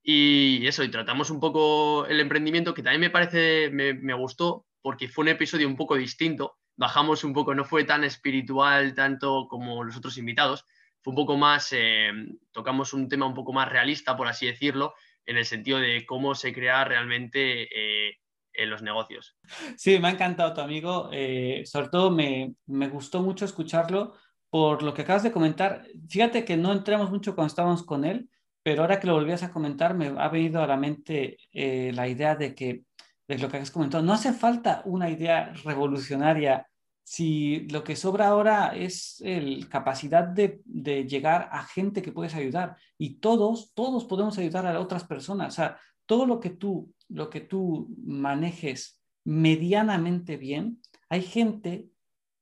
Y 0.02 0.66
eso, 0.66 0.84
y 0.84 0.90
tratamos 0.90 1.30
un 1.30 1.40
poco 1.40 2.06
el 2.06 2.20
emprendimiento, 2.20 2.74
que 2.74 2.82
también 2.82 3.00
me 3.00 3.10
parece, 3.10 3.70
me, 3.70 3.94
me 3.94 4.14
gustó, 4.14 4.66
porque 4.80 5.08
fue 5.08 5.22
un 5.22 5.28
episodio 5.28 5.66
un 5.66 5.76
poco 5.76 5.96
distinto, 5.96 6.58
bajamos 6.76 7.24
un 7.24 7.32
poco, 7.32 7.54
no 7.54 7.64
fue 7.64 7.84
tan 7.84 8.04
espiritual 8.04 8.94
tanto 8.94 9.48
como 9.48 9.82
los 9.82 9.96
otros 9.96 10.16
invitados, 10.16 10.64
fue 11.02 11.12
un 11.12 11.16
poco 11.16 11.36
más, 11.36 11.72
eh, 11.72 12.10
tocamos 12.52 12.92
un 12.92 13.08
tema 13.08 13.26
un 13.26 13.34
poco 13.34 13.52
más 13.52 13.68
realista, 13.68 14.16
por 14.16 14.28
así 14.28 14.46
decirlo, 14.46 14.94
en 15.28 15.36
el 15.36 15.44
sentido 15.44 15.78
de 15.78 16.04
cómo 16.06 16.34
se 16.34 16.52
crea 16.52 16.84
realmente 16.84 17.68
eh, 17.72 18.16
en 18.52 18.70
los 18.70 18.82
negocios. 18.82 19.36
Sí, 19.76 19.98
me 19.98 20.08
ha 20.08 20.12
encantado 20.12 20.54
tu 20.54 20.60
amigo, 20.60 21.10
eh, 21.12 21.62
sobre 21.66 21.88
todo 21.88 22.10
me, 22.10 22.54
me, 22.66 22.88
gustó 22.88 23.22
mucho 23.22 23.44
escucharlo 23.44 24.14
por 24.50 24.82
lo 24.82 24.94
que 24.94 25.02
acabas 25.02 25.22
de 25.22 25.32
comentar. 25.32 25.84
Fíjate 26.08 26.44
que 26.44 26.56
no 26.56 26.72
entramos 26.72 27.10
mucho 27.10 27.34
cuando 27.34 27.48
estábamos 27.48 27.84
con 27.84 28.04
él, 28.04 28.28
pero 28.62 28.82
ahora 28.82 28.98
que 28.98 29.06
lo 29.06 29.14
volvías 29.14 29.42
a 29.42 29.52
comentar 29.52 29.94
me 29.94 30.06
ha 30.18 30.28
venido 30.28 30.62
a 30.62 30.66
la 30.66 30.76
mente 30.76 31.36
la 31.52 32.08
idea 32.08 32.34
de 32.34 32.54
que 32.54 32.82
de 33.28 33.38
lo 33.38 33.48
que 33.48 33.58
has 33.58 33.70
comentado. 33.70 34.02
No 34.02 34.14
hace 34.14 34.32
falta 34.32 34.82
una 34.86 35.10
idea 35.10 35.52
revolucionaria 35.64 36.66
si 37.08 37.60
lo 37.70 37.82
que 37.84 37.96
sobra 37.96 38.28
ahora 38.28 38.76
es 38.76 39.22
la 39.24 39.66
capacidad 39.70 40.24
de, 40.24 40.60
llegar 41.08 41.48
a 41.50 41.64
gente 41.64 42.02
que 42.02 42.12
puedes 42.12 42.34
ayudar. 42.34 42.76
Y 42.98 43.14
todos, 43.14 43.72
todos 43.72 44.04
podemos 44.04 44.36
ayudar 44.36 44.66
a 44.66 44.78
otras 44.78 45.04
personas. 45.04 45.54
O 45.54 45.56
sea, 45.56 45.78
todo 46.04 46.26
lo 46.26 46.38
que 46.38 46.50
tú, 46.50 46.92
lo 47.08 47.30
que 47.30 47.40
tú 47.40 47.88
manejes 48.04 49.00
medianamente 49.24 50.36
bien, 50.36 50.82
hay 51.08 51.22
gente 51.22 51.88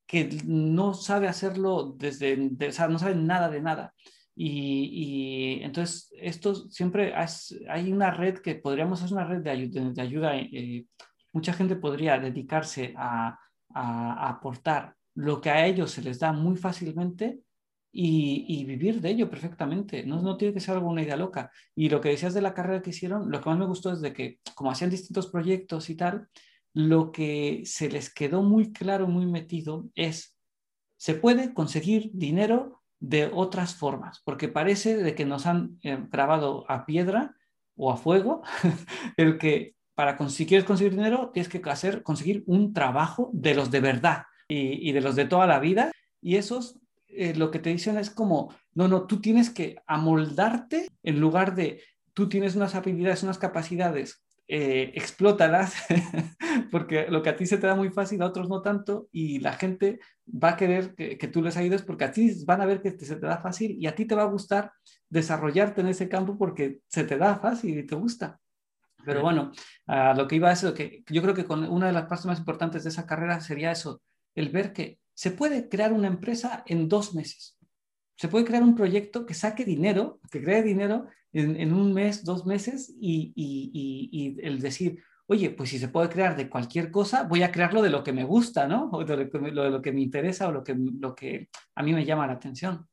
que 0.04 0.36
no 0.44 0.94
sabe 0.94 1.28
hacerlo 1.28 1.94
desde, 1.96 2.50
o 2.68 2.72
sea, 2.72 2.88
no 2.88 2.98
sabe 2.98 3.14
nada 3.14 3.48
de 3.48 3.60
nada. 3.60 3.94
Y, 4.34 5.60
entonces, 5.62 6.12
esto 6.18 6.68
siempre 6.70 7.14
hay 7.14 7.92
una 7.92 8.10
red 8.10 8.38
que 8.38 8.56
podríamos, 8.56 9.00
es 9.00 9.12
una 9.12 9.24
red 9.24 9.42
de, 9.42 9.50
ayuda. 9.50 9.90
De 9.92 10.02
ayuda 10.02 10.36
eh, 10.36 10.86
mucha 11.32 11.52
gente 11.52 11.76
podría 11.76 12.18
dedicarse 12.18 12.94
a, 12.96 13.38
a, 13.76 14.28
aportar 14.28 14.96
lo 15.14 15.40
que 15.40 15.50
a 15.50 15.66
ellos 15.66 15.90
se 15.90 16.02
les 16.02 16.18
da 16.18 16.32
muy 16.32 16.56
fácilmente 16.56 17.40
y, 17.92 18.64
vivir 18.64 19.00
de 19.00 19.10
ello 19.10 19.30
perfectamente. 19.30 20.04
No, 20.04 20.20
no 20.20 20.36
tiene 20.36 20.52
que 20.52 20.60
ser 20.60 20.74
alguna 20.74 21.02
idea 21.02 21.16
loca. 21.16 21.50
Y 21.74 21.88
lo 21.88 22.00
que 22.00 22.10
decías 22.10 22.34
de 22.34 22.42
la 22.42 22.52
carrera 22.52 22.82
que 22.82 22.90
hicieron, 22.90 23.30
lo 23.30 23.40
que 23.40 23.48
más 23.48 23.58
me 23.58 23.66
gustó 23.66 23.92
es 23.92 24.00
de 24.02 24.12
que, 24.12 24.38
como 24.54 24.70
hacían 24.70 24.90
distintos 24.90 25.28
proyectos 25.28 25.88
y 25.88 25.94
tal, 25.94 26.28
lo 26.74 27.10
que 27.10 27.62
se 27.64 27.88
les 27.88 28.12
quedó 28.12 28.42
muy 28.42 28.72
claro, 28.72 29.06
muy 29.06 29.24
metido 29.24 29.88
es, 29.94 30.36
se 30.98 31.14
puede 31.14 31.54
conseguir 31.54 32.10
dinero 32.12 32.82
de 33.00 33.30
otras 33.32 33.74
formas, 33.74 34.20
porque 34.24 34.48
parece 34.48 34.96
de 34.96 35.14
que 35.14 35.24
nos 35.24 35.46
han 35.46 35.78
eh, 35.82 35.98
grabado 36.10 36.70
a 36.70 36.84
piedra 36.84 37.34
o 37.76 37.92
a 37.92 37.96
fuego 37.96 38.42
el 39.16 39.38
que 39.38 39.75
para 39.96 40.16
conseguir 40.16 40.64
conseguir 40.64 40.94
dinero 40.94 41.30
tienes 41.32 41.48
que 41.48 41.60
hacer, 41.68 42.02
conseguir 42.02 42.44
un 42.46 42.74
trabajo 42.74 43.30
de 43.32 43.54
los 43.54 43.70
de 43.70 43.80
verdad 43.80 44.24
y, 44.46 44.92
de 44.92 45.00
los 45.00 45.16
de 45.16 45.24
toda 45.24 45.46
la 45.46 45.58
vida. 45.58 45.90
Y 46.20 46.36
esos 46.36 46.78
eh, 47.08 47.34
lo 47.34 47.50
que 47.50 47.58
te 47.58 47.70
dicen 47.70 47.96
es 47.96 48.10
como, 48.10 48.54
no, 48.74 48.88
no, 48.88 49.06
tú 49.06 49.20
tienes 49.20 49.48
que 49.48 49.76
amoldarte 49.86 50.86
en 51.02 51.18
lugar 51.18 51.54
de, 51.54 51.82
tú 52.12 52.28
tienes 52.28 52.54
unas 52.54 52.74
habilidades, 52.74 53.22
unas 53.22 53.38
capacidades 53.38 54.22
eh, 54.48 54.92
explótalas, 54.94 55.74
porque 56.70 57.06
lo 57.08 57.22
que 57.22 57.30
a 57.30 57.36
ti 57.36 57.46
se 57.46 57.56
te 57.56 57.66
da 57.66 57.74
muy 57.74 57.88
fácil, 57.88 58.20
a 58.20 58.26
otros 58.26 58.50
no 58.50 58.60
tanto, 58.60 59.08
y 59.12 59.40
la 59.40 59.54
gente 59.54 59.98
va 60.28 60.50
a 60.50 60.56
querer 60.58 60.94
que, 60.94 61.16
tú 61.28 61.42
les 61.42 61.56
ayudes 61.56 61.82
porque 61.82 62.04
a 62.04 62.12
ti 62.12 62.44
van 62.44 62.60
a 62.60 62.66
ver 62.66 62.82
que 62.82 62.90
se 62.90 63.16
te 63.16 63.26
da 63.26 63.38
fácil 63.38 63.76
y 63.80 63.86
a 63.86 63.94
ti 63.94 64.04
te 64.04 64.14
va 64.14 64.22
a 64.22 64.26
gustar 64.26 64.72
desarrollarte 65.08 65.80
en 65.80 65.88
ese 65.88 66.08
campo 66.10 66.36
porque 66.36 66.80
se 66.86 67.04
te 67.04 67.16
da 67.16 67.36
fácil 67.36 67.78
y 67.78 67.86
te 67.86 67.94
gusta. 67.94 68.38
Pero 69.06 69.22
bueno, 69.22 69.52
lo 69.86 70.26
que 70.26 70.36
iba 70.36 70.50
a 70.50 70.52
eso, 70.52 70.74
que 70.74 71.04
yo 71.08 71.22
creo 71.22 71.34
que 71.34 71.44
con 71.44 71.62
una 71.64 71.86
de 71.86 71.92
las 71.92 72.06
partes 72.06 72.26
más 72.26 72.40
importantes 72.40 72.82
de 72.82 72.90
esa 72.90 73.06
carrera 73.06 73.40
sería 73.40 73.70
eso, 73.70 74.02
el 74.34 74.50
ver 74.50 74.72
que 74.72 74.98
se 75.14 75.30
puede 75.30 75.68
crear 75.68 75.92
una 75.92 76.08
empresa 76.08 76.64
en 76.66 76.88
dos 76.88 77.14
meses. 77.14 77.56
Se 78.16 78.28
puede 78.28 78.44
crear 78.44 78.62
un 78.62 78.74
proyecto 78.74 79.24
que 79.24 79.34
saque 79.34 79.64
dinero, 79.64 80.20
que 80.30 80.42
cree 80.42 80.62
dinero 80.62 81.06
en, 81.32 81.72
un 81.72 81.92
mes, 81.92 82.24
dos 82.24 82.46
meses 82.46 82.94
y, 83.00 84.36
el 84.42 84.60
decir, 84.60 85.02
oye, 85.26 85.50
pues 85.50 85.70
si 85.70 85.78
se 85.78 85.88
puede 85.88 86.08
crear 86.08 86.36
de 86.36 86.48
cualquier 86.48 86.90
cosa, 86.90 87.22
voy 87.22 87.42
a 87.42 87.52
crearlo 87.52 87.80
de 87.80 87.90
lo 87.90 88.02
que 88.02 88.12
me 88.12 88.24
gusta, 88.24 88.66
¿no? 88.66 88.90
O 88.90 89.04
de 89.04 89.16
lo 89.16 89.82
que, 89.82 89.92
me 89.92 90.00
interesa 90.00 90.48
o 90.48 90.52
lo 90.52 90.64
que, 90.64 90.74
lo 90.74 91.14
que 91.14 91.48
a 91.74 91.82
mí 91.82 91.92
me 91.92 92.04
llama 92.04 92.26
la 92.26 92.34
atención. 92.34 92.88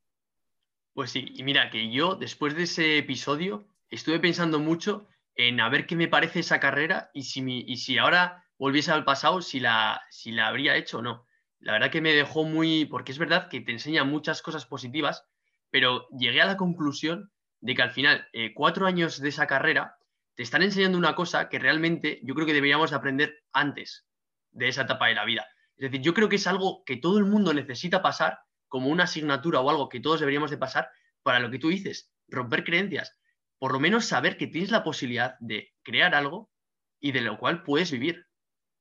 Pues 0.93 1.09
sí, 1.09 1.25
y 1.33 1.43
mira 1.43 1.71
que 1.71 1.91
yo 1.91 2.15
después 2.15 2.55
de 2.55 2.63
ese 2.63 2.99
episodio 2.99 3.65
estuve 3.89 4.19
pensando 4.19 4.59
mucho 4.59 5.07
en 5.35 5.59
a 5.59 5.69
ver 5.69 5.85
qué 5.85 5.95
me 5.95 6.07
parece 6.07 6.39
esa 6.39 6.59
carrera 6.59 7.09
y 7.13 7.23
si, 7.23 7.43
y 7.65 7.77
si 7.77 7.97
ahora 7.97 8.45
volviese 8.57 8.91
al 8.91 9.03
pasado, 9.03 9.41
si 9.41 9.59
la, 9.59 10.01
si 10.09 10.31
la 10.31 10.47
habría 10.47 10.75
hecho 10.75 10.99
o 10.99 11.01
no. 11.01 11.27
La 11.59 11.73
verdad 11.73 11.91
que 11.91 12.01
me 12.01 12.13
dejó 12.13 12.43
muy, 12.43 12.85
porque 12.85 13.11
es 13.11 13.17
verdad 13.17 13.47
que 13.49 13.61
te 13.61 13.71
enseña 13.71 14.03
muchas 14.03 14.41
cosas 14.41 14.65
positivas, 14.65 15.25
pero 15.69 16.07
llegué 16.09 16.41
a 16.41 16.45
la 16.45 16.57
conclusión 16.57 17.31
de 17.61 17.75
que 17.75 17.81
al 17.81 17.91
final, 17.91 18.27
eh, 18.33 18.53
cuatro 18.53 18.85
años 18.85 19.19
de 19.21 19.29
esa 19.29 19.47
carrera, 19.47 19.97
te 20.35 20.43
están 20.43 20.63
enseñando 20.63 20.97
una 20.97 21.15
cosa 21.15 21.49
que 21.49 21.59
realmente 21.59 22.19
yo 22.23 22.33
creo 22.35 22.45
que 22.45 22.53
deberíamos 22.53 22.91
aprender 22.91 23.43
antes 23.53 24.05
de 24.51 24.67
esa 24.67 24.83
etapa 24.83 25.07
de 25.07 25.15
la 25.15 25.25
vida. 25.25 25.47
Es 25.77 25.91
decir, 25.91 26.01
yo 26.01 26.13
creo 26.13 26.29
que 26.29 26.35
es 26.35 26.47
algo 26.47 26.83
que 26.85 26.97
todo 26.97 27.17
el 27.17 27.25
mundo 27.25 27.53
necesita 27.53 28.01
pasar 28.01 28.39
como 28.67 28.89
una 28.89 29.03
asignatura 29.03 29.61
o 29.61 29.69
algo 29.69 29.89
que 29.89 29.99
todos 29.99 30.19
deberíamos 30.19 30.51
de 30.51 30.57
pasar 30.57 30.89
para 31.21 31.39
lo 31.39 31.49
que 31.49 31.59
tú 31.59 31.69
dices, 31.69 32.11
romper 32.27 32.63
creencias. 32.63 33.17
Por 33.63 33.71
lo 33.71 33.79
menos 33.79 34.07
saber 34.07 34.35
que 34.35 34.47
tienes 34.47 34.71
la 34.71 34.83
posibilidad 34.83 35.37
de 35.39 35.71
crear 35.83 36.15
algo 36.15 36.51
y 36.99 37.13
de 37.13 37.21
lo 37.21 37.37
cual 37.37 37.63
puedes 37.63 37.93
vivir. 37.93 38.27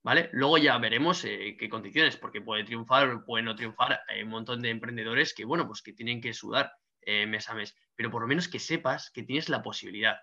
¿Vale? 0.02 0.28
Luego 0.32 0.58
ya 0.58 0.76
veremos 0.78 1.24
eh, 1.24 1.56
qué 1.56 1.68
condiciones, 1.68 2.16
porque 2.16 2.40
puede 2.40 2.64
triunfar 2.64 3.08
o 3.08 3.24
puede 3.24 3.44
no 3.44 3.54
triunfar. 3.54 4.00
Hay 4.08 4.24
un 4.24 4.30
montón 4.30 4.60
de 4.60 4.70
emprendedores 4.70 5.34
que, 5.34 5.44
bueno, 5.44 5.68
pues 5.68 5.82
que 5.82 5.92
tienen 5.92 6.20
que 6.20 6.34
sudar 6.34 6.72
eh, 7.02 7.28
mes 7.28 7.48
a 7.48 7.54
mes, 7.54 7.76
pero 7.94 8.10
por 8.10 8.22
lo 8.22 8.26
menos 8.26 8.48
que 8.48 8.58
sepas 8.58 9.12
que 9.12 9.22
tienes 9.22 9.48
la 9.48 9.62
posibilidad, 9.62 10.16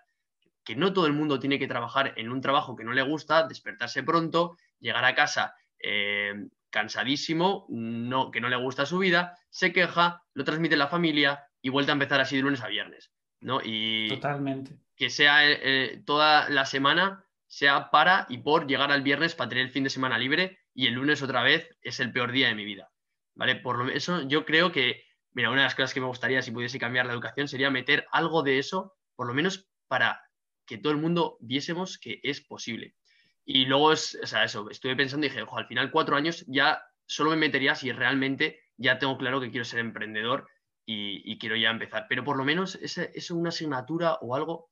que 0.62 0.76
no 0.76 0.92
todo 0.92 1.06
el 1.06 1.14
mundo 1.14 1.40
tiene 1.40 1.58
que 1.58 1.66
trabajar 1.66 2.12
en 2.18 2.30
un 2.30 2.42
trabajo 2.42 2.76
que 2.76 2.84
no 2.84 2.92
le 2.92 3.00
gusta, 3.00 3.48
despertarse 3.48 4.02
pronto, 4.02 4.58
llegar 4.78 5.06
a 5.06 5.14
casa 5.14 5.54
eh, 5.82 6.34
cansadísimo, 6.68 7.64
no, 7.70 8.30
que 8.30 8.42
no 8.42 8.50
le 8.50 8.56
gusta 8.56 8.84
su 8.84 8.98
vida, 8.98 9.38
se 9.48 9.72
queja, 9.72 10.22
lo 10.34 10.44
transmite 10.44 10.76
la 10.76 10.88
familia 10.88 11.46
y 11.62 11.70
vuelve 11.70 11.92
a 11.92 11.94
empezar 11.94 12.20
así 12.20 12.36
de 12.36 12.42
lunes 12.42 12.60
a 12.60 12.68
viernes. 12.68 13.10
¿No? 13.40 13.60
Y 13.62 14.08
Totalmente. 14.08 14.72
Que 14.96 15.10
sea 15.10 15.48
eh, 15.50 16.02
toda 16.04 16.48
la 16.50 16.66
semana 16.66 17.24
sea 17.46 17.90
para 17.90 18.26
y 18.28 18.38
por 18.38 18.66
llegar 18.66 18.92
al 18.92 19.02
viernes 19.02 19.34
para 19.34 19.48
tener 19.48 19.64
el 19.64 19.72
fin 19.72 19.84
de 19.84 19.90
semana 19.90 20.18
libre 20.18 20.58
y 20.74 20.86
el 20.86 20.94
lunes 20.94 21.22
otra 21.22 21.42
vez 21.42 21.68
es 21.82 21.98
el 22.00 22.12
peor 22.12 22.32
día 22.32 22.48
de 22.48 22.54
mi 22.54 22.64
vida. 22.64 22.90
¿Vale? 23.34 23.56
Por 23.56 23.78
lo, 23.78 23.90
eso 23.90 24.22
yo 24.28 24.44
creo 24.44 24.70
que 24.70 25.02
Mira, 25.32 25.50
una 25.50 25.60
de 25.60 25.66
las 25.66 25.74
cosas 25.74 25.94
que 25.94 26.00
me 26.00 26.06
gustaría 26.06 26.42
si 26.42 26.50
pudiese 26.50 26.78
cambiar 26.78 27.06
la 27.06 27.12
educación 27.12 27.46
sería 27.46 27.70
meter 27.70 28.06
algo 28.10 28.42
de 28.42 28.58
eso, 28.58 28.96
por 29.14 29.28
lo 29.28 29.34
menos 29.34 29.68
para 29.86 30.20
que 30.66 30.78
todo 30.78 30.92
el 30.92 30.98
mundo 30.98 31.36
viésemos 31.40 31.98
que 31.98 32.20
es 32.22 32.40
posible. 32.40 32.96
Y 33.44 33.66
luego 33.66 33.92
es, 33.92 34.18
o 34.22 34.26
sea, 34.26 34.44
eso, 34.44 34.68
estuve 34.70 34.96
pensando 34.96 35.26
y 35.26 35.28
dije, 35.28 35.42
ojo, 35.42 35.58
al 35.58 35.66
final 35.66 35.90
cuatro 35.90 36.16
años 36.16 36.44
ya 36.48 36.82
solo 37.06 37.30
me 37.30 37.36
metería 37.36 37.74
si 37.74 37.92
realmente 37.92 38.60
ya 38.76 38.98
tengo 38.98 39.18
claro 39.18 39.40
que 39.40 39.50
quiero 39.50 39.64
ser 39.64 39.80
emprendedor 39.80 40.48
y, 40.92 41.38
quiero 41.38 41.56
ya 41.56 41.70
empezar. 41.70 42.06
Pero 42.08 42.24
por 42.24 42.36
lo 42.36 42.44
menos 42.44 42.76
es 42.76 43.30
una 43.30 43.50
asignatura 43.50 44.14
o 44.20 44.34
algo 44.34 44.70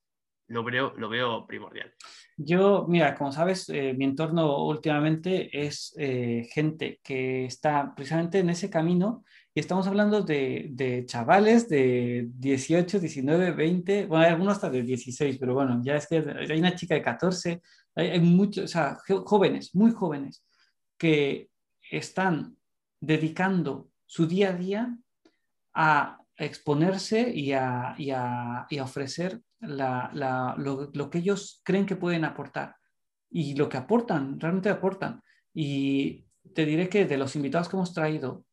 lo 0.49 0.65
veo, 0.65 0.95
lo 0.97 1.09
veo 1.09 1.47
primordial. 1.47 1.93
Yo, 2.37 2.87
mira, 2.89 3.15
como 3.15 3.33
sabes, 3.33 3.69
eh, 3.69 3.95
mi 3.97 4.07
entorno 4.07 4.65
últimamente 4.65 5.51
es 5.53 5.95
eh, 5.99 6.49
gente 6.53 7.01
que 7.03 7.45
está 7.45 7.95
precisamente 7.95 8.39
en 8.39 8.51
ese 8.51 8.71
camino 8.71 9.25
y 9.53 9.61
estamos 9.61 9.87
hablando 9.87 10.23
de, 10.23 10.69
de, 10.71 11.05
chavales 11.05 11.69
de 11.69 12.29
18, 12.31 12.99
19, 12.99 13.51
20, 13.53 14.07
bueno, 14.07 14.25
hay 14.25 14.31
algunos 14.31 14.55
hasta 14.55 14.71
de 14.71 14.83
16, 14.83 15.37
pero 15.39 15.53
bueno, 15.53 15.81
ya 15.85 15.97
es 15.97 16.07
que 16.07 16.17
hay 16.17 16.59
una 16.59 16.75
chica 16.75 16.95
de 16.95 17.03
14, 17.03 17.61
hay, 17.97 18.09
hay 18.09 18.21
muchos, 18.21 18.65
o 18.65 18.69
sea, 18.69 18.97
jóvenes, 19.25 19.75
muy 19.75 19.91
jóvenes, 19.91 20.45
que 20.97 21.51
están 21.91 22.57
dedicando 23.01 23.91
su 24.07 24.27
día 24.27 24.51
a 24.51 24.53
día 24.53 24.97
a 25.81 26.19
exponerse 26.37 27.31
y 27.33 27.53
a, 27.53 27.95
y 27.97 28.11
a, 28.11 28.67
y 28.69 28.79
a 28.79 28.83
ofrecer 28.83 29.41
la, 29.61 30.11
lo, 30.59 30.91
lo, 30.93 31.09
que 31.09 31.19
ellos 31.19 31.63
creen 31.65 31.87
que 31.87 31.95
pueden 31.95 32.25
aportar 32.25 32.75
y 33.31 33.55
lo 33.55 33.69
que 33.69 33.77
aportan, 33.77 34.41
realmente 34.41 34.71
aportan. 34.71 35.23
Y 35.55 36.27
te 36.53 36.67
diré 36.67 36.89
que 36.89 37.07
de 37.07 37.17
los 37.17 37.37
invitados 37.37 37.69
que 37.69 37.77
hemos 37.77 37.95
traído, 37.95 38.45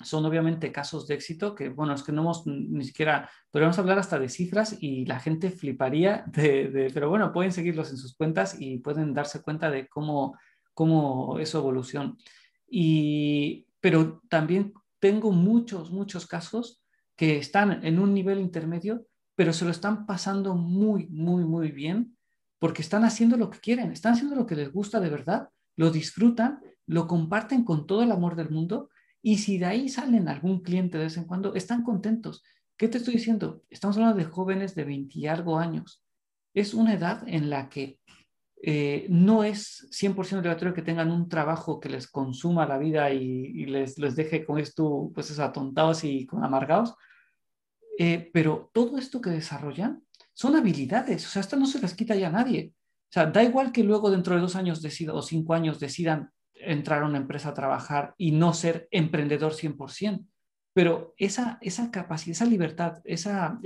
son 0.00 0.24
obviamente 0.26 0.72
casos 0.72 1.06
de 1.06 1.14
éxito 1.14 1.54
que, 1.54 1.68
bueno, 1.68 1.94
es 1.94 2.02
que 2.02 2.10
no 2.10 2.22
hemos 2.22 2.44
ni 2.44 2.84
siquiera, 2.84 3.30
podríamos 3.52 3.78
hablar 3.78 4.00
hasta 4.00 4.18
de 4.18 4.28
cifras 4.28 4.76
y 4.80 5.06
la 5.06 5.20
gente 5.20 5.50
fliparía, 5.50 6.24
de, 6.26 6.90
pero 6.92 7.08
bueno, 7.08 7.32
pueden 7.32 7.52
seguirlos 7.52 7.90
en 7.90 7.98
sus 7.98 8.16
cuentas 8.16 8.56
y 8.58 8.78
pueden 8.78 9.14
darse 9.14 9.42
cuenta 9.42 9.70
de 9.70 9.86
cómo, 9.86 10.36
cómo 10.74 11.38
es 11.38 11.50
su 11.50 11.58
evolución. 11.58 12.18
Y, 12.68 13.68
pero 13.80 14.20
también 14.28 14.74
tengo 15.04 15.32
muchos, 15.32 15.90
muchos 15.90 16.26
casos 16.26 16.82
que 17.14 17.36
están 17.36 17.84
en 17.84 17.98
un 17.98 18.14
nivel 18.14 18.40
intermedio 18.40 19.06
pero 19.34 19.52
se 19.52 19.66
lo 19.66 19.70
están 19.70 20.06
pasando 20.06 20.54
muy, 20.54 21.08
muy, 21.08 21.44
muy 21.44 21.72
bien 21.72 22.16
porque 22.58 22.80
están 22.80 23.04
haciendo 23.04 23.36
lo 23.36 23.50
que 23.50 23.58
quieren, 23.58 23.92
están 23.92 24.14
haciendo 24.14 24.34
lo 24.34 24.46
que 24.46 24.56
les 24.56 24.72
gusta 24.72 25.00
de 25.00 25.10
verdad, 25.10 25.50
lo 25.76 25.90
disfrutan, 25.90 26.60
lo 26.86 27.06
comparten 27.06 27.64
con 27.64 27.86
todo 27.86 28.02
el 28.02 28.12
amor 28.12 28.34
del 28.34 28.48
mundo 28.48 28.88
y 29.20 29.36
si 29.36 29.58
de 29.58 29.66
ahí 29.66 29.90
salen 29.90 30.26
algún 30.26 30.62
cliente 30.62 30.96
de 30.96 31.04
vez 31.04 31.18
en 31.18 31.24
cuando, 31.24 31.54
están 31.54 31.82
contentos. 31.82 32.42
¿Qué 32.78 32.88
te 32.88 32.96
estoy 32.96 33.16
diciendo? 33.16 33.62
Estamos 33.68 33.98
hablando 33.98 34.16
de 34.16 34.24
jóvenes 34.24 34.74
de 34.74 34.84
20 34.84 35.18
y 35.18 35.26
algo 35.26 35.58
años. 35.58 36.02
Es 36.54 36.72
una 36.72 36.94
edad 36.94 37.22
en 37.26 37.50
la 37.50 37.68
que 37.68 38.00
eh, 38.66 39.06
no 39.10 39.44
es 39.44 39.86
100% 39.90 40.38
obligatorio 40.38 40.72
que 40.72 40.80
tengan 40.80 41.10
un 41.10 41.28
trabajo 41.28 41.78
que 41.78 41.90
les 41.90 42.08
consuma 42.08 42.66
la 42.66 42.78
vida 42.78 43.12
y, 43.12 43.66
les, 43.66 43.98
les, 43.98 44.16
deje 44.16 44.42
con 44.42 44.58
esto, 44.58 45.10
pues 45.14 45.30
eso, 45.30 45.44
atontados 45.44 46.02
y 46.04 46.24
con 46.24 46.42
amargados, 46.42 46.94
eh, 47.98 48.30
pero 48.32 48.70
todo 48.72 48.96
esto 48.96 49.20
que 49.20 49.28
desarrollan 49.28 50.02
son 50.32 50.56
habilidades, 50.56 51.26
o 51.26 51.28
sea, 51.28 51.40
esto 51.40 51.56
no 51.56 51.66
se 51.66 51.78
les 51.78 51.94
quita 51.94 52.14
ya 52.16 52.28
a 52.28 52.32
nadie. 52.32 52.72
O 52.74 53.12
sea, 53.12 53.26
da 53.26 53.44
igual 53.44 53.70
que 53.70 53.84
luego 53.84 54.10
dentro 54.10 54.34
de 54.34 54.40
dos 54.40 54.56
años 54.56 54.80
decida, 54.80 55.12
o 55.12 55.20
cinco 55.20 55.52
años 55.52 55.78
decidan 55.78 56.30
entrar 56.54 57.02
a 57.02 57.06
una 57.06 57.18
empresa 57.18 57.50
a 57.50 57.54
trabajar 57.54 58.14
y 58.16 58.32
no 58.32 58.54
ser 58.54 58.88
emprendedor 58.90 59.52
100%. 59.52 60.24
Pero 60.74 61.14
esa, 61.16 61.56
esa 61.60 61.92
capacidad, 61.92 62.32
esa 62.32 62.46
libertad, 62.46 63.00
esa, 63.04 63.60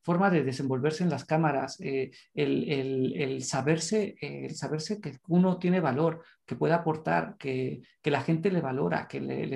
forma 0.00 0.30
de 0.30 0.42
desenvolverse 0.42 1.04
en 1.04 1.10
las 1.10 1.26
cámaras, 1.26 1.78
eh, 1.80 2.12
el, 2.32 3.44
saberse, 3.44 4.16
el 4.22 4.56
saberse 4.56 5.02
que 5.02 5.18
uno 5.28 5.58
tiene 5.58 5.80
valor, 5.80 6.24
que 6.46 6.56
puede 6.56 6.72
aportar, 6.72 7.36
que, 7.38 7.82
la 8.04 8.22
gente 8.22 8.50
le 8.50 8.62
valora, 8.62 9.06
que 9.06 9.20
le, 9.20 9.46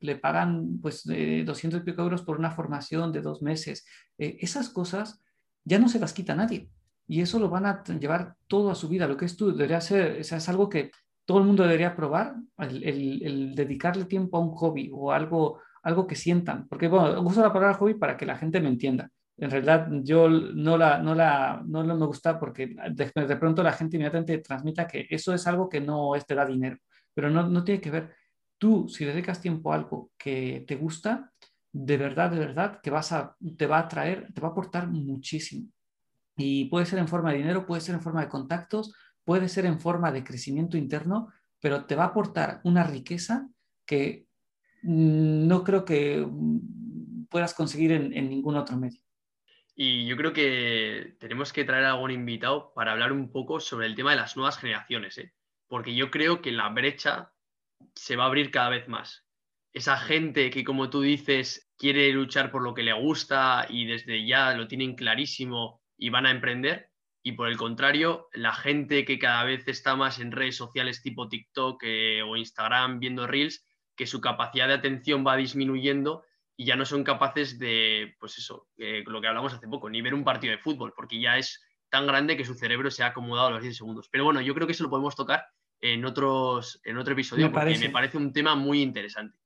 le, 0.00 0.16
pagan 0.16 0.78
pues 0.80 1.02
200 1.04 1.80
y 1.80 1.84
pico 1.84 2.02
euros 2.02 2.22
por 2.22 2.38
una 2.38 2.52
formación 2.52 3.10
de 3.10 3.22
dos 3.22 3.42
meses, 3.42 3.84
eh, 4.16 4.36
esas 4.40 4.70
cosas 4.70 5.20
ya 5.64 5.80
no 5.80 5.88
se 5.88 5.98
las 5.98 6.12
quita 6.12 6.36
nadie. 6.36 6.70
Y 7.08 7.22
eso 7.22 7.40
lo 7.40 7.50
van 7.50 7.66
a 7.66 7.82
llevar 7.82 8.36
todo 8.46 8.70
a 8.70 8.76
su 8.76 8.88
vida. 8.88 9.08
Lo 9.08 9.16
que 9.16 9.24
es 9.24 9.36
tú 9.36 9.50
debería 9.50 9.80
ser, 9.80 10.18
es 10.18 10.48
algo 10.48 10.68
que 10.68 10.92
todo 11.24 11.38
el 11.38 11.44
mundo 11.44 11.64
debería 11.64 11.96
probar, 11.96 12.36
el 12.56 13.52
dedicarle 13.56 14.04
tiempo 14.04 14.36
a 14.36 14.40
un 14.40 14.52
hobby 14.52 14.90
o 14.94 15.10
algo 15.10 15.60
algo 15.82 16.06
que 16.06 16.14
sientan, 16.14 16.68
porque 16.68 16.88
bueno, 16.88 17.20
uso 17.22 17.42
la 17.42 17.52
palabra 17.52 17.76
hobby 17.76 17.94
para 17.94 18.16
que 18.16 18.26
la 18.26 18.36
gente 18.36 18.60
me 18.60 18.68
entienda. 18.68 19.10
En 19.36 19.50
realidad 19.50 19.88
yo 20.02 20.28
no 20.28 20.76
la, 20.76 20.98
no 20.98 21.14
la, 21.14 21.62
no, 21.66 21.82
me 21.82 22.06
gusta 22.06 22.38
porque 22.38 22.76
de, 22.90 23.36
pronto 23.36 23.62
la 23.62 23.72
gente 23.72 23.96
inmediatamente 23.96 24.38
transmita 24.38 24.86
que 24.86 25.06
eso 25.08 25.32
es 25.32 25.46
algo 25.46 25.68
que 25.68 25.80
no 25.80 26.12
te 26.26 26.34
da 26.34 26.44
dinero, 26.44 26.76
pero 27.14 27.30
no, 27.30 27.48
no 27.48 27.64
tiene 27.64 27.80
que 27.80 27.90
ver. 27.90 28.14
Tú, 28.58 28.86
si 28.88 29.06
dedicas 29.06 29.40
tiempo 29.40 29.72
a 29.72 29.76
algo 29.76 30.10
que 30.18 30.64
te 30.66 30.76
gusta, 30.76 31.32
de 31.72 31.96
verdad, 31.96 32.30
de 32.30 32.38
verdad, 32.38 32.80
que 32.82 32.90
vas 32.90 33.12
a, 33.12 33.34
te 33.56 33.66
va 33.66 33.78
a 33.78 33.88
traer, 33.88 34.30
te 34.34 34.40
va 34.42 34.48
a 34.48 34.50
aportar 34.50 34.88
muchísimo. 34.88 35.68
Y 36.36 36.66
puede 36.66 36.84
ser 36.86 36.98
en 36.98 37.08
forma 37.08 37.32
de 37.32 37.38
dinero, 37.38 37.66
puede 37.66 37.80
ser 37.80 37.94
en 37.94 38.02
forma 38.02 38.20
de 38.20 38.28
contactos, 38.28 38.94
puede 39.24 39.48
ser 39.48 39.66
en 39.66 39.80
forma 39.80 40.12
de 40.12 40.24
crecimiento 40.24 40.76
interno, 40.76 41.28
pero 41.60 41.86
te 41.86 41.94
va 41.94 42.04
a 42.04 42.08
aportar 42.08 42.60
una 42.64 42.84
riqueza 42.84 43.48
que 43.86 44.26
no 44.82 45.64
creo 45.64 45.84
que 45.84 46.24
mm, 46.26 47.26
puedas 47.26 47.54
conseguir 47.54 47.92
en, 47.92 48.28
ningún 48.28 48.56
otro 48.56 48.76
medio. 48.76 49.00
Y 49.74 50.06
yo 50.06 50.16
creo 50.16 50.32
que 50.32 51.16
tenemos 51.18 51.52
que 51.52 51.64
traer 51.64 51.84
a 51.84 51.92
algún 51.92 52.10
invitado 52.10 52.72
para 52.74 52.92
hablar 52.92 53.12
un 53.12 53.30
poco 53.32 53.60
sobre 53.60 53.86
el 53.86 53.94
tema 53.94 54.10
de 54.10 54.16
las 54.16 54.36
nuevas 54.36 54.58
generaciones, 54.58 55.16
¿eh? 55.18 55.32
porque 55.68 55.94
yo 55.94 56.10
creo 56.10 56.42
que 56.42 56.52
la 56.52 56.68
brecha 56.68 57.32
se 57.94 58.16
va 58.16 58.24
a 58.24 58.26
abrir 58.26 58.50
cada 58.50 58.68
vez 58.68 58.88
más. 58.88 59.26
Esa 59.72 59.96
gente 59.96 60.50
que, 60.50 60.64
como 60.64 60.90
tú 60.90 61.00
dices, 61.00 61.72
quiere 61.78 62.12
luchar 62.12 62.50
por 62.50 62.62
lo 62.62 62.74
que 62.74 62.82
le 62.82 62.92
gusta 62.92 63.66
y 63.70 63.86
desde 63.86 64.26
ya 64.26 64.52
lo 64.54 64.66
tienen 64.68 64.96
clarísimo 64.96 65.80
y 65.96 66.10
van 66.10 66.26
a 66.26 66.30
emprender, 66.30 66.90
y 67.22 67.32
por 67.32 67.48
el 67.48 67.56
contrario, 67.56 68.28
la 68.32 68.54
gente 68.54 69.04
que 69.04 69.18
cada 69.18 69.44
vez 69.44 69.68
está 69.68 69.94
más 69.94 70.18
en 70.20 70.32
redes 70.32 70.56
sociales 70.56 71.02
tipo 71.02 71.28
TikTok 71.28 71.82
eh, 71.84 72.22
o 72.22 72.36
Instagram 72.36 72.98
viendo 72.98 73.26
reels, 73.26 73.66
que 73.96 74.06
su 74.06 74.20
capacidad 74.20 74.68
de 74.68 74.74
atención 74.74 75.24
va 75.26 75.36
disminuyendo 75.36 76.24
y 76.56 76.66
ya 76.66 76.76
no 76.76 76.84
son 76.84 77.04
capaces 77.04 77.58
de, 77.58 78.16
pues 78.20 78.36
eso, 78.38 78.68
eh, 78.76 79.02
lo 79.06 79.20
que 79.20 79.28
hablamos 79.28 79.54
hace 79.54 79.68
poco, 79.68 79.88
ni 79.88 80.02
ver 80.02 80.14
un 80.14 80.24
partido 80.24 80.50
de 80.50 80.58
fútbol, 80.58 80.92
porque 80.94 81.20
ya 81.20 81.38
es 81.38 81.62
tan 81.88 82.06
grande 82.06 82.36
que 82.36 82.44
su 82.44 82.54
cerebro 82.54 82.90
se 82.90 83.02
ha 83.02 83.06
acomodado 83.06 83.48
a 83.48 83.50
los 83.52 83.62
10 83.62 83.76
segundos. 83.76 84.08
Pero 84.10 84.24
bueno, 84.24 84.40
yo 84.40 84.54
creo 84.54 84.66
que 84.66 84.74
eso 84.74 84.84
lo 84.84 84.90
podemos 84.90 85.16
tocar 85.16 85.44
en, 85.80 86.04
otros, 86.04 86.80
en 86.84 86.98
otro 86.98 87.14
episodio, 87.14 87.50
porque 87.50 87.78
me 87.78 87.90
parece 87.90 88.18
un 88.18 88.32
tema 88.32 88.54
muy 88.54 88.82
interesante. 88.82 89.38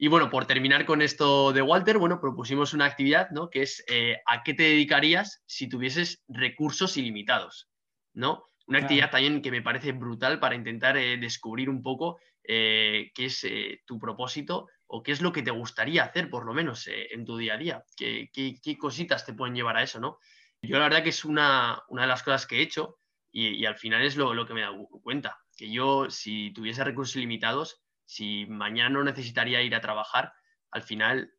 Y 0.00 0.06
bueno, 0.06 0.30
por 0.30 0.46
terminar 0.46 0.86
con 0.86 1.02
esto 1.02 1.52
de 1.52 1.60
Walter, 1.60 1.98
bueno, 1.98 2.20
propusimos 2.20 2.72
una 2.72 2.84
actividad, 2.84 3.30
¿no? 3.30 3.50
Que 3.50 3.62
es 3.62 3.84
eh, 3.88 4.18
¿a 4.26 4.44
qué 4.44 4.54
te 4.54 4.62
dedicarías 4.62 5.42
si 5.44 5.68
tuvieses 5.68 6.22
recursos 6.28 6.96
ilimitados? 6.96 7.68
¿No? 8.14 8.44
Una 8.68 8.78
actividad 8.78 9.10
también 9.10 9.42
que 9.42 9.50
me 9.50 9.62
parece 9.62 9.92
brutal 9.92 10.38
para 10.38 10.54
intentar 10.54 10.96
eh, 10.96 11.16
descubrir 11.16 11.68
un 11.68 11.82
poco 11.82 12.18
eh, 12.50 13.12
qué 13.14 13.26
es 13.26 13.44
eh, 13.44 13.82
tu 13.84 13.98
propósito 13.98 14.68
o 14.86 15.02
qué 15.02 15.12
es 15.12 15.20
lo 15.20 15.32
que 15.32 15.42
te 15.42 15.50
gustaría 15.50 16.04
hacer, 16.04 16.30
por 16.30 16.46
lo 16.46 16.54
menos, 16.54 16.86
eh, 16.86 17.08
en 17.10 17.26
tu 17.26 17.36
día 17.36 17.54
a 17.54 17.58
día. 17.58 17.84
¿Qué, 17.94 18.30
cositas 18.80 19.26
te 19.26 19.34
pueden 19.34 19.54
llevar 19.54 19.76
a 19.76 19.82
eso, 19.82 20.00
no? 20.00 20.18
Yo 20.62 20.78
la 20.78 20.84
verdad 20.84 21.02
que 21.02 21.10
es 21.10 21.26
una, 21.26 21.82
de 21.90 22.06
las 22.06 22.22
cosas 22.22 22.46
que 22.46 22.56
he 22.56 22.62
hecho 22.62 22.98
y, 23.30 23.66
al 23.66 23.76
final 23.76 24.02
es 24.02 24.16
lo, 24.16 24.46
que 24.46 24.54
me 24.54 24.60
he 24.60 24.64
dado 24.64 24.88
cuenta, 25.02 25.38
que 25.58 25.70
yo 25.70 26.08
si 26.08 26.50
tuviese 26.54 26.82
recursos 26.84 27.16
limitados, 27.16 27.82
si 28.06 28.46
mañana 28.46 28.88
no 28.88 29.04
necesitaría 29.04 29.62
ir 29.62 29.74
a 29.74 29.82
trabajar, 29.82 30.32
al 30.70 30.82
final 30.82 31.30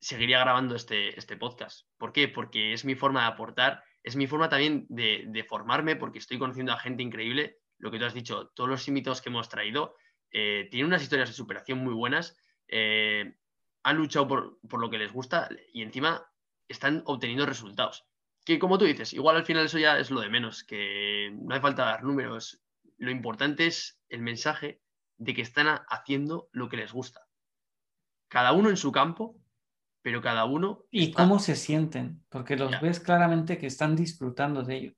seguiría 0.00 0.40
grabando 0.40 0.74
este, 0.74 1.16
este 1.16 1.36
podcast. 1.36 1.86
¿Por 1.98 2.12
qué? 2.12 2.26
Porque 2.26 2.72
es 2.72 2.84
mi 2.84 2.96
forma 2.96 3.20
de 3.20 3.28
aportar, 3.28 3.84
es 4.02 4.16
mi 4.16 4.26
forma 4.26 4.48
también 4.48 4.86
de, 4.88 5.24
de 5.28 5.44
formarme, 5.44 5.94
porque 5.94 6.18
estoy 6.18 6.36
conociendo 6.36 6.72
a 6.72 6.80
gente 6.80 7.04
increíble. 7.04 7.58
Lo 7.78 7.92
que 7.92 8.00
tú 8.00 8.06
has 8.06 8.14
dicho, 8.14 8.50
todos 8.56 8.68
los 8.68 8.88
invitados 8.88 9.22
que 9.22 9.28
hemos 9.28 9.48
traído, 9.48 9.94
eh, 10.30 10.68
tienen 10.70 10.86
unas 10.86 11.02
historias 11.02 11.28
de 11.28 11.34
superación 11.34 11.78
muy 11.78 11.94
buenas, 11.94 12.36
eh, 12.68 13.34
han 13.82 13.96
luchado 13.96 14.28
por, 14.28 14.80
lo 14.80 14.90
que 14.90 14.98
les 14.98 15.12
gusta 15.12 15.48
y 15.72 15.82
encima 15.82 16.30
están 16.68 17.02
obteniendo 17.06 17.46
resultados. 17.46 18.06
Que 18.44 18.58
como 18.58 18.78
tú 18.78 18.84
dices, 18.84 19.12
igual 19.12 19.36
al 19.36 19.44
final 19.44 19.66
eso 19.66 19.78
ya 19.78 19.98
es 19.98 20.10
lo 20.10 20.20
de 20.20 20.28
menos, 20.28 20.64
que 20.64 21.30
no 21.32 21.54
hace 21.54 21.62
falta 21.62 21.84
dar 21.84 22.04
números. 22.04 22.62
Lo 22.96 23.10
importante 23.10 23.66
es 23.66 24.00
el 24.08 24.22
mensaje 24.22 24.80
de 25.16 25.34
que 25.34 25.42
están 25.42 25.80
haciendo 25.88 26.48
lo 26.52 26.68
que 26.68 26.76
les 26.76 26.92
gusta. 26.92 27.26
Cada 28.28 28.52
uno 28.52 28.68
en 28.68 28.76
su 28.76 28.92
campo, 28.92 29.40
pero 30.02 30.20
cada 30.20 30.44
uno... 30.44 30.84
Y 30.90 31.12
cómo 31.12 31.38
se 31.38 31.56
sienten, 31.56 32.22
porque 32.28 32.56
los 32.56 32.80
ves 32.80 33.00
claramente 33.00 33.58
que 33.58 33.66
están 33.66 33.96
disfrutando 33.96 34.62
de 34.62 34.76
ello 34.76 34.97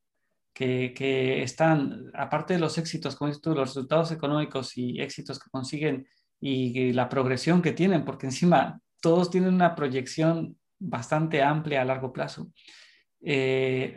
que, 0.53 1.43
están, 1.43 2.11
aparte 2.15 2.55
de 2.55 2.61
los 2.61 2.77
éxitos, 2.79 3.17
como 3.17 3.29
dices 3.29 3.43
tú, 3.43 3.55
los 3.55 3.69
resultados 3.69 4.13
económicos 4.13 4.77
y 4.77 5.01
éxitos 5.01 5.39
que 5.39 5.51
consiguen 5.51 6.07
y, 6.41 6.93
la 6.93 7.09
progresión 7.09 7.63
que 7.63 7.73
tienen, 7.73 8.05
porque 8.05 8.27
encima 8.27 8.81
todos 9.01 9.31
tienen 9.31 9.55
una 9.55 9.75
proyección 9.75 10.57
bastante 10.79 11.43
amplia 11.43 11.83
a 11.83 11.85
largo 11.85 12.13
plazo. 12.13 12.51
Eh, 13.23 13.95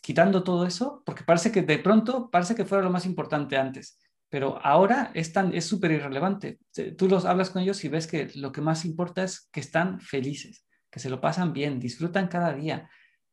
quitando 0.00 0.42
todo 0.42 0.66
eso, 0.66 1.02
porque 1.04 1.24
parece 1.24 1.52
que 1.52 1.62
de 1.62 1.78
pronto 1.78 2.30
parece 2.30 2.54
que 2.54 2.64
fuera 2.64 2.82
lo 2.82 2.90
más 2.90 3.04
importante 3.04 3.58
antes, 3.58 3.98
pero 4.30 4.58
ahora 4.64 5.12
es 5.14 5.32
es 5.52 5.64
súper 5.66 5.92
irrelevante. 5.92 6.58
Tú 6.96 7.08
los 7.08 7.24
hablas 7.24 7.50
con 7.50 7.62
ellos 7.62 7.84
y 7.84 7.88
ves 7.88 8.06
que 8.06 8.30
lo 8.34 8.50
que 8.50 8.62
más 8.62 8.84
importa 8.84 9.22
es 9.22 9.48
que 9.52 9.60
están 9.60 10.00
felices, 10.00 10.66
que 10.90 11.00
se 11.00 11.10
lo 11.10 11.20
pasan 11.20 11.52
bien, 11.52 11.78
disfrutan 11.78 12.28
cada 12.28 12.52
día, 12.54 12.88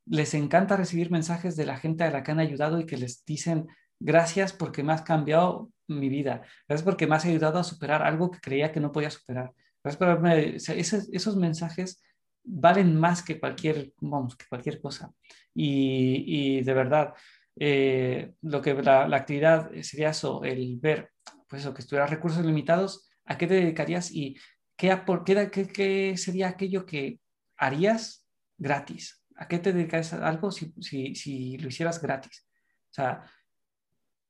les 0.06 0.34
encanta 0.34 0.78
recibir 0.78 1.12
mensajes 1.12 1.56
de 1.56 1.66
la 1.66 1.78
gente 1.78 2.04
a 2.04 2.12
la 2.12 2.24
que 2.24 2.32
han 2.32 2.39
ayudado 2.39 2.80
y 2.80 2.86
que 2.86 2.97
les 2.97 3.24
dicen 3.26 3.68
gracias 3.99 4.52
porque 4.54 4.84
me 4.84 4.93
has 4.93 5.04
cambiado 5.04 5.72
mi 5.88 6.10
vida, 6.10 6.41
gracias 6.68 6.84
porque 6.84 7.08
me 7.08 7.16
has 7.16 7.26
ayudado 7.26 7.60
a 7.60 7.64
superar 7.64 8.02
algo 8.02 8.32
que 8.32 8.39
creía 8.39 8.72
que 8.72 8.80
no 8.80 8.91
podía 8.91 9.12
superar. 9.12 9.54
esos, 9.84 11.36
mensajes 11.36 12.02
valen 12.43 12.99
más 12.99 13.22
que 13.24 13.39
cualquier, 13.39 13.93
vamos, 13.99 14.36
que 14.36 14.45
cualquier 14.47 14.82
cosa. 14.82 15.12
Y, 15.54 16.62
de 16.62 16.74
verdad, 16.74 17.14
eh, 17.60 18.34
lo 18.41 18.62
que 18.62 18.74
la, 18.74 19.04
actividad 19.16 19.72
sería 19.82 20.10
eso, 20.10 20.43
el 20.43 20.80
ver, 20.80 21.12
pues 21.47 21.62
eso, 21.62 21.74
que 21.74 21.82
estuvieras 21.82 22.10
recursos 22.10 22.43
limitados, 22.45 23.10
¿a 23.26 23.38
qué 23.38 23.47
te 23.47 23.56
dedicarías 23.56 24.12
y 24.12 24.38
qué, 24.78 26.14
sería 26.18 26.47
aquello 26.47 26.86
que 26.86 27.20
harías 27.58 28.28
gratis? 28.58 29.21
¿A 29.42 29.48
qué 29.48 29.58
te 29.58 29.74
dedicas 29.74 30.14
algo 30.14 30.52
si, 30.52 30.72
si, 31.16 31.58
lo 31.58 31.68
hicieras 31.70 32.00
gratis? 32.00 32.48
O 32.92 32.94
sea, 32.94 33.24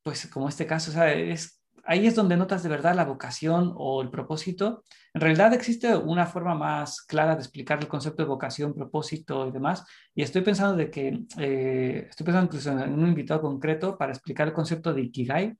pues 0.02 0.26
como 0.28 0.48
este 0.48 0.66
caso, 0.66 0.90
o 0.90 0.94
sea, 0.94 1.12
es, 1.12 1.62
ahí 1.84 2.06
es 2.06 2.14
donde 2.14 2.38
notas 2.38 2.62
de 2.62 2.70
verdad 2.70 2.94
la 2.94 3.04
vocación 3.04 3.74
o 3.76 4.00
el 4.00 4.08
propósito. 4.08 4.84
En 5.12 5.20
realidad 5.20 5.52
existe 5.52 5.94
una 5.94 6.24
forma 6.24 6.54
más 6.54 7.02
clara 7.02 7.34
de 7.34 7.42
explicar 7.42 7.78
el 7.78 7.88
concepto 7.88 8.22
de 8.22 8.28
vocación, 8.28 8.72
propósito 8.72 9.46
y 9.46 9.52
demás. 9.52 9.84
Y 10.14 10.22
estoy 10.22 10.40
pensando 10.40 10.76
de 10.76 10.90
que, 10.90 11.26
eh, 11.36 12.06
estoy 12.08 12.24
pensando 12.24 12.46
incluso 12.46 12.70
en 12.70 12.94
un 12.94 13.08
invitado 13.08 13.42
concreto 13.42 13.98
para 13.98 14.12
explicar 14.12 14.48
el 14.48 14.54
concepto 14.54 14.94
de 14.94 15.02
Ikigai, 15.02 15.58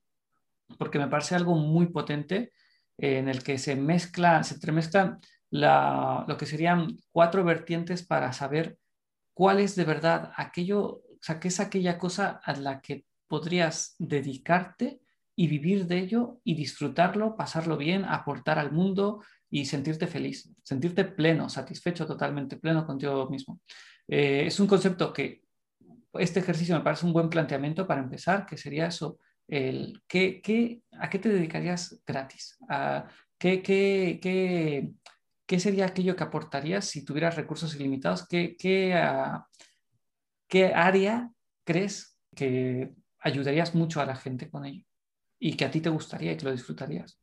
porque 0.78 0.98
me 0.98 1.08
parece 1.08 1.34
algo 1.34 1.56
muy 1.56 1.88
potente 1.88 2.52
en 2.96 3.28
el 3.28 3.42
que 3.42 3.58
se 3.58 3.76
mezcla, 3.76 4.42
se 4.44 4.54
entremezclan 4.54 5.18
la, 5.50 6.24
lo 6.26 6.38
que 6.38 6.46
serían 6.46 6.96
cuatro 7.10 7.44
vertientes 7.44 8.02
para 8.02 8.32
saber 8.32 8.78
cuál 9.34 9.60
es 9.60 9.74
de 9.76 9.84
verdad 9.84 10.32
aquello, 10.36 10.80
o 10.84 11.18
sea, 11.20 11.40
qué 11.40 11.48
es 11.48 11.60
aquella 11.60 11.98
cosa 11.98 12.40
a 12.44 12.54
la 12.54 12.80
que 12.80 13.04
podrías 13.28 13.94
dedicarte 13.98 15.00
y 15.34 15.46
vivir 15.46 15.86
de 15.86 15.98
ello 15.98 16.40
y 16.44 16.54
disfrutarlo, 16.54 17.36
pasarlo 17.36 17.76
bien, 17.76 18.04
aportar 18.04 18.58
al 18.58 18.72
mundo 18.72 19.22
y 19.50 19.64
sentirte 19.64 20.06
feliz, 20.06 20.50
sentirte 20.62 21.04
pleno, 21.04 21.48
satisfecho, 21.48 22.06
totalmente 22.06 22.56
pleno 22.56 22.86
contigo 22.86 23.28
mismo. 23.28 23.60
Eh, 24.08 24.44
es 24.46 24.60
un 24.60 24.66
concepto 24.66 25.12
que 25.12 25.42
este 26.14 26.40
ejercicio 26.40 26.76
me 26.76 26.84
parece 26.84 27.06
un 27.06 27.12
buen 27.12 27.30
planteamiento 27.30 27.86
para 27.86 28.02
empezar, 28.02 28.44
que 28.44 28.56
sería 28.56 28.86
eso, 28.86 29.18
el, 29.48 30.02
¿qué, 30.06 30.40
qué, 30.42 30.82
a 30.92 31.08
qué 31.08 31.18
te 31.18 31.28
dedicarías 31.28 32.02
gratis? 32.06 32.58
¿A 32.68 33.06
qué, 33.38 33.62
qué, 33.62 34.18
qué, 34.22 34.90
¿qué 35.52 35.60
sería 35.60 35.84
aquello 35.84 36.16
que 36.16 36.24
aportarías 36.24 36.86
si 36.86 37.04
tuvieras 37.04 37.36
recursos 37.36 37.74
ilimitados? 37.74 38.26
¿Qué, 38.26 38.56
qué, 38.58 38.94
ah, 38.94 39.46
qué 40.48 40.72
área 40.72 41.30
crees 41.62 42.18
que 42.34 42.94
ayudarías 43.18 43.74
mucho 43.74 44.00
a 44.00 44.06
la 44.06 44.16
gente 44.16 44.48
con 44.48 44.64
ello? 44.64 44.86
Y 45.38 45.54
que 45.58 45.66
a 45.66 45.70
ti 45.70 45.82
te 45.82 45.90
gustaría 45.90 46.32
y 46.32 46.38
que 46.38 46.46
lo 46.46 46.52
disfrutarías. 46.52 47.20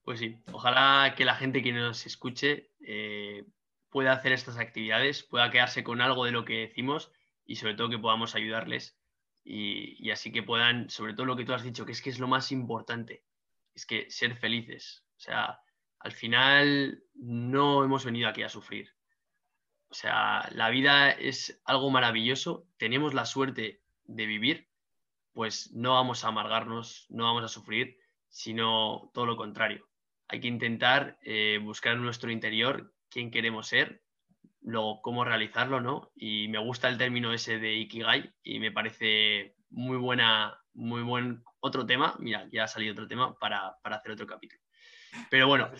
Pues 0.00 0.20
sí, 0.20 0.38
ojalá 0.50 1.14
que 1.14 1.26
la 1.26 1.34
gente 1.34 1.62
que 1.62 1.74
nos 1.74 2.06
escuche 2.06 2.70
eh, 2.80 3.44
pueda 3.90 4.12
hacer 4.12 4.32
estas 4.32 4.56
actividades, 4.56 5.22
pueda 5.24 5.50
quedarse 5.50 5.84
con 5.84 6.00
algo 6.00 6.24
de 6.24 6.32
lo 6.32 6.46
que 6.46 6.68
decimos 6.68 7.12
y 7.44 7.56
sobre 7.56 7.74
todo 7.74 7.90
que 7.90 7.98
podamos 7.98 8.34
ayudarles 8.34 8.98
y, 9.44 10.10
así 10.10 10.32
que 10.32 10.42
puedan, 10.42 10.88
sobre 10.88 11.12
todo 11.12 11.26
lo 11.26 11.36
que 11.36 11.44
tú 11.44 11.52
has 11.52 11.64
dicho, 11.64 11.84
que 11.84 11.92
es 11.92 12.00
que 12.00 12.08
es 12.08 12.18
lo 12.18 12.28
más 12.28 12.50
importante, 12.50 13.26
es 13.74 13.84
que 13.84 14.10
ser 14.10 14.36
felices. 14.36 15.04
O 15.18 15.20
sea, 15.20 15.60
al 16.00 16.12
final 16.12 17.02
no 17.14 17.84
hemos 17.84 18.04
venido 18.04 18.28
aquí 18.28 18.42
a 18.42 18.48
sufrir. 18.48 18.94
O 19.88 19.94
sea, 19.94 20.48
la 20.52 20.70
vida 20.70 21.10
es 21.10 21.60
algo 21.64 21.90
maravilloso, 21.90 22.66
tenemos 22.76 23.14
la 23.14 23.26
suerte 23.26 23.82
de 24.04 24.26
vivir, 24.26 24.68
pues 25.32 25.72
no 25.72 25.94
vamos 25.94 26.24
a 26.24 26.28
amargarnos, 26.28 27.06
no 27.08 27.24
vamos 27.24 27.44
a 27.44 27.48
sufrir, 27.48 27.98
sino 28.28 29.10
todo 29.14 29.26
lo 29.26 29.36
contrario 29.36 29.88
hay 30.28 30.40
que 30.40 30.48
intentar 30.48 31.18
eh, 31.22 31.58
buscar 31.62 31.94
en 31.94 32.02
nuestro 32.02 32.30
interior 32.30 32.92
quién 33.08 33.30
queremos 33.30 33.68
ser, 33.68 34.02
luego 34.60 35.00
cómo 35.00 35.24
realizarlo, 35.24 35.80
¿no? 35.80 36.12
Y 36.14 36.48
me 36.48 36.58
gusta 36.58 36.88
el 36.88 36.98
término 36.98 37.32
ese 37.32 37.58
de 37.58 37.74
Ikigai 37.74 38.34
y 38.42 38.58
me 38.60 38.70
parece 38.70 39.56
muy 39.70 39.96
buena, 39.96 40.60
muy 40.74 41.02
buen 41.02 41.42
otro 41.60 41.86
tema. 41.86 42.14
Mira, 42.18 42.46
ya 42.52 42.64
ha 42.64 42.68
salido 42.68 42.92
otro 42.92 43.08
tema 43.08 43.34
para, 43.38 43.78
hacer 43.82 44.12
otro 44.12 44.26
capítulo. 44.26 44.62
Pero 45.30 45.46
bueno, 45.46 45.70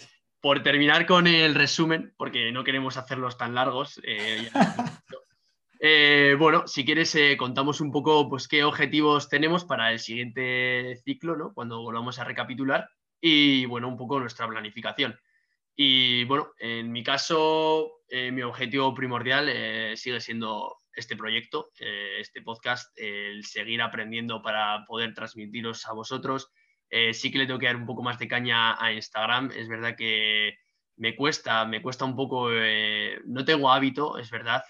por 0.41 0.63
terminar 0.63 1.07
con 1.07 1.27
el 1.27 1.55
resumen, 1.55 2.15
porque 2.17 2.53
no 2.53 2.65
queremos 2.65 2.97
hacerlos 2.97 3.37
tan 3.37 3.55
largos, 3.55 4.01
eh, 4.05 4.51
eh, 5.81 6.37
bueno, 6.39 6.67
si 6.67 6.85
quieres 6.85 7.17
contamos 7.39 7.81
un 7.81 7.91
poco 7.91 8.29
pues, 8.29 8.49
qué 8.49 8.65
objetivos 8.65 9.29
tenemos 9.29 9.65
para 9.65 9.93
el 9.93 9.99
siguiente 9.99 11.01
ciclo, 11.05 11.37
¿no? 11.37 11.53
Cuando 11.55 11.83
volvamos 11.83 12.19
a 12.19 12.25
recapitular 12.25 12.89
y 13.21 13.67
bueno, 13.67 13.89
un 13.89 13.97
poco 13.97 14.21
nuestra 14.21 14.47
planificación. 14.49 15.19
Y 15.81 16.25
bueno, 16.25 16.55
en 16.59 16.91
mi 16.91 17.05
caso, 17.05 18.01
eh, 18.09 18.33
mi 18.33 18.43
objetivo 18.43 18.93
primordial 18.93 19.49
eh, 19.49 19.97
sigue 19.97 20.21
siendo 20.21 20.77
este 20.93 21.17
proyecto, 21.17 21.71
eh, 21.79 22.17
este 22.19 22.43
podcast, 22.43 22.91
el 22.97 23.45
seguir 23.45 23.81
aprendiendo 23.81 24.43
para 24.43 24.85
poder 24.87 25.15
transmitiros 25.15 25.87
a 25.87 25.93
vosotros. 25.93 26.51
Sí 27.13 27.31
que 27.31 27.39
le 27.39 27.47
tengo 27.47 27.59
que 27.59 27.67
dar 27.67 27.77
un 27.77 27.87
poco 27.87 28.03
más 28.03 28.19
de 28.19 28.29
caña 28.29 28.83
a 28.83 28.93
Instagram. 28.93 29.51
Es 29.55 29.69
verdad 29.69 29.97
que 29.97 30.57
me 30.97 31.15
cuesta, 31.15 31.65
me 31.65 31.83
cuesta 31.83 32.05
un 32.05 32.17
poco, 32.17 32.49
no 33.27 33.45
tengo 33.45 33.71
hábito, 33.71 34.19
es 34.19 34.31
verdad. 34.31 34.63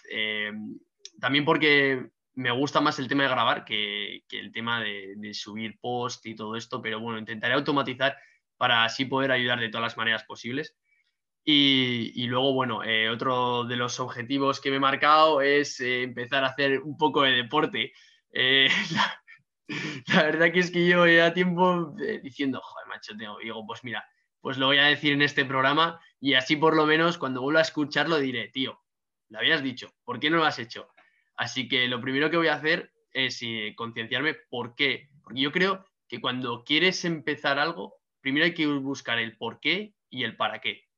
también 1.20 1.44
porque 1.44 2.10
me 2.34 2.50
gusta 2.50 2.80
más 2.80 2.98
el 2.98 3.08
tema 3.08 3.24
de 3.24 3.30
grabar 3.30 3.64
que, 3.64 4.24
el 4.30 4.52
tema 4.52 4.80
de, 4.82 5.14
de, 5.16 5.34
subir 5.34 5.78
post 5.80 6.24
y 6.26 6.34
todo 6.34 6.56
esto, 6.56 6.80
pero 6.80 7.00
bueno, 7.00 7.18
intentaré 7.18 7.54
automatizar 7.54 8.16
para 8.56 8.84
así 8.84 9.04
poder 9.04 9.32
ayudar 9.32 9.60
de 9.60 9.68
todas 9.68 9.84
las 9.84 9.96
maneras 9.96 10.24
posibles. 10.24 10.76
Y, 11.50 12.26
luego, 12.26 12.52
bueno, 12.52 12.84
eh, 12.84 13.08
otro 13.08 13.64
de 13.64 13.76
los 13.76 14.00
objetivos 14.00 14.60
que 14.60 14.68
me 14.68 14.76
he 14.76 14.80
marcado 14.80 15.40
es 15.40 15.80
eh, 15.80 16.02
empezar 16.02 16.44
a 16.44 16.48
hacer 16.48 16.80
un 16.82 16.98
poco 16.98 17.22
de 17.22 17.30
deporte. 17.30 17.92
Eh, 18.30 18.68
la, 20.14 20.22
verdad 20.22 20.52
que 20.52 20.60
es 20.60 20.70
que 20.70 20.86
yo 20.86 21.06
ya 21.06 21.32
tiempo 21.34 21.94
diciendo, 22.22 22.60
joder, 22.62 22.88
macho, 22.88 23.16
tengo, 23.16 23.38
digo, 23.38 23.66
pues 23.66 23.84
mira, 23.84 24.08
pues 24.40 24.56
lo 24.58 24.66
voy 24.66 24.78
a 24.78 24.84
decir 24.84 25.12
en 25.12 25.22
este 25.22 25.44
programa 25.44 26.00
y 26.20 26.34
así 26.34 26.56
por 26.56 26.74
lo 26.74 26.86
menos 26.86 27.18
cuando 27.18 27.42
vuelva 27.42 27.60
a 27.60 27.62
escucharlo 27.62 28.18
diré, 28.18 28.48
tío, 28.48 28.80
lo 29.28 29.38
habías 29.38 29.62
dicho, 29.62 29.92
¿por 30.04 30.18
qué 30.20 30.30
no 30.30 30.38
lo 30.38 30.44
has 30.44 30.58
hecho? 30.58 30.88
Así 31.36 31.68
que 31.68 31.86
lo 31.86 32.00
primero 32.00 32.30
que 32.30 32.36
voy 32.36 32.48
a 32.48 32.54
hacer 32.54 32.92
es 33.12 33.40
concienciarme 33.76 34.34
por 34.34 34.74
qué. 34.74 35.08
Porque 35.22 35.40
yo 35.40 35.52
creo 35.52 35.84
que 36.08 36.20
cuando 36.20 36.64
quieres 36.64 37.04
empezar 37.04 37.58
algo, 37.58 37.94
primero 38.20 38.44
hay 38.44 38.54
que 38.54 38.66
buscar 38.66 39.18
el 39.18 39.36
por 39.36 39.60
qué 39.60 39.94
y 40.10 40.24
el 40.24 40.36
para 40.36 40.60
qué. 40.60 40.88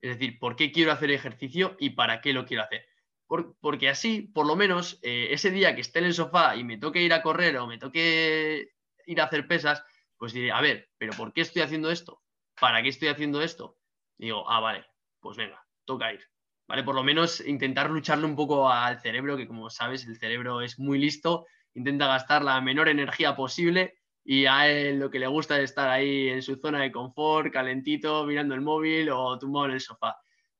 Es 0.00 0.18
decir, 0.18 0.38
por 0.38 0.56
qué 0.56 0.72
quiero 0.72 0.92
hacer 0.92 1.10
ejercicio 1.10 1.76
y 1.78 1.90
para 1.90 2.20
qué 2.20 2.32
lo 2.32 2.44
quiero 2.44 2.64
hacer. 2.64 2.86
Porque 3.26 3.88
así, 3.88 4.22
por 4.22 4.46
lo 4.46 4.56
menos, 4.56 4.98
eh, 5.02 5.28
ese 5.30 5.50
día 5.50 5.74
que 5.74 5.80
esté 5.80 5.98
en 5.98 6.06
el 6.06 6.14
sofá 6.14 6.56
y 6.56 6.64
me 6.64 6.78
toque 6.78 7.02
ir 7.02 7.12
a 7.12 7.22
correr 7.22 7.56
o 7.58 7.66
me 7.66 7.78
toque 7.78 8.70
ir 9.06 9.20
a 9.20 9.24
hacer 9.24 9.46
pesas, 9.46 9.82
pues 10.16 10.32
diré, 10.32 10.52
a 10.52 10.60
ver, 10.60 10.88
pero 10.98 11.12
¿por 11.12 11.32
qué 11.32 11.40
estoy 11.40 11.62
haciendo 11.62 11.90
esto? 11.90 12.22
¿Para 12.60 12.82
qué 12.82 12.88
estoy 12.88 13.08
haciendo 13.08 13.42
esto? 13.42 13.76
digo, 14.18 14.48
ah, 14.48 14.60
vale, 14.60 14.86
pues 15.20 15.36
venga, 15.36 15.62
toca 15.84 16.12
ir. 16.12 16.20
¿Vale? 16.68 16.82
Por 16.82 16.94
lo 16.94 17.04
menos 17.04 17.40
intentar 17.40 17.90
lucharle 17.90 18.24
un 18.24 18.34
poco 18.34 18.68
al 18.68 19.00
cerebro, 19.00 19.36
que 19.36 19.46
como 19.46 19.70
sabes, 19.70 20.04
el 20.06 20.18
cerebro 20.18 20.62
es 20.62 20.78
muy 20.78 20.98
listo, 20.98 21.46
intenta 21.74 22.06
gastar 22.06 22.42
la 22.42 22.60
menor 22.60 22.88
energía 22.88 23.36
posible 23.36 23.98
y 24.24 24.46
a 24.46 24.68
él 24.68 24.98
lo 24.98 25.08
que 25.08 25.20
le 25.20 25.28
gusta 25.28 25.58
es 25.58 25.64
estar 25.64 25.88
ahí 25.88 26.28
en 26.28 26.42
su 26.42 26.56
zona 26.56 26.80
de 26.80 26.90
confort, 26.90 27.52
calentito, 27.52 28.24
mirando 28.24 28.54
el 28.54 28.62
móvil 28.62 29.10
o 29.10 29.38
tumbado 29.38 29.66
en 29.66 29.72
el 29.72 29.80
sofá. 29.80 30.16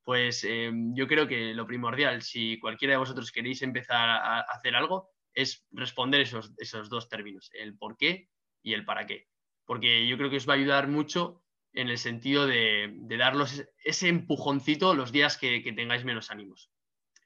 Pues 0.07 0.45
eh, 0.45 0.71
yo 0.95 1.09
creo 1.09 1.27
que 1.27 1.53
lo 1.53 1.67
primordial, 1.67 2.23
si 2.23 2.61
cualquiera 2.61 2.93
de 2.93 2.99
vosotros 2.99 3.33
queréis 3.33 3.63
empezar 3.63 4.09
a, 4.09 4.41
hacer 4.43 4.77
algo, 4.77 5.11
es 5.35 5.67
responder 5.73 6.21
esos, 6.21 6.53
esos 6.59 6.89
dos 6.89 7.09
términos, 7.09 7.51
el 7.55 7.77
por 7.77 7.97
qué 7.97 8.29
y 8.63 8.75
el 8.75 8.85
para 8.85 9.05
qué. 9.05 9.27
Porque 9.65 10.07
yo 10.07 10.17
creo 10.17 10.31
que 10.31 10.37
os 10.37 10.49
va 10.49 10.53
a 10.53 10.57
ayudar 10.59 10.87
mucho 10.87 11.43
en 11.73 11.89
el 11.89 11.99
sentido 11.99 12.47
de, 12.47 12.95
de 12.95 13.17
darlos 13.17 13.65
ese 13.83 14.07
empujoncito 14.09 14.95
los 14.95 15.11
días 15.11 15.37
que, 15.37 15.61
tengáis 15.75 16.05
menos 16.05 16.31
ánimos. 16.31 16.71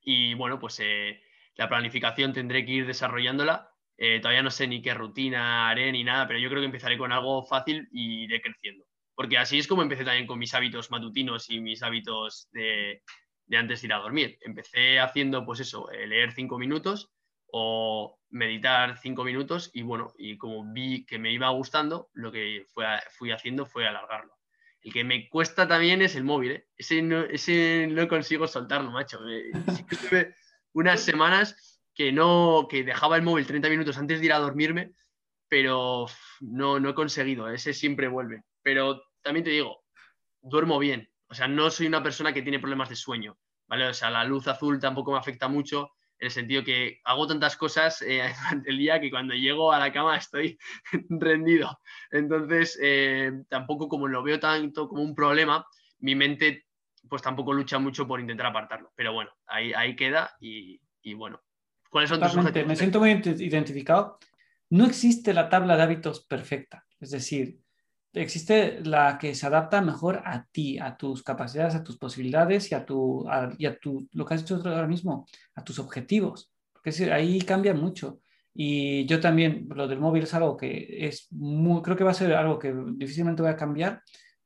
Y 0.00 0.32
bueno, 0.32 0.58
pues 0.58 0.80
eh, 0.80 1.20
la 1.56 1.68
planificación 1.68 2.32
tendré 2.32 2.64
que 2.64 2.72
ir 2.72 2.86
desarrollándola 2.86 3.70
eh, 4.02 4.18
todavía 4.18 4.42
no 4.42 4.50
sé 4.50 4.66
ni 4.66 4.80
qué 4.80 4.94
rutina 4.94 5.68
haré 5.68 5.92
ni 5.92 6.02
nada, 6.02 6.26
pero 6.26 6.38
yo 6.38 6.48
creo 6.48 6.62
que 6.62 6.66
empezaré 6.66 6.96
con 6.96 7.12
algo 7.12 7.44
fácil 7.44 7.86
y 7.92 8.24
iré 8.24 8.40
creciendo. 8.40 8.86
Porque 9.14 9.38
así 9.38 9.58
es 9.58 9.66
como 9.66 9.82
empecé 9.82 10.04
también 10.04 10.26
con 10.26 10.38
mis 10.38 10.54
hábitos 10.54 10.90
matutinos 10.90 11.50
y 11.50 11.60
mis 11.60 11.82
hábitos 11.82 12.48
de, 12.52 13.02
antes 13.52 13.82
de 13.82 13.86
ir 13.86 13.92
a 13.92 13.98
dormir. 13.98 14.38
Empecé 14.40 14.98
haciendo, 14.98 15.44
pues 15.44 15.60
eso, 15.60 15.90
eh, 15.90 16.06
leer 16.06 16.32
cinco 16.32 16.58
minutos 16.58 17.10
o 17.52 18.18
meditar 18.30 18.96
cinco 18.98 19.24
minutos 19.24 19.70
y 19.74 19.82
bueno, 19.82 20.12
y 20.16 20.38
como 20.38 20.72
vi 20.72 21.04
que 21.04 21.18
me 21.18 21.32
iba 21.32 21.48
gustando, 21.50 22.08
lo 22.12 22.30
que 22.30 22.64
fui 23.10 23.32
haciendo 23.32 23.66
fue 23.66 23.86
alargarlo. 23.86 24.40
El 24.82 24.92
que 24.92 25.04
me 25.04 25.28
cuesta 25.28 25.68
también 25.68 26.00
es 26.00 26.16
el 26.16 26.24
móvil, 26.24 26.52
¿eh? 26.52 26.66
ese, 26.76 27.02
no, 27.02 27.20
ese 27.22 27.86
no 27.90 28.08
consigo 28.08 28.46
soltarlo, 28.46 28.90
macho. 28.90 29.18
Sí 29.76 29.84
que 29.84 29.94
estuve 29.94 30.34
unas 30.72 31.00
semanas 31.00 31.80
que 31.94 32.12
no, 32.12 32.66
que 32.70 32.82
dejaba 32.82 33.16
el 33.16 33.22
móvil 33.22 33.46
30 33.46 33.68
minutos 33.68 33.98
antes 33.98 34.20
de 34.20 34.26
ir 34.26 34.32
a 34.32 34.38
dormirme, 34.38 34.92
pero 35.48 36.06
no, 36.40 36.80
no 36.80 36.90
he 36.90 36.94
conseguido, 36.94 37.48
ese 37.48 37.74
siempre 37.74 38.08
vuelve. 38.08 38.42
Pero 38.70 39.02
también 39.20 39.42
te 39.42 39.50
digo, 39.50 39.82
duermo 40.40 40.78
bien, 40.78 41.10
o 41.26 41.34
sea, 41.34 41.48
no 41.48 41.70
soy 41.70 41.88
una 41.88 42.04
persona 42.04 42.32
que 42.32 42.42
tiene 42.42 42.60
problemas 42.60 42.88
de 42.88 42.94
sueño, 42.94 43.36
¿vale? 43.66 43.88
O 43.88 43.92
sea, 43.92 44.10
la 44.10 44.22
luz 44.22 44.46
azul 44.46 44.78
tampoco 44.78 45.10
me 45.10 45.18
afecta 45.18 45.48
mucho, 45.48 45.90
en 46.20 46.26
el 46.26 46.30
sentido 46.30 46.62
que 46.62 47.00
hago 47.02 47.26
tantas 47.26 47.56
cosas 47.56 48.00
eh, 48.02 48.22
durante 48.44 48.70
el 48.70 48.78
día 48.78 49.00
que 49.00 49.10
cuando 49.10 49.34
llego 49.34 49.72
a 49.72 49.80
la 49.80 49.92
cama 49.92 50.16
estoy 50.16 50.56
rendido. 51.08 51.80
Entonces, 52.12 52.78
eh, 52.80 53.32
tampoco 53.48 53.88
como 53.88 54.06
lo 54.06 54.22
veo 54.22 54.38
tanto 54.38 54.86
como 54.88 55.02
un 55.02 55.16
problema, 55.16 55.66
mi 55.98 56.14
mente 56.14 56.66
pues 57.08 57.22
tampoco 57.22 57.52
lucha 57.52 57.80
mucho 57.80 58.06
por 58.06 58.20
intentar 58.20 58.46
apartarlo. 58.46 58.92
Pero 58.94 59.12
bueno, 59.12 59.32
ahí, 59.48 59.72
ahí 59.72 59.96
queda 59.96 60.36
y, 60.38 60.80
y 61.02 61.14
bueno, 61.14 61.42
¿Cuáles 61.90 62.08
son 62.08 62.20
tus 62.20 62.36
objetivos? 62.36 62.68
Me 62.68 62.76
siento 62.76 63.00
muy 63.00 63.10
identificado. 63.10 64.20
No 64.68 64.86
existe 64.86 65.34
la 65.34 65.48
tabla 65.48 65.76
de 65.76 65.82
hábitos 65.82 66.24
perfecta. 66.24 66.86
Es 67.00 67.10
decir, 67.10 67.59
existe 68.12 68.80
la 68.84 69.18
que 69.18 69.34
se 69.34 69.46
adapta 69.46 69.80
mejor 69.80 70.22
a 70.24 70.46
ti, 70.50 70.78
a 70.78 70.96
tus 70.96 71.22
capacidades, 71.22 71.74
a 71.74 71.84
tus 71.84 71.98
posibilidades 71.98 72.70
y 72.70 72.74
a, 72.74 72.84
tu, 72.84 73.26
y 73.58 73.66
a 73.66 73.78
tu, 73.78 74.08
lo 74.12 74.24
que 74.24 74.34
has 74.34 74.40
dicho 74.42 74.56
ahora 74.56 74.86
mismo, 74.86 75.26
a 75.54 75.64
tus 75.64 75.78
objetivos. 75.78 76.52
Porque 76.72 76.90
ahí 77.12 77.40
cambia 77.42 77.74
mucho. 77.74 78.20
Y 78.52 79.06
yo 79.06 79.20
también, 79.20 79.68
lo 79.70 79.86
del 79.86 80.00
móvil 80.00 80.24
es 80.24 80.34
algo 80.34 80.56
que 80.56 81.06
es 81.06 81.28
muy, 81.30 81.82
creo 81.82 81.96
que 81.96 82.04
va 82.04 82.10
a 82.10 82.14
ser 82.14 82.32
algo 82.34 82.58
que 82.58 82.74
difícilmente 82.94 83.42
voy 83.42 83.50
a 83.50 83.56
cambiar, 83.56 84.02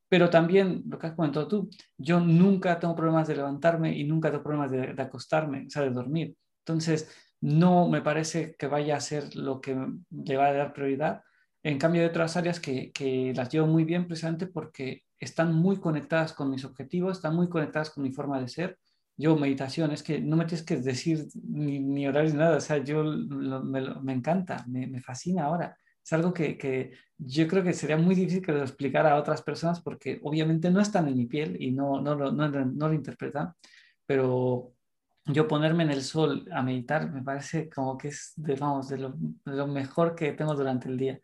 pero 0.08 0.28
también 0.28 0.82
lo 0.86 0.98
que 0.98 1.06
has 1.06 1.14
comentado 1.14 1.48
tú, 1.48 1.70
yo 1.96 2.20
nunca 2.20 2.78
tengo 2.78 2.94
problemas 2.94 3.26
de 3.26 3.36
levantarme 3.36 3.96
y 3.96 4.04
nunca 4.04 4.30
tengo 4.30 4.44
problemas 4.44 4.70
de, 4.70 4.92
de 4.94 5.02
acostarme, 5.02 5.64
o 5.66 5.70
sea, 5.70 5.82
de 5.82 5.90
dormir. 5.90 6.36
Entonces, 6.60 7.10
no 7.40 7.88
me 7.88 8.00
parece 8.00 8.56
que 8.58 8.66
vaya 8.66 8.96
a 8.96 9.00
ser 9.00 9.34
lo 9.36 9.60
que 9.60 9.76
le 10.10 10.36
va 10.36 10.46
a 10.46 10.52
dar 10.52 10.72
prioridad. 10.72 11.22
En 11.64 11.78
cambio, 11.78 12.02
hay 12.02 12.08
otras 12.08 12.36
áreas 12.36 12.60
que, 12.60 13.32
las 13.34 13.48
llevo 13.48 13.66
muy 13.66 13.84
bien 13.84 14.06
precisamente 14.06 14.46
porque 14.46 15.04
están 15.18 15.54
muy 15.54 15.78
conectadas 15.78 16.34
con 16.34 16.50
mis 16.50 16.64
objetivos, 16.64 17.16
están 17.16 17.34
muy 17.34 17.48
conectadas 17.48 17.88
con 17.90 18.04
mi 18.04 18.12
forma 18.12 18.38
de 18.38 18.48
ser. 18.48 18.78
Yo, 19.16 19.34
meditación, 19.36 19.90
es 19.90 20.02
que 20.02 20.20
no 20.20 20.36
me 20.36 20.44
tienes 20.44 20.66
que 20.66 20.76
decir 20.76 21.26
ni, 21.42 21.78
ni 21.80 22.06
horario 22.06 22.32
ni 22.32 22.38
nada, 22.38 22.58
o 22.58 22.60
sea, 22.60 22.78
yo 22.78 23.02
me, 23.04 24.12
encanta, 24.12 24.64
me, 24.68 25.00
fascina 25.00 25.44
ahora. 25.44 25.76
Es 26.04 26.12
algo 26.12 26.34
que, 26.34 26.92
yo 27.16 27.48
creo 27.48 27.64
que 27.64 27.72
sería 27.72 27.96
muy 27.96 28.14
difícil 28.14 28.42
que 28.44 28.52
lo 28.52 28.60
explicara 28.60 29.12
a 29.12 29.16
otras 29.16 29.40
personas 29.42 29.80
porque 29.80 30.20
obviamente 30.22 30.70
no 30.70 30.80
están 30.80 31.08
en 31.08 31.16
mi 31.16 31.26
piel 31.26 31.56
y 31.58 31.72
no, 31.72 32.00
no, 32.02 32.14
no, 32.14 32.30
no 32.30 32.88
lo 32.88 32.92
interpretan, 32.92 33.54
pero 34.06 34.74
yo 35.26 35.48
ponerme 35.48 35.84
en 35.84 35.90
el 35.90 36.02
sol 36.02 36.46
a 36.52 36.62
meditar 36.62 37.10
me 37.10 37.22
parece 37.22 37.68
como 37.70 37.96
que 37.96 38.08
es 38.08 38.32
de, 38.36 38.54
vamos, 38.56 38.88
de 38.88 38.98
lo, 38.98 39.66
mejor 39.66 40.14
que 40.14 40.32
tengo 40.32 40.54
durante 40.54 40.88
el 40.88 40.98
día. 40.98 41.20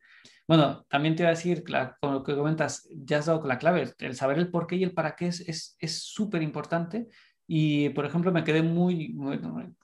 Bueno, 0.48 0.84
también 0.88 1.14
te 1.14 1.22
iba 1.22 1.28
a 1.28 1.34
decir, 1.34 1.62
con 2.00 2.14
lo 2.14 2.24
que 2.24 2.34
comentas, 2.34 2.88
ya 2.90 3.18
has 3.18 3.26
dado 3.26 3.40
con 3.40 3.48
la 3.48 3.58
clave, 3.58 3.92
el 3.98 4.16
saber 4.16 4.38
el 4.38 4.50
por 4.50 4.66
qué 4.66 4.76
y 4.76 4.84
el 4.84 4.92
para 4.92 5.14
qué 5.14 5.28
es 5.28 5.76
súper 5.88 6.42
es, 6.42 6.46
importante. 6.46 7.08
Y, 7.46 7.90
por 7.90 8.04
ejemplo, 8.04 8.32
me 8.32 8.44
quedé 8.44 8.62
muy, 8.62 9.16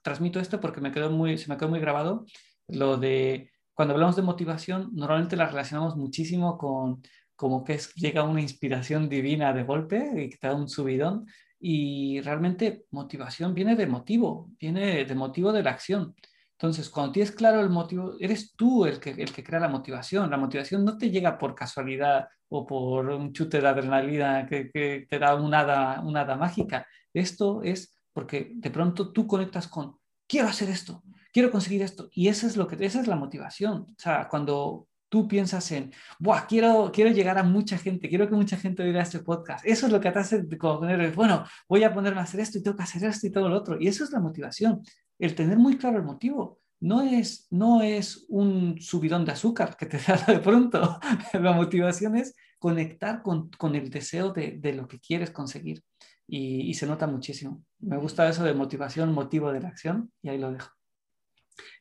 transmito 0.02 0.40
esto 0.40 0.60
porque 0.60 0.80
me 0.80 0.92
quedó 0.92 1.10
muy, 1.10 1.38
se 1.38 1.48
me 1.48 1.56
quedó 1.56 1.68
muy 1.68 1.80
grabado 1.80 2.24
lo 2.68 2.96
de, 2.96 3.50
cuando 3.74 3.94
hablamos 3.94 4.16
de 4.16 4.22
motivación, 4.22 4.90
normalmente 4.92 5.36
la 5.36 5.46
relacionamos 5.46 5.96
muchísimo 5.96 6.58
con 6.58 7.02
como 7.36 7.64
que 7.64 7.74
es, 7.74 7.94
llega 7.94 8.22
una 8.22 8.40
inspiración 8.40 9.08
divina 9.08 9.52
de 9.52 9.62
golpe 9.62 10.10
y 10.16 10.30
que 10.30 10.38
te 10.38 10.48
da 10.48 10.54
un 10.54 10.68
subidón. 10.68 11.26
Y 11.58 12.20
realmente 12.20 12.84
motivación 12.90 13.54
viene 13.54 13.76
de 13.76 13.86
motivo, 13.86 14.50
viene 14.58 15.04
de 15.04 15.14
motivo 15.14 15.52
de 15.52 15.62
la 15.62 15.70
acción. 15.70 16.14
Entonces, 16.52 16.88
cuando 16.88 17.12
tienes 17.12 17.32
claro 17.32 17.60
el 17.60 17.68
motivo, 17.68 18.14
eres 18.18 18.54
tú 18.54 18.86
el 18.86 18.98
que, 18.98 19.10
el 19.10 19.32
que 19.32 19.44
crea 19.44 19.60
la 19.60 19.68
motivación. 19.68 20.30
La 20.30 20.38
motivación 20.38 20.84
no 20.84 20.96
te 20.96 21.10
llega 21.10 21.36
por 21.36 21.54
casualidad 21.54 22.28
o 22.48 22.66
por 22.66 23.08
un 23.10 23.32
chute 23.32 23.60
de 23.60 23.68
adrenalina 23.68 24.46
que, 24.46 24.70
que 24.70 25.06
te 25.08 25.18
da 25.18 25.34
una 25.34 25.60
hada, 25.60 26.00
una 26.00 26.22
hada 26.22 26.36
mágica. 26.36 26.86
Esto 27.12 27.62
es 27.62 27.94
porque 28.12 28.52
de 28.54 28.70
pronto 28.70 29.12
tú 29.12 29.26
conectas 29.26 29.68
con, 29.68 29.98
quiero 30.26 30.48
hacer 30.48 30.70
esto, 30.70 31.02
quiero 31.32 31.50
conseguir 31.50 31.82
esto. 31.82 32.08
Y 32.12 32.28
eso 32.28 32.46
es 32.46 32.56
lo 32.56 32.66
que, 32.66 32.82
esa 32.84 33.00
es 33.00 33.06
la 33.06 33.16
motivación. 33.16 33.82
O 33.82 33.94
sea, 33.98 34.26
cuando 34.28 34.88
tú 35.16 35.26
piensas 35.26 35.72
en, 35.72 35.92
Buah, 36.18 36.46
quiero, 36.46 36.90
quiero 36.92 37.10
llegar 37.10 37.38
a 37.38 37.42
mucha 37.42 37.78
gente, 37.78 38.06
quiero 38.10 38.28
que 38.28 38.34
mucha 38.34 38.58
gente 38.58 38.82
oiga 38.82 39.00
este 39.00 39.20
podcast. 39.20 39.64
Eso 39.64 39.86
es 39.86 39.92
lo 39.92 39.98
que 39.98 40.10
te 40.10 40.18
hace 40.18 40.42
poner, 40.42 41.14
bueno, 41.14 41.42
voy 41.66 41.84
a 41.84 41.94
ponerme 41.94 42.20
a 42.20 42.24
hacer 42.24 42.40
esto 42.40 42.58
y 42.58 42.62
tengo 42.62 42.76
que 42.76 42.82
hacer 42.82 43.02
esto 43.04 43.26
y 43.26 43.30
todo 43.30 43.48
lo 43.48 43.56
otro. 43.56 43.78
Y 43.80 43.88
eso 43.88 44.04
es 44.04 44.10
la 44.10 44.20
motivación, 44.20 44.82
el 45.18 45.34
tener 45.34 45.56
muy 45.56 45.78
claro 45.78 45.96
el 45.96 46.04
motivo. 46.04 46.60
No 46.80 47.00
es, 47.00 47.46
no 47.50 47.80
es 47.80 48.26
un 48.28 48.78
subidón 48.78 49.24
de 49.24 49.32
azúcar 49.32 49.74
que 49.78 49.86
te 49.86 49.96
da 50.06 50.22
de 50.26 50.38
pronto. 50.38 51.00
la 51.32 51.52
motivación 51.52 52.14
es 52.16 52.34
conectar 52.58 53.22
con, 53.22 53.48
con 53.52 53.74
el 53.74 53.88
deseo 53.88 54.34
de, 54.34 54.58
de, 54.58 54.74
lo 54.74 54.86
que 54.86 55.00
quieres 55.00 55.30
conseguir. 55.30 55.82
Y, 56.28 56.68
y 56.68 56.74
se 56.74 56.86
nota 56.86 57.06
muchísimo. 57.06 57.64
Me 57.78 57.96
gusta 57.96 58.28
eso 58.28 58.44
de 58.44 58.52
motivación, 58.52 59.14
motivo 59.14 59.50
de 59.50 59.60
la 59.60 59.68
acción, 59.68 60.12
y 60.20 60.28
ahí 60.28 60.36
lo 60.36 60.52
dejo. 60.52 60.68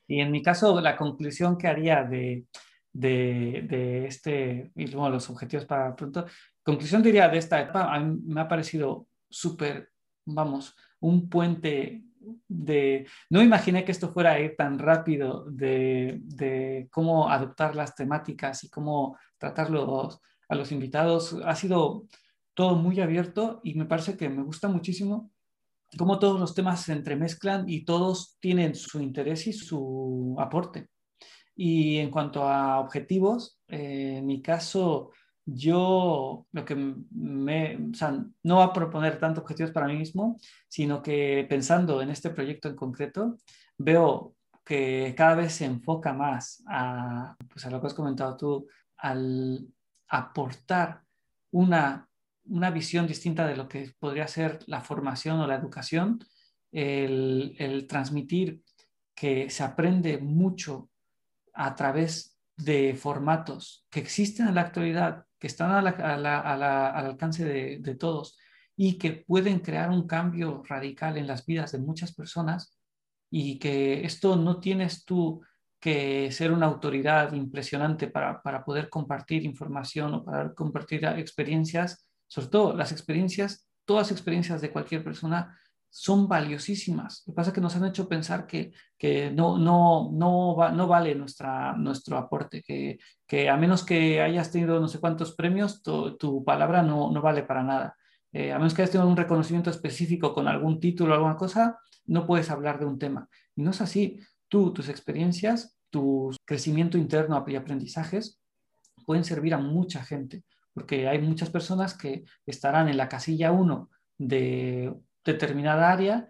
Y 0.08 0.22
en 0.22 0.32
mi 0.32 0.42
caso, 0.42 0.80
la 0.80 0.96
conclusión 0.96 1.58
que 1.58 1.68
haría 1.68 2.04
de, 2.04 2.46
de, 2.96 4.06
este, 4.08 4.72
y 4.76 4.88
luego 4.88 5.10
los 5.10 5.30
objetivos 5.30 5.66
para 5.66 5.96
pronto. 5.96 6.26
Conclusión 6.64 7.04
diría 7.04 7.28
de 7.28 7.38
esta 7.38 7.62
etapa, 7.62 7.94
a 7.94 8.00
mí 8.00 8.22
me 8.26 8.42
ha 8.42 8.48
parecido 8.48 9.08
súper, 9.30 9.92
vamos, 10.26 10.76
un 11.02 11.30
puente 11.30 12.04
de... 12.48 13.06
No 13.30 13.44
imaginé 13.44 13.84
que 13.84 13.92
esto 13.92 14.10
fuera 14.10 14.32
a 14.32 14.40
ir 14.40 14.56
tan 14.56 14.80
rápido 14.80 15.46
de, 15.46 16.20
de 16.22 16.88
cómo 16.90 17.30
adoptar 17.30 17.76
las 17.76 17.96
temáticas 17.96 18.64
y 18.64 18.70
cómo 18.70 19.18
tratarlos 19.38 20.20
a 20.48 20.56
los 20.56 20.72
invitados. 20.72 21.38
Ha 21.46 21.56
sido 21.56 22.06
todo 22.54 22.76
muy 22.76 23.02
abierto 23.02 23.60
y 23.64 23.76
me 23.76 23.86
parece 23.86 24.16
que 24.16 24.30
me 24.30 24.44
gusta 24.44 24.70
muchísimo 24.70 25.32
cómo 25.98 26.18
todos 26.18 26.40
los 26.40 26.56
temas 26.56 26.82
se 26.82 26.94
entremezclan 26.94 27.70
y 27.70 27.84
todos 27.84 28.38
tienen 28.40 28.74
su 28.74 29.02
interés 29.02 29.48
y 29.48 29.54
su 29.54 30.36
aporte. 30.40 30.90
Y 31.56 31.98
en 31.98 32.12
cuanto 32.12 32.44
a 32.44 32.80
objetivos, 32.80 33.60
eh, 33.68 34.18
en 34.18 34.26
mi 34.26 34.42
caso, 34.42 35.12
yo 35.46 36.48
lo 36.52 36.66
que 36.66 36.76
me, 36.76 37.76
o 37.76 38.26
no 38.44 38.58
va 38.58 38.66
a 38.66 38.74
proponer 38.74 39.20
tantos 39.20 39.44
objetivos 39.44 39.72
para 39.72 39.88
mí 39.88 39.96
mismo, 39.96 40.38
sino 40.68 41.02
que 41.02 41.46
pensando 41.48 42.02
en 42.02 42.10
este 42.10 42.32
proyecto 42.32 42.68
en 42.68 42.76
concreto, 42.76 43.38
veo 43.78 44.36
que 44.66 45.14
cada 45.16 45.36
vez 45.36 45.54
se 45.54 45.66
enfoca 45.66 46.14
más 46.14 46.64
a, 46.68 47.36
pues 47.50 47.66
a 47.66 47.70
lo 47.70 47.80
que 47.80 47.88
has 47.88 47.94
comentado 47.94 48.36
tú, 48.36 48.68
al 48.98 49.68
aportar 50.08 51.04
una, 51.52 52.10
una 52.46 52.72
visión 52.72 53.08
distinta 53.08 53.46
de 53.48 53.56
lo 53.56 53.68
que 53.70 53.94
podría 54.00 54.28
ser 54.28 54.60
la 54.68 54.82
formación 54.82 55.40
o 55.40 55.48
la 55.48 55.56
educación, 55.56 56.20
el 56.72 57.86
transmitir 57.88 58.62
que 59.16 59.50
se 59.50 59.64
aprende 59.64 60.18
mucho 60.18 60.90
a 61.56 61.76
través 61.76 62.38
de 62.58 62.96
formatos 62.96 63.86
que 63.90 64.00
existen 64.00 64.48
en 64.48 64.56
la 64.56 64.62
actualidad, 64.62 65.26
que 65.40 65.48
están 65.48 65.72
al 65.72 66.64
alcance 66.64 67.46
de, 67.46 67.96
todos 67.96 68.38
y 68.76 68.98
que 68.98 69.12
pueden 69.28 69.60
crear 69.60 69.90
un 69.90 70.08
cambio 70.08 70.64
radical 70.68 71.18
en 71.18 71.28
las 71.28 71.46
vidas 71.46 71.72
de 71.72 71.80
muchas 71.80 72.14
personas 72.14 72.78
y 73.30 73.60
que 73.60 74.06
esto 74.06 74.36
no 74.36 74.60
tienes 74.60 75.06
tú 75.06 75.42
que 75.80 76.32
ser 76.32 76.52
una 76.52 76.66
autoridad 76.66 77.34
impresionante 77.34 78.08
para, 78.08 78.42
para 78.42 78.64
poder 78.64 78.90
compartir 78.90 79.44
información 79.44 80.16
o 80.16 80.26
para 80.26 80.54
compartir 80.54 81.06
experiencias, 81.06 82.08
sobre 82.28 82.48
todo 82.48 82.76
las 82.76 82.92
experiencias, 82.92 83.68
todas 83.86 84.12
experiencias 84.12 84.62
de 84.62 84.72
cualquier 84.72 85.04
persona 85.04 85.60
son 85.98 86.28
valiosísimas. 86.28 87.24
Lo 87.26 87.32
que 87.32 87.36
pasa 87.38 87.50
es 87.52 87.54
que 87.56 87.62
nos 87.62 87.74
han 87.78 87.86
hecho 87.86 88.10
pensar 88.10 88.46
que, 88.46 88.74
que 88.98 89.32
no, 89.32 89.58
no, 89.58 90.12
no, 90.12 90.70
no 90.70 90.88
vale 90.88 91.16
nuestra, 91.16 91.72
nuestro 91.78 92.18
aporte, 92.18 92.62
que, 92.62 93.00
que, 93.26 93.48
a 93.48 93.56
menos 93.56 93.86
que 93.86 94.22
hayas 94.22 94.52
tenido 94.52 94.82
no 94.82 94.90
sé 94.90 95.00
cuántos 95.00 95.34
premios, 95.36 95.82
tu, 95.82 96.18
tu 96.18 96.44
palabra 96.44 96.84
no, 96.84 97.12
no, 97.14 97.22
vale 97.22 97.44
para 97.44 97.64
nada. 97.64 97.96
Eh, 98.34 98.52
a 98.52 98.58
menos 98.58 98.74
que 98.74 98.82
hayas 98.82 98.92
tenido 98.92 99.08
un 99.10 99.16
reconocimiento 99.16 99.70
específico 99.70 100.34
con 100.34 100.50
algún 100.50 100.82
título 100.82 101.14
o 101.14 101.16
alguna 101.16 101.38
cosa, 101.38 101.80
no 102.08 102.28
puedes 102.28 102.50
hablar 102.52 102.78
de 102.78 102.88
un 102.88 103.00
tema. 103.00 103.30
Y 103.56 103.62
no 103.62 103.72
es 103.72 103.80
así. 103.80 104.20
Tú, 104.50 104.74
tus 104.74 104.90
experiencias, 104.90 105.80
tu 105.90 106.36
crecimiento 106.44 106.98
interno 106.98 107.42
y 107.48 107.56
aprendizajes 107.56 108.42
pueden 109.06 109.24
servir 109.24 109.54
a 109.54 109.60
mucha 109.60 110.04
gente, 110.04 110.44
porque 110.74 111.08
hay 111.08 111.22
muchas 111.22 111.50
personas 111.50 111.98
que 111.98 112.26
estarán 112.46 112.90
en 112.90 112.98
la 112.98 113.08
casilla 113.08 113.54
1 113.54 113.90
de 114.18 114.94
determinada 115.26 115.92
área 115.92 116.30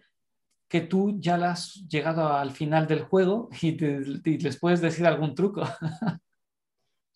que 0.67 0.81
tú 0.81 1.17
ya 1.19 1.37
la 1.37 1.51
has 1.51 1.87
llegado 1.87 2.33
al 2.33 2.51
final 2.51 2.87
del 2.87 3.03
juego 3.03 3.49
y, 3.61 3.77
les 3.77 4.57
puedes 4.57 4.81
decir 4.81 5.05
algún 5.05 5.35
truco. 5.35 5.61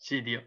Sí, 0.01 0.21
tío. 0.21 0.41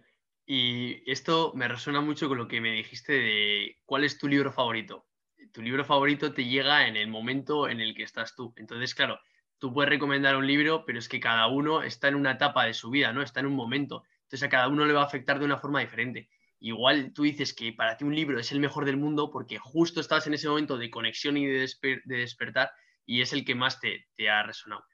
Y 0.47 1.03
esto 1.11 1.53
me 1.55 1.69
resuena 1.69 2.01
mucho 2.01 2.27
con 2.27 2.39
lo 2.39 2.49
que 2.49 2.63
me 2.63 2.73
dijiste 2.73 3.13
de 3.13 3.77
cuál 3.85 4.05
es 4.05 4.17
tu 4.17 4.27
libro 4.27 4.51
favorito. 4.51 5.07
Tu 5.53 5.61
libro 5.61 5.85
favorito 5.85 6.33
te 6.33 6.47
llega 6.47 6.87
en 6.87 6.97
el 6.97 7.09
momento 7.09 7.69
en 7.69 7.83
el 7.83 7.95
que 7.95 8.03
estás 8.03 8.35
tú. 8.35 8.55
Entonces, 8.57 8.95
claro, 8.95 9.21
tú 9.59 9.75
puedes 9.75 9.91
recomendar 9.91 10.37
un 10.37 10.47
libro, 10.47 10.87
pero 10.87 10.99
es 10.99 11.07
que 11.07 11.21
cada 11.21 11.49
uno 11.49 11.83
está 11.83 12.09
en 12.09 12.15
una 12.15 12.31
etapa 12.31 12.65
de 12.65 12.73
su 12.73 12.89
vida, 12.89 13.13
¿no? 13.13 13.21
Está 13.21 13.41
en 13.41 13.47
un 13.47 13.55
momento. 13.55 14.05
Entonces 14.23 14.43
a 14.45 14.49
cada 14.49 14.69
uno 14.69 14.87
le 14.87 14.95
va 14.95 15.03
a 15.03 15.05
afectar 15.05 15.39
de 15.39 15.45
una 15.45 15.59
forma 15.59 15.81
diferente 15.81 16.31
igual 16.63 17.13
tú 17.13 17.25
dices 17.25 17.53
que 17.55 17.73
para 17.73 17.97
ti 17.97 18.05
un 18.05 18.15
libro 18.15 18.39
es 18.39 18.53
el 18.53 18.61
mejor 18.61 18.85
del 18.85 18.97
mundo 18.97 19.31
porque 19.31 19.59
justo 19.59 20.01
estás 20.01 20.27
en 20.27 20.35
ese 20.35 20.49
momento 20.49 20.79
de 20.79 20.91
conexión 20.91 21.37
y 21.37 21.47
de, 21.47 21.69
despertar 22.05 22.71
y 23.05 23.21
es 23.21 23.33
el 23.33 23.45
que 23.45 23.55
más 23.55 23.81
te, 23.81 24.07
ha 24.31 24.43
resonado. 24.45 24.85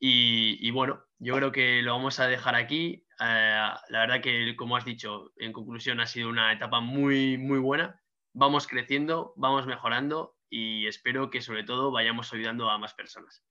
Y, 0.00 0.70
bueno, 0.70 1.02
yo 1.18 1.34
creo 1.34 1.50
que 1.50 1.82
lo 1.82 1.92
vamos 1.92 2.20
a 2.20 2.28
dejar 2.28 2.54
aquí. 2.54 3.04
Eh, 3.20 3.70
la 3.88 4.00
verdad 4.00 4.20
que, 4.20 4.54
como 4.54 4.76
has 4.76 4.84
dicho, 4.84 5.32
en 5.36 5.52
conclusión 5.52 5.98
ha 5.98 6.06
sido 6.06 6.28
una 6.28 6.52
etapa 6.52 6.80
muy, 6.80 7.36
muy 7.36 7.58
buena. 7.58 8.00
Vamos 8.32 8.68
creciendo, 8.68 9.32
vamos 9.36 9.66
mejorando 9.66 10.36
y 10.50 10.86
espero 10.86 11.30
que 11.30 11.40
sobre 11.40 11.64
todo 11.64 11.90
vayamos 11.90 12.32
ayudando 12.32 12.70
a 12.70 12.78
más 12.78 12.94
personas. 12.94 13.42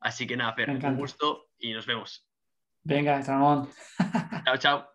Así 0.00 0.26
que 0.26 0.36
nada, 0.36 0.54
Fer, 0.54 0.70
un 0.70 0.96
gusto 0.96 1.50
y 1.58 1.72
nos 1.72 1.86
vemos. 1.86 2.26
Venga, 2.82 3.20
Ramón. 3.22 3.68
chao, 4.44 4.56
chao. 4.56 4.88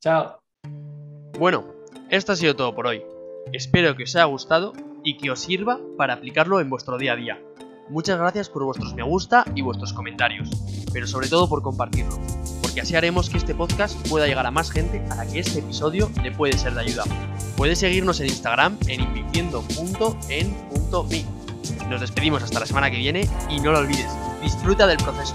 Chao. 0.00 1.03
Bueno, 1.44 1.66
esto 2.08 2.32
ha 2.32 2.36
sido 2.36 2.56
todo 2.56 2.74
por 2.74 2.86
hoy. 2.86 3.02
Espero 3.52 3.94
que 3.94 4.04
os 4.04 4.16
haya 4.16 4.24
gustado 4.24 4.72
y 5.04 5.18
que 5.18 5.30
os 5.30 5.40
sirva 5.40 5.78
para 5.98 6.14
aplicarlo 6.14 6.58
en 6.58 6.70
vuestro 6.70 6.96
día 6.96 7.12
a 7.12 7.16
día. 7.16 7.38
Muchas 7.90 8.18
gracias 8.18 8.48
por 8.48 8.64
vuestros 8.64 8.94
me 8.94 9.02
gusta 9.02 9.44
y 9.54 9.60
vuestros 9.60 9.92
comentarios, 9.92 10.48
pero 10.90 11.06
sobre 11.06 11.28
todo 11.28 11.46
por 11.46 11.60
compartirlo, 11.60 12.18
porque 12.62 12.80
así 12.80 12.96
haremos 12.96 13.28
que 13.28 13.36
este 13.36 13.54
podcast 13.54 14.08
pueda 14.08 14.26
llegar 14.26 14.46
a 14.46 14.50
más 14.50 14.70
gente 14.70 15.04
a 15.10 15.16
la 15.16 15.26
que 15.26 15.40
este 15.40 15.58
episodio 15.58 16.10
le 16.22 16.32
puede 16.32 16.56
ser 16.56 16.72
de 16.72 16.80
ayuda. 16.80 17.04
Puedes 17.58 17.78
seguirnos 17.78 18.20
en 18.20 18.28
Instagram 18.28 18.78
en 18.88 19.02
invirtiendo.en.me. 19.02 21.24
Nos 21.90 22.00
despedimos 22.00 22.42
hasta 22.42 22.60
la 22.60 22.66
semana 22.66 22.90
que 22.90 22.96
viene 22.96 23.28
y 23.50 23.60
no 23.60 23.70
lo 23.70 23.80
olvides, 23.80 24.08
disfruta 24.42 24.86
del 24.86 24.96
proceso. 24.96 25.34